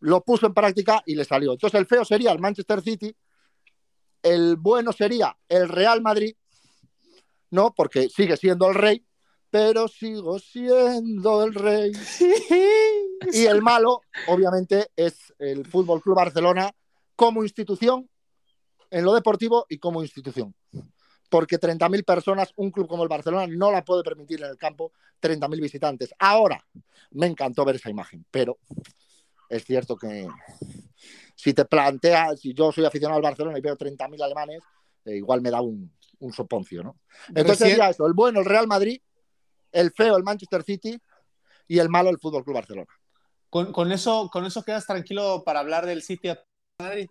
lo 0.00 0.22
puso 0.22 0.46
en 0.46 0.54
práctica 0.54 1.02
y 1.06 1.14
le 1.14 1.24
salió. 1.24 1.52
Entonces 1.52 1.78
el 1.78 1.86
feo 1.86 2.04
sería 2.04 2.32
el 2.32 2.38
Manchester 2.38 2.80
City 2.82 3.14
el 4.22 4.56
bueno 4.56 4.92
sería 4.92 5.36
el 5.48 5.68
Real 5.68 6.02
Madrid, 6.02 6.34
¿no? 7.50 7.74
Porque 7.74 8.08
sigue 8.08 8.36
siendo 8.36 8.68
el 8.68 8.74
rey, 8.74 9.04
pero 9.50 9.88
sigo 9.88 10.38
siendo 10.38 11.44
el 11.44 11.54
rey. 11.54 11.92
Y 13.32 13.44
el 13.44 13.60
malo, 13.60 14.00
obviamente, 14.28 14.90
es 14.96 15.34
el 15.38 15.66
Fútbol 15.66 16.00
Club 16.00 16.16
Barcelona 16.16 16.74
como 17.14 17.42
institución 17.42 18.08
en 18.90 19.04
lo 19.04 19.12
deportivo 19.12 19.66
y 19.68 19.78
como 19.78 20.02
institución. 20.02 20.54
Porque 21.28 21.60
30.000 21.60 22.04
personas, 22.04 22.52
un 22.56 22.70
club 22.70 22.88
como 22.88 23.02
el 23.02 23.10
Barcelona 23.10 23.46
no 23.46 23.70
la 23.70 23.84
puede 23.84 24.02
permitir 24.02 24.42
en 24.42 24.50
el 24.50 24.56
campo, 24.56 24.92
30.000 25.20 25.60
visitantes. 25.60 26.14
Ahora, 26.18 26.64
me 27.10 27.26
encantó 27.26 27.64
ver 27.64 27.76
esa 27.76 27.90
imagen, 27.90 28.24
pero 28.30 28.58
es 29.48 29.64
cierto 29.64 29.96
que 29.96 30.26
si 31.34 31.54
te 31.54 31.64
planteas, 31.64 32.40
si 32.40 32.52
yo 32.54 32.72
soy 32.72 32.84
aficionado 32.84 33.16
al 33.16 33.22
Barcelona 33.22 33.58
y 33.58 33.62
veo 33.62 33.76
30.000 33.76 34.22
alemanes, 34.22 34.62
eh, 35.04 35.16
igual 35.16 35.40
me 35.40 35.50
da 35.50 35.60
un, 35.60 35.92
soponcio, 36.32 36.82
¿no? 36.82 36.96
Entonces 37.28 37.58
sería 37.58 37.88
eso, 37.88 38.06
el 38.06 38.12
bueno 38.12 38.40
el 38.40 38.44
Real 38.44 38.66
Madrid, 38.66 39.00
el 39.72 39.90
feo 39.90 40.16
el 40.16 40.22
Manchester 40.22 40.62
City 40.62 41.00
y 41.66 41.78
el 41.78 41.88
malo 41.88 42.10
el 42.10 42.18
Fútbol 42.18 42.44
Club 42.44 42.56
Barcelona. 42.56 42.88
¿Con, 43.48 43.90
eso, 43.90 44.28
¿Con 44.30 44.44
eso 44.44 44.62
quedas 44.62 44.86
tranquilo 44.86 45.42
para 45.44 45.60
hablar 45.60 45.86
del 45.86 46.02
City 46.02 46.28
a 46.28 46.44
Madrid? 46.78 47.08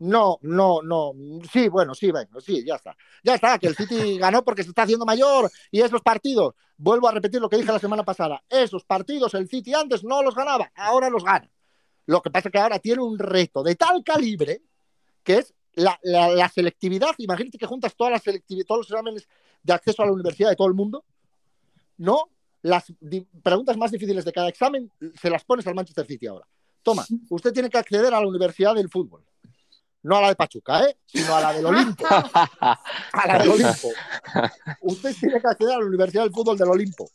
No, 0.00 0.38
no, 0.42 0.82
no. 0.82 1.12
Sí, 1.52 1.68
bueno, 1.68 1.94
sí, 1.94 2.10
bueno, 2.10 2.40
sí, 2.40 2.64
ya 2.66 2.74
está. 2.74 2.96
Ya 3.22 3.36
está, 3.36 3.58
que 3.58 3.68
el 3.68 3.76
City 3.76 4.18
ganó 4.18 4.42
porque 4.44 4.64
se 4.64 4.70
está 4.70 4.82
haciendo 4.82 5.04
mayor 5.04 5.50
y 5.70 5.80
esos 5.80 6.00
partidos, 6.00 6.54
vuelvo 6.76 7.08
a 7.08 7.12
repetir 7.12 7.40
lo 7.40 7.48
que 7.48 7.58
dije 7.58 7.70
la 7.70 7.78
semana 7.78 8.02
pasada, 8.02 8.42
esos 8.48 8.84
partidos 8.84 9.34
el 9.34 9.48
City 9.48 9.72
antes 9.74 10.02
no 10.02 10.22
los 10.22 10.34
ganaba, 10.34 10.72
ahora 10.74 11.08
los 11.08 11.22
gana. 11.22 11.48
Lo 12.06 12.20
que 12.20 12.30
pasa 12.30 12.48
es 12.48 12.52
que 12.52 12.58
ahora 12.58 12.78
tiene 12.78 13.02
un 13.02 13.18
reto 13.18 13.62
de 13.62 13.74
tal 13.76 14.02
calibre 14.04 14.62
que 15.22 15.38
es 15.38 15.54
la, 15.74 15.98
selectividad. 16.52 17.14
Imagínate 17.18 17.58
que 17.58 17.66
juntas 17.66 17.94
todas 17.94 18.12
las 18.12 18.22
todos 18.22 18.78
los 18.78 18.90
exámenes 18.90 19.28
de 19.62 19.72
acceso 19.72 20.02
a 20.02 20.06
la 20.06 20.12
universidad 20.12 20.50
de 20.50 20.56
todo 20.56 20.68
el 20.68 20.74
mundo, 20.74 21.04
¿no? 21.98 22.28
las 22.62 22.92
preguntas 23.42 23.76
más 23.76 23.90
difíciles 23.90 24.24
de 24.24 24.32
cada 24.32 24.48
examen 24.48 24.90
se 25.20 25.28
las 25.28 25.44
pones 25.44 25.66
al 25.66 25.74
Manchester 25.74 26.06
City 26.06 26.26
ahora. 26.26 26.46
Toma, 26.82 27.04
usted 27.28 27.52
tiene 27.52 27.68
que 27.68 27.78
acceder 27.78 28.12
a 28.14 28.20
la 28.20 28.26
Universidad 28.26 28.74
del 28.74 28.88
Fútbol. 28.88 29.24
No 30.04 30.16
a 30.16 30.22
la 30.22 30.28
de 30.28 30.36
Pachuca, 30.36 30.84
¿eh? 30.84 30.96
sino 31.06 31.34
a 31.36 31.40
la 31.40 31.52
del 31.52 31.66
Olimpo. 31.66 32.04
a 32.10 33.26
la 33.26 33.38
del 33.38 33.50
Olimpo. 33.50 33.88
Usted 34.80 35.14
tiene 35.14 35.40
que 35.40 35.46
acceder 35.46 35.74
a 35.74 35.78
la 35.78 35.86
Universidad 35.86 36.24
del 36.24 36.32
Fútbol 36.32 36.58
del 36.58 36.68
Olimpo. 36.68 37.08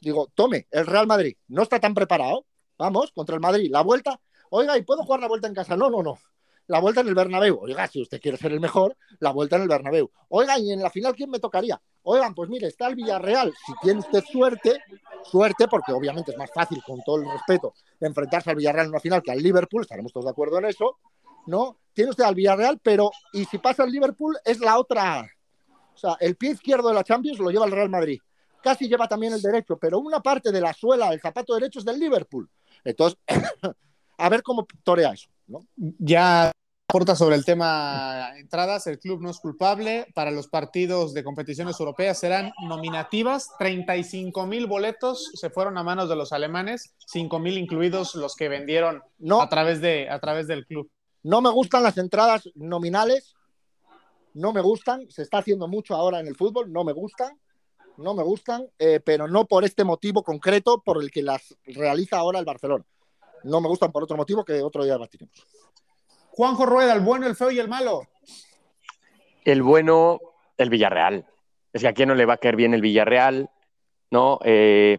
Digo, 0.00 0.30
tome, 0.34 0.66
el 0.70 0.86
Real 0.86 1.06
Madrid 1.06 1.36
no 1.48 1.62
está 1.62 1.80
tan 1.80 1.94
preparado. 1.94 2.44
Vamos, 2.78 3.12
contra 3.12 3.34
el 3.34 3.40
Madrid. 3.40 3.70
La 3.70 3.82
vuelta. 3.82 4.20
Oiga, 4.50 4.76
¿y 4.76 4.82
puedo 4.82 5.02
jugar 5.02 5.20
la 5.20 5.28
vuelta 5.28 5.48
en 5.48 5.54
casa? 5.54 5.76
No, 5.76 5.90
no, 5.90 6.02
no. 6.02 6.18
La 6.66 6.80
vuelta 6.80 7.02
en 7.02 7.08
el 7.08 7.14
Bernabéu. 7.14 7.58
Oiga, 7.60 7.86
si 7.88 8.00
usted 8.00 8.20
quiere 8.20 8.38
ser 8.38 8.52
el 8.52 8.60
mejor, 8.60 8.96
la 9.20 9.32
vuelta 9.32 9.56
en 9.56 9.62
el 9.62 9.68
Bernabéu. 9.68 10.10
Oiga, 10.28 10.58
¿y 10.58 10.72
en 10.72 10.82
la 10.82 10.90
final 10.90 11.14
quién 11.14 11.30
me 11.30 11.38
tocaría? 11.38 11.80
Oigan, 12.04 12.34
pues 12.34 12.48
mire, 12.48 12.68
está 12.68 12.86
el 12.86 12.94
Villarreal. 12.94 13.52
Si 13.66 13.72
tiene 13.82 14.00
usted 14.00 14.22
suerte, 14.24 14.82
suerte, 15.24 15.68
porque 15.68 15.92
obviamente 15.92 16.32
es 16.32 16.38
más 16.38 16.50
fácil, 16.52 16.82
con 16.86 17.02
todo 17.02 17.16
el 17.16 17.30
respeto, 17.30 17.74
enfrentarse 18.00 18.50
al 18.50 18.56
Villarreal 18.56 18.86
en 18.86 18.90
una 18.92 19.00
final 19.00 19.22
que 19.22 19.30
al 19.30 19.42
Liverpool, 19.42 19.82
estaremos 19.82 20.12
todos 20.12 20.26
de 20.26 20.30
acuerdo 20.30 20.58
en 20.58 20.66
eso, 20.66 20.98
¿no? 21.46 21.78
Tiene 21.92 22.10
usted 22.10 22.24
al 22.24 22.34
Villarreal, 22.34 22.78
pero 22.82 23.10
y 23.32 23.44
si 23.44 23.58
pasa 23.58 23.82
al 23.82 23.90
Liverpool 23.90 24.36
es 24.44 24.60
la 24.60 24.78
otra. 24.78 25.26
O 25.94 25.98
sea, 25.98 26.16
el 26.20 26.36
pie 26.36 26.50
izquierdo 26.50 26.88
de 26.88 26.94
la 26.94 27.04
Champions 27.04 27.38
lo 27.38 27.50
lleva 27.50 27.66
el 27.66 27.72
Real 27.72 27.88
Madrid. 27.88 28.20
Casi 28.62 28.88
lleva 28.88 29.06
también 29.06 29.34
el 29.34 29.42
derecho, 29.42 29.76
pero 29.78 29.98
una 29.98 30.20
parte 30.20 30.50
de 30.50 30.60
la 30.60 30.72
suela, 30.72 31.12
el 31.12 31.20
zapato 31.20 31.54
derecho 31.54 31.78
es 31.78 31.84
del 31.84 32.00
Liverpool. 32.00 32.48
Entonces, 32.84 33.18
a 34.18 34.28
ver 34.28 34.42
cómo 34.42 34.66
torea 34.82 35.12
eso, 35.12 35.28
¿no? 35.46 35.66
Ya 35.76 36.52
aporta 36.88 37.16
sobre 37.16 37.34
el 37.34 37.44
tema 37.44 38.30
entradas, 38.36 38.86
el 38.86 39.00
club 39.00 39.20
no 39.20 39.30
es 39.30 39.40
culpable. 39.40 40.06
Para 40.14 40.30
los 40.30 40.46
partidos 40.46 41.12
de 41.12 41.24
competiciones 41.24 41.80
europeas 41.80 42.18
serán 42.20 42.52
nominativas. 42.68 43.48
35 43.58 44.46
mil 44.46 44.66
boletos 44.66 45.32
se 45.34 45.50
fueron 45.50 45.76
a 45.76 45.82
manos 45.82 46.08
de 46.08 46.14
los 46.14 46.32
alemanes, 46.32 46.94
5 47.06 47.38
mil 47.40 47.58
incluidos 47.58 48.14
los 48.14 48.36
que 48.36 48.48
vendieron 48.48 49.02
No. 49.18 49.40
a, 49.40 49.48
través 49.48 49.80
de, 49.80 50.08
a 50.08 50.20
través 50.20 50.46
del 50.46 50.66
club. 50.66 50.88
No 51.24 51.40
me 51.40 51.50
gustan 51.50 51.82
las 51.82 51.98
entradas 51.98 52.48
nominales, 52.54 53.34
no 54.34 54.52
me 54.52 54.60
gustan, 54.60 55.10
se 55.10 55.22
está 55.22 55.38
haciendo 55.38 55.66
mucho 55.66 55.94
ahora 55.94 56.20
en 56.20 56.26
el 56.26 56.36
fútbol, 56.36 56.70
no 56.72 56.84
me 56.84 56.92
gustan, 56.92 57.40
no 57.96 58.14
me 58.14 58.22
gustan, 58.22 58.68
eh, 58.78 59.00
pero 59.04 59.28
no 59.28 59.46
por 59.46 59.64
este 59.64 59.84
motivo 59.84 60.22
concreto 60.22 60.82
por 60.82 61.02
el 61.02 61.10
que 61.10 61.22
las 61.22 61.56
realiza 61.64 62.18
ahora 62.18 62.38
el 62.38 62.44
Barcelona. 62.44 62.84
No 63.44 63.60
me 63.60 63.68
gustan 63.68 63.92
por 63.92 64.02
otro 64.02 64.16
motivo 64.16 64.44
que 64.44 64.62
otro 64.62 64.84
día 64.84 64.94
debatiremos. 64.94 65.46
Juanjo 66.30 66.66
Rueda, 66.66 66.94
el 66.94 67.00
bueno, 67.00 67.26
el 67.26 67.36
feo 67.36 67.50
y 67.50 67.58
el 67.58 67.68
malo. 67.68 68.02
El 69.44 69.62
bueno, 69.62 70.20
el 70.56 70.70
Villarreal. 70.70 71.26
Es 71.72 71.82
que 71.82 71.88
a 71.88 71.92
quién 71.92 72.08
no 72.08 72.14
le 72.14 72.26
va 72.26 72.34
a 72.34 72.38
caer 72.38 72.56
bien 72.56 72.74
el 72.74 72.80
Villarreal, 72.80 73.50
¿no? 74.10 74.38
Eh, 74.44 74.98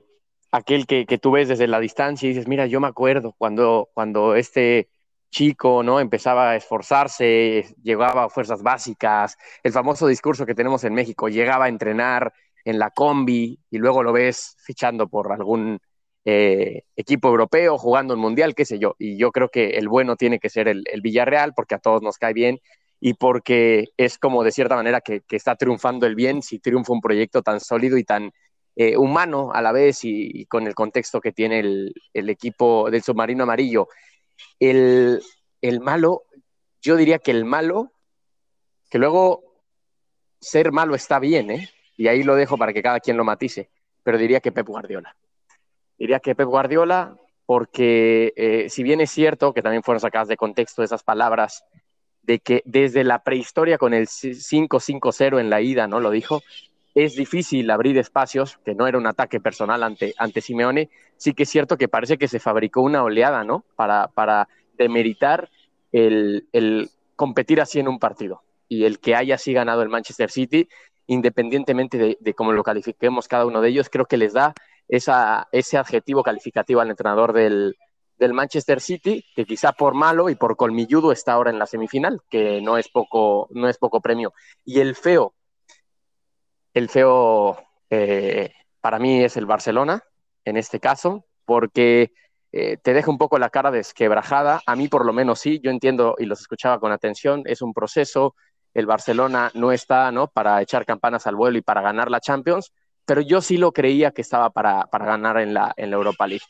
aquel 0.51 0.85
que, 0.85 1.05
que, 1.05 1.17
tú 1.17 1.31
ves 1.31 1.47
desde 1.47 1.67
la 1.67 1.79
distancia 1.79 2.27
y 2.27 2.29
dices, 2.29 2.47
mira, 2.47 2.67
yo 2.67 2.79
me 2.79 2.87
acuerdo 2.87 3.33
cuando, 3.37 3.89
cuando 3.93 4.35
este 4.35 4.89
chico, 5.35 5.83
¿no? 5.83 5.99
Empezaba 5.99 6.51
a 6.51 6.55
esforzarse, 6.55 7.75
llegaba 7.83 8.23
a 8.23 8.29
fuerzas 8.29 8.63
básicas, 8.63 9.37
el 9.63 9.73
famoso 9.73 10.07
discurso 10.07 10.45
que 10.45 10.55
tenemos 10.55 10.85
en 10.85 10.93
México, 10.93 11.27
llegaba 11.27 11.65
a 11.65 11.69
entrenar 11.69 12.33
en 12.66 12.80
la 12.80 12.89
combi 12.89 13.59
y 13.70 13.78
luego 13.78 14.03
lo 14.03 14.11
ves 14.11 14.57
fichando 14.59 15.07
por 15.07 15.32
algún 15.32 15.80
eh, 16.26 16.84
equipo 16.95 17.28
europeo, 17.30 17.78
jugando 17.78 18.16
en 18.16 18.20
mundial, 18.20 18.55
qué 18.55 18.66
sé 18.66 18.80
yo. 18.80 18.95
Y 18.97 19.18
yo 19.18 19.32
creo 19.32 19.49
que 19.49 19.78
el 19.78 19.88
bueno 19.88 20.16
tiene 20.16 20.39
que 20.39 20.49
ser 20.49 20.68
el, 20.68 20.84
Villarreal 21.01 21.53
porque 21.55 21.76
a 21.76 21.80
todos 21.80 22.01
nos 22.01 22.18
cae 22.18 22.34
bien 22.34 22.59
y 22.99 23.13
porque 23.13 23.89
es 23.97 24.18
como 24.18 24.43
de 24.43 24.51
cierta 24.51 24.76
manera 24.76 25.01
que, 25.01 25.22
que 25.22 25.36
está 25.36 25.55
triunfando 25.55 26.07
el 26.07 26.16
bien 26.16 26.41
si 26.41 26.59
triunfa 26.59 26.93
un 26.93 27.01
proyecto 27.01 27.43
tan 27.43 27.59
sólido 27.59 27.97
y 27.97 28.03
tan 28.03 28.32
eh, 28.76 28.97
humano 28.97 29.51
a 29.53 29.61
la 29.61 29.72
vez 29.72 30.03
y, 30.03 30.41
y, 30.41 30.45
con 30.47 30.66
el 30.66 30.74
contexto 30.74 31.22
que 31.22 31.32
tiene 31.32 31.59
el, 31.59 31.93
el 32.13 32.30
equipo 32.30 32.89
del 32.89 33.03
submarino 33.03 33.43
amarillo. 33.43 33.88
El, 34.59 35.22
el 35.61 35.80
malo, 35.80 36.24
yo 36.82 36.95
diría 36.95 37.20
que 37.20 37.32
el 37.32 37.45
malo, 37.45 37.93
que 38.89 38.97
luego 38.97 39.43
ser 40.41 40.72
malo 40.72 40.95
está 40.95 41.20
bien, 41.20 41.51
¿eh? 41.51 41.70
Y 41.97 42.07
ahí 42.07 42.23
lo 42.23 42.35
dejo 42.35 42.57
para 42.57 42.73
que 42.73 42.83
cada 42.83 42.99
quien 42.99 43.17
lo 43.17 43.23
matice, 43.23 43.69
pero 44.03 44.17
diría 44.17 44.39
que 44.39 44.51
Pep 44.51 44.67
Guardiola. 44.67 45.15
Diría 45.97 46.19
que 46.19 46.35
Pep 46.35 46.47
Guardiola, 46.47 47.17
porque 47.45 48.33
eh, 48.35 48.69
si 48.69 48.83
bien 48.83 49.01
es 49.01 49.11
cierto 49.11 49.53
que 49.53 49.61
también 49.61 49.83
fueron 49.83 49.99
sacadas 49.99 50.27
de 50.27 50.37
contexto 50.37 50.83
esas 50.83 51.03
palabras, 51.03 51.63
de 52.23 52.39
que 52.39 52.61
desde 52.65 53.03
la 53.03 53.23
prehistoria 53.23 53.77
con 53.77 53.93
el 53.93 54.07
5-5-0 54.07 55.39
en 55.39 55.49
la 55.49 55.61
ida, 55.61 55.87
¿no? 55.87 55.99
Lo 55.99 56.09
dijo, 56.09 56.41
es 56.95 57.15
difícil 57.15 57.69
abrir 57.69 57.97
espacios, 57.97 58.57
que 58.65 58.73
no 58.73 58.87
era 58.87 58.97
un 58.97 59.05
ataque 59.05 59.39
personal 59.39 59.83
ante, 59.83 60.13
ante 60.17 60.41
Simeone, 60.41 60.89
sí 61.17 61.33
que 61.33 61.43
es 61.43 61.49
cierto 61.49 61.77
que 61.77 61.87
parece 61.87 62.17
que 62.17 62.27
se 62.27 62.39
fabricó 62.39 62.81
una 62.81 63.03
oleada, 63.03 63.43
¿no? 63.43 63.63
Para, 63.75 64.07
para 64.07 64.47
demeritar 64.77 65.49
el, 65.91 66.47
el 66.51 66.89
competir 67.15 67.61
así 67.61 67.79
en 67.79 67.87
un 67.87 67.99
partido 67.99 68.41
y 68.67 68.85
el 68.85 68.99
que 68.99 69.15
haya 69.15 69.35
así 69.35 69.53
ganado 69.53 69.83
el 69.83 69.89
Manchester 69.89 70.31
City, 70.31 70.67
independientemente 71.07 72.17
de, 72.19 72.33
cómo 72.33 72.51
lo 72.51 72.63
califiquemos 72.63 73.27
cada 73.27 73.45
uno 73.45 73.61
de 73.61 73.69
ellos, 73.69 73.89
creo 73.89 74.05
que 74.05 74.17
les 74.17 74.33
da 74.33 74.53
esa, 74.87 75.47
ese 75.51 75.77
adjetivo 75.77 76.23
calificativo 76.23 76.81
al 76.81 76.89
entrenador 76.89 77.33
del, 77.33 77.75
del, 78.17 78.33
Manchester 78.33 78.81
City, 78.81 79.25
que 79.35 79.45
quizá 79.45 79.73
por 79.73 79.93
malo 79.93 80.29
y 80.29 80.35
por 80.35 80.55
colmilludo 80.55 81.11
está 81.11 81.33
ahora 81.33 81.51
en 81.51 81.59
la 81.59 81.65
semifinal, 81.65 82.21
que 82.29 82.61
no 82.61 82.77
es 82.77 82.89
poco, 82.89 83.47
no 83.51 83.67
es 83.67 83.77
poco 83.77 84.01
premio. 84.01 84.33
Y 84.63 84.79
el 84.79 84.95
feo, 84.95 85.33
el 86.73 86.89
feo 86.89 87.57
eh, 87.89 88.51
para 88.81 88.99
mí 88.99 89.23
es 89.23 89.37
el 89.37 89.45
Barcelona, 89.45 90.03
en 90.43 90.57
este 90.57 90.79
caso, 90.79 91.25
porque 91.45 92.13
eh, 92.51 92.77
te 92.77 92.93
deja 92.93 93.11
un 93.11 93.17
poco 93.17 93.37
la 93.37 93.49
cara 93.49 93.71
desquebrajada. 93.71 94.61
A 94.65 94.75
mí 94.75 94.87
por 94.87 95.05
lo 95.05 95.13
menos 95.13 95.39
sí, 95.39 95.59
yo 95.63 95.71
entiendo 95.71 96.15
y 96.17 96.25
los 96.25 96.39
escuchaba 96.39 96.79
con 96.79 96.91
atención, 96.91 97.43
es 97.45 97.61
un 97.61 97.73
proceso, 97.73 98.35
el 98.76 98.86
Barcelona 98.86 99.49
no 99.53 99.71
está 99.71 100.11
¿no? 100.11 100.28
para 100.28 100.61
echar 100.61 100.86
campanas 100.86 101.26
al 101.26 101.36
vuelo 101.36 101.57
y 101.57 101.61
para 101.61 101.82
ganar 101.82 102.11
la 102.11 102.19
Champions, 102.19 102.73
pero 103.05 103.21
yo 103.21 103.41
sí 103.41 103.57
lo 103.57 103.71
creía 103.71 104.11
que 104.11 104.21
estaba 104.21 104.49
para, 104.49 104.86
para 104.88 105.05
ganar 105.05 105.38
en 105.39 105.53
la, 105.53 105.73
en 105.78 105.89
la 105.89 105.95
Europa 105.95 106.28
League. 106.28 106.43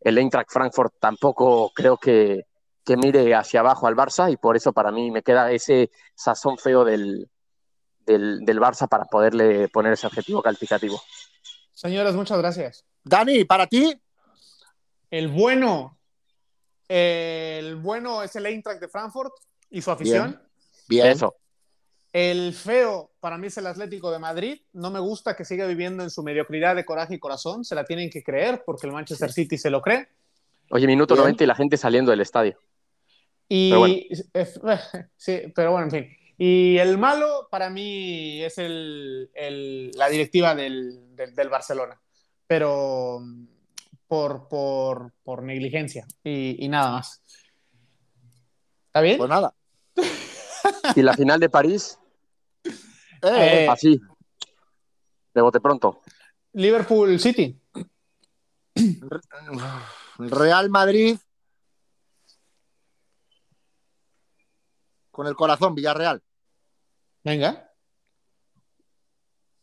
El 0.00 0.16
Eintracht 0.16 0.50
Frankfurt 0.50 0.94
tampoco 1.00 1.72
creo 1.74 1.96
que, 1.96 2.46
que 2.84 2.96
mire 2.96 3.34
hacia 3.34 3.60
abajo 3.60 3.88
al 3.88 3.96
Barça 3.96 4.32
y 4.32 4.36
por 4.36 4.56
eso 4.56 4.72
para 4.72 4.92
mí 4.92 5.10
me 5.10 5.22
queda 5.22 5.50
ese 5.50 5.90
sazón 6.14 6.56
feo 6.56 6.84
del, 6.84 7.28
del, 8.06 8.44
del, 8.44 8.60
Barça 8.60 8.88
para 8.88 9.04
poderle 9.06 9.68
poner 9.68 9.94
ese 9.94 10.06
objetivo 10.06 10.40
calificativo. 10.40 11.02
Señores, 11.72 12.14
muchas 12.14 12.38
gracias. 12.38 12.84
Dani, 13.02 13.44
para 13.44 13.66
ti. 13.66 14.00
El 15.10 15.28
bueno. 15.28 15.98
El 16.86 17.74
bueno 17.76 18.22
es 18.22 18.36
el 18.36 18.46
Eintracht 18.46 18.80
de 18.80 18.88
Frankfurt 18.88 19.32
y 19.68 19.82
su 19.82 19.90
afición. 19.90 20.30
Bien. 20.86 21.02
Bien. 21.02 21.06
Eso. 21.08 21.41
El 22.12 22.52
feo 22.52 23.10
para 23.20 23.38
mí 23.38 23.46
es 23.46 23.56
el 23.56 23.66
Atlético 23.66 24.10
de 24.10 24.18
Madrid. 24.18 24.60
No 24.74 24.90
me 24.90 25.00
gusta 25.00 25.34
que 25.34 25.46
siga 25.46 25.66
viviendo 25.66 26.02
en 26.02 26.10
su 26.10 26.22
mediocridad 26.22 26.76
de 26.76 26.84
coraje 26.84 27.14
y 27.14 27.18
corazón. 27.18 27.64
Se 27.64 27.74
la 27.74 27.84
tienen 27.84 28.10
que 28.10 28.22
creer 28.22 28.62
porque 28.66 28.86
el 28.86 28.92
Manchester 28.92 29.32
City 29.32 29.56
se 29.56 29.70
lo 29.70 29.80
cree. 29.80 30.08
Oye, 30.70 30.86
minuto 30.86 31.14
Bien. 31.14 31.24
90 31.24 31.44
y 31.44 31.46
la 31.46 31.54
gente 31.54 31.76
saliendo 31.76 32.10
del 32.10 32.20
estadio. 32.20 32.58
Y 33.48 33.70
pero 33.70 33.80
bueno. 33.80 34.80
sí, 35.16 35.40
pero 35.54 35.72
bueno, 35.72 35.86
en 35.86 35.90
fin. 35.90 36.16
Y 36.36 36.78
el 36.78 36.98
malo 36.98 37.48
para 37.50 37.70
mí 37.70 38.42
es 38.42 38.58
el, 38.58 39.30
el, 39.34 39.90
la 39.92 40.08
directiva 40.08 40.54
del, 40.54 41.14
del, 41.14 41.34
del, 41.34 41.48
Barcelona, 41.48 42.00
pero 42.46 43.20
por, 44.08 44.48
por, 44.48 45.12
por 45.22 45.42
negligencia 45.42 46.06
y, 46.24 46.64
y, 46.64 46.68
nada 46.68 46.92
más. 46.92 47.22
¿Está 48.86 49.02
bien? 49.02 49.18
Pues 49.18 49.30
nada. 49.30 49.54
¿Y 50.96 51.02
la 51.02 51.14
final 51.14 51.38
de 51.38 51.48
París? 51.48 51.98
Eh, 53.22 53.68
Así. 53.70 54.00
De 55.34 55.40
bote 55.40 55.60
pronto. 55.60 56.02
Liverpool 56.52 57.18
City. 57.18 57.58
Real 60.18 60.68
Madrid. 60.70 61.16
Con 65.10 65.26
el 65.26 65.34
corazón, 65.34 65.74
Villarreal. 65.74 66.22
Venga. 67.22 67.70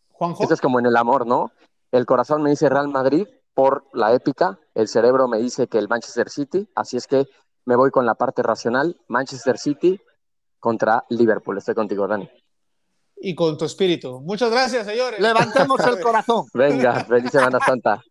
Juanjo. 0.10 0.44
Esto 0.44 0.54
es 0.54 0.62
como 0.62 0.80
en 0.80 0.86
el 0.86 0.96
amor, 0.96 1.26
¿no? 1.26 1.52
El 1.92 2.06
corazón 2.06 2.44
me 2.44 2.52
dice 2.52 2.70
Real 2.70 2.88
Madrid 2.88 3.28
por 3.54 3.88
la 3.94 4.14
épica, 4.14 4.60
el 4.74 4.88
cerebro 4.88 5.28
me 5.28 5.40
dice 5.40 5.68
que 5.68 5.80
el 5.80 5.90
Manchester 5.90 6.30
City, 6.30 6.70
así 6.76 6.98
es 6.98 7.08
que 7.08 7.28
me 7.66 7.76
voy 7.76 7.92
con 7.92 8.06
la 8.06 8.16
parte 8.16 8.42
racional, 8.42 8.98
Manchester 9.08 9.58
City 9.58 10.00
contra 10.60 11.06
Liverpool. 11.10 11.58
Estoy 11.58 11.76
contigo, 11.76 12.08
Dani. 12.08 12.30
Y 13.22 13.36
con 13.36 13.58
tu 13.58 13.66
espíritu. 13.66 14.22
Muchas 14.22 14.50
gracias, 14.52 14.86
señores. 14.88 15.20
Levantemos 15.20 15.80
el 15.82 16.00
corazón. 16.00 16.46
Venga, 16.54 17.04
feliz 17.04 17.32
Semana 17.32 17.60
Santa. 17.60 18.04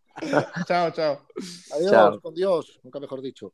chao, 0.66 0.90
chao. 0.90 1.26
Adiós, 1.72 1.90
chao. 1.90 2.20
con 2.20 2.34
Dios, 2.34 2.78
nunca 2.82 3.00
mejor 3.00 3.22
dicho. 3.22 3.52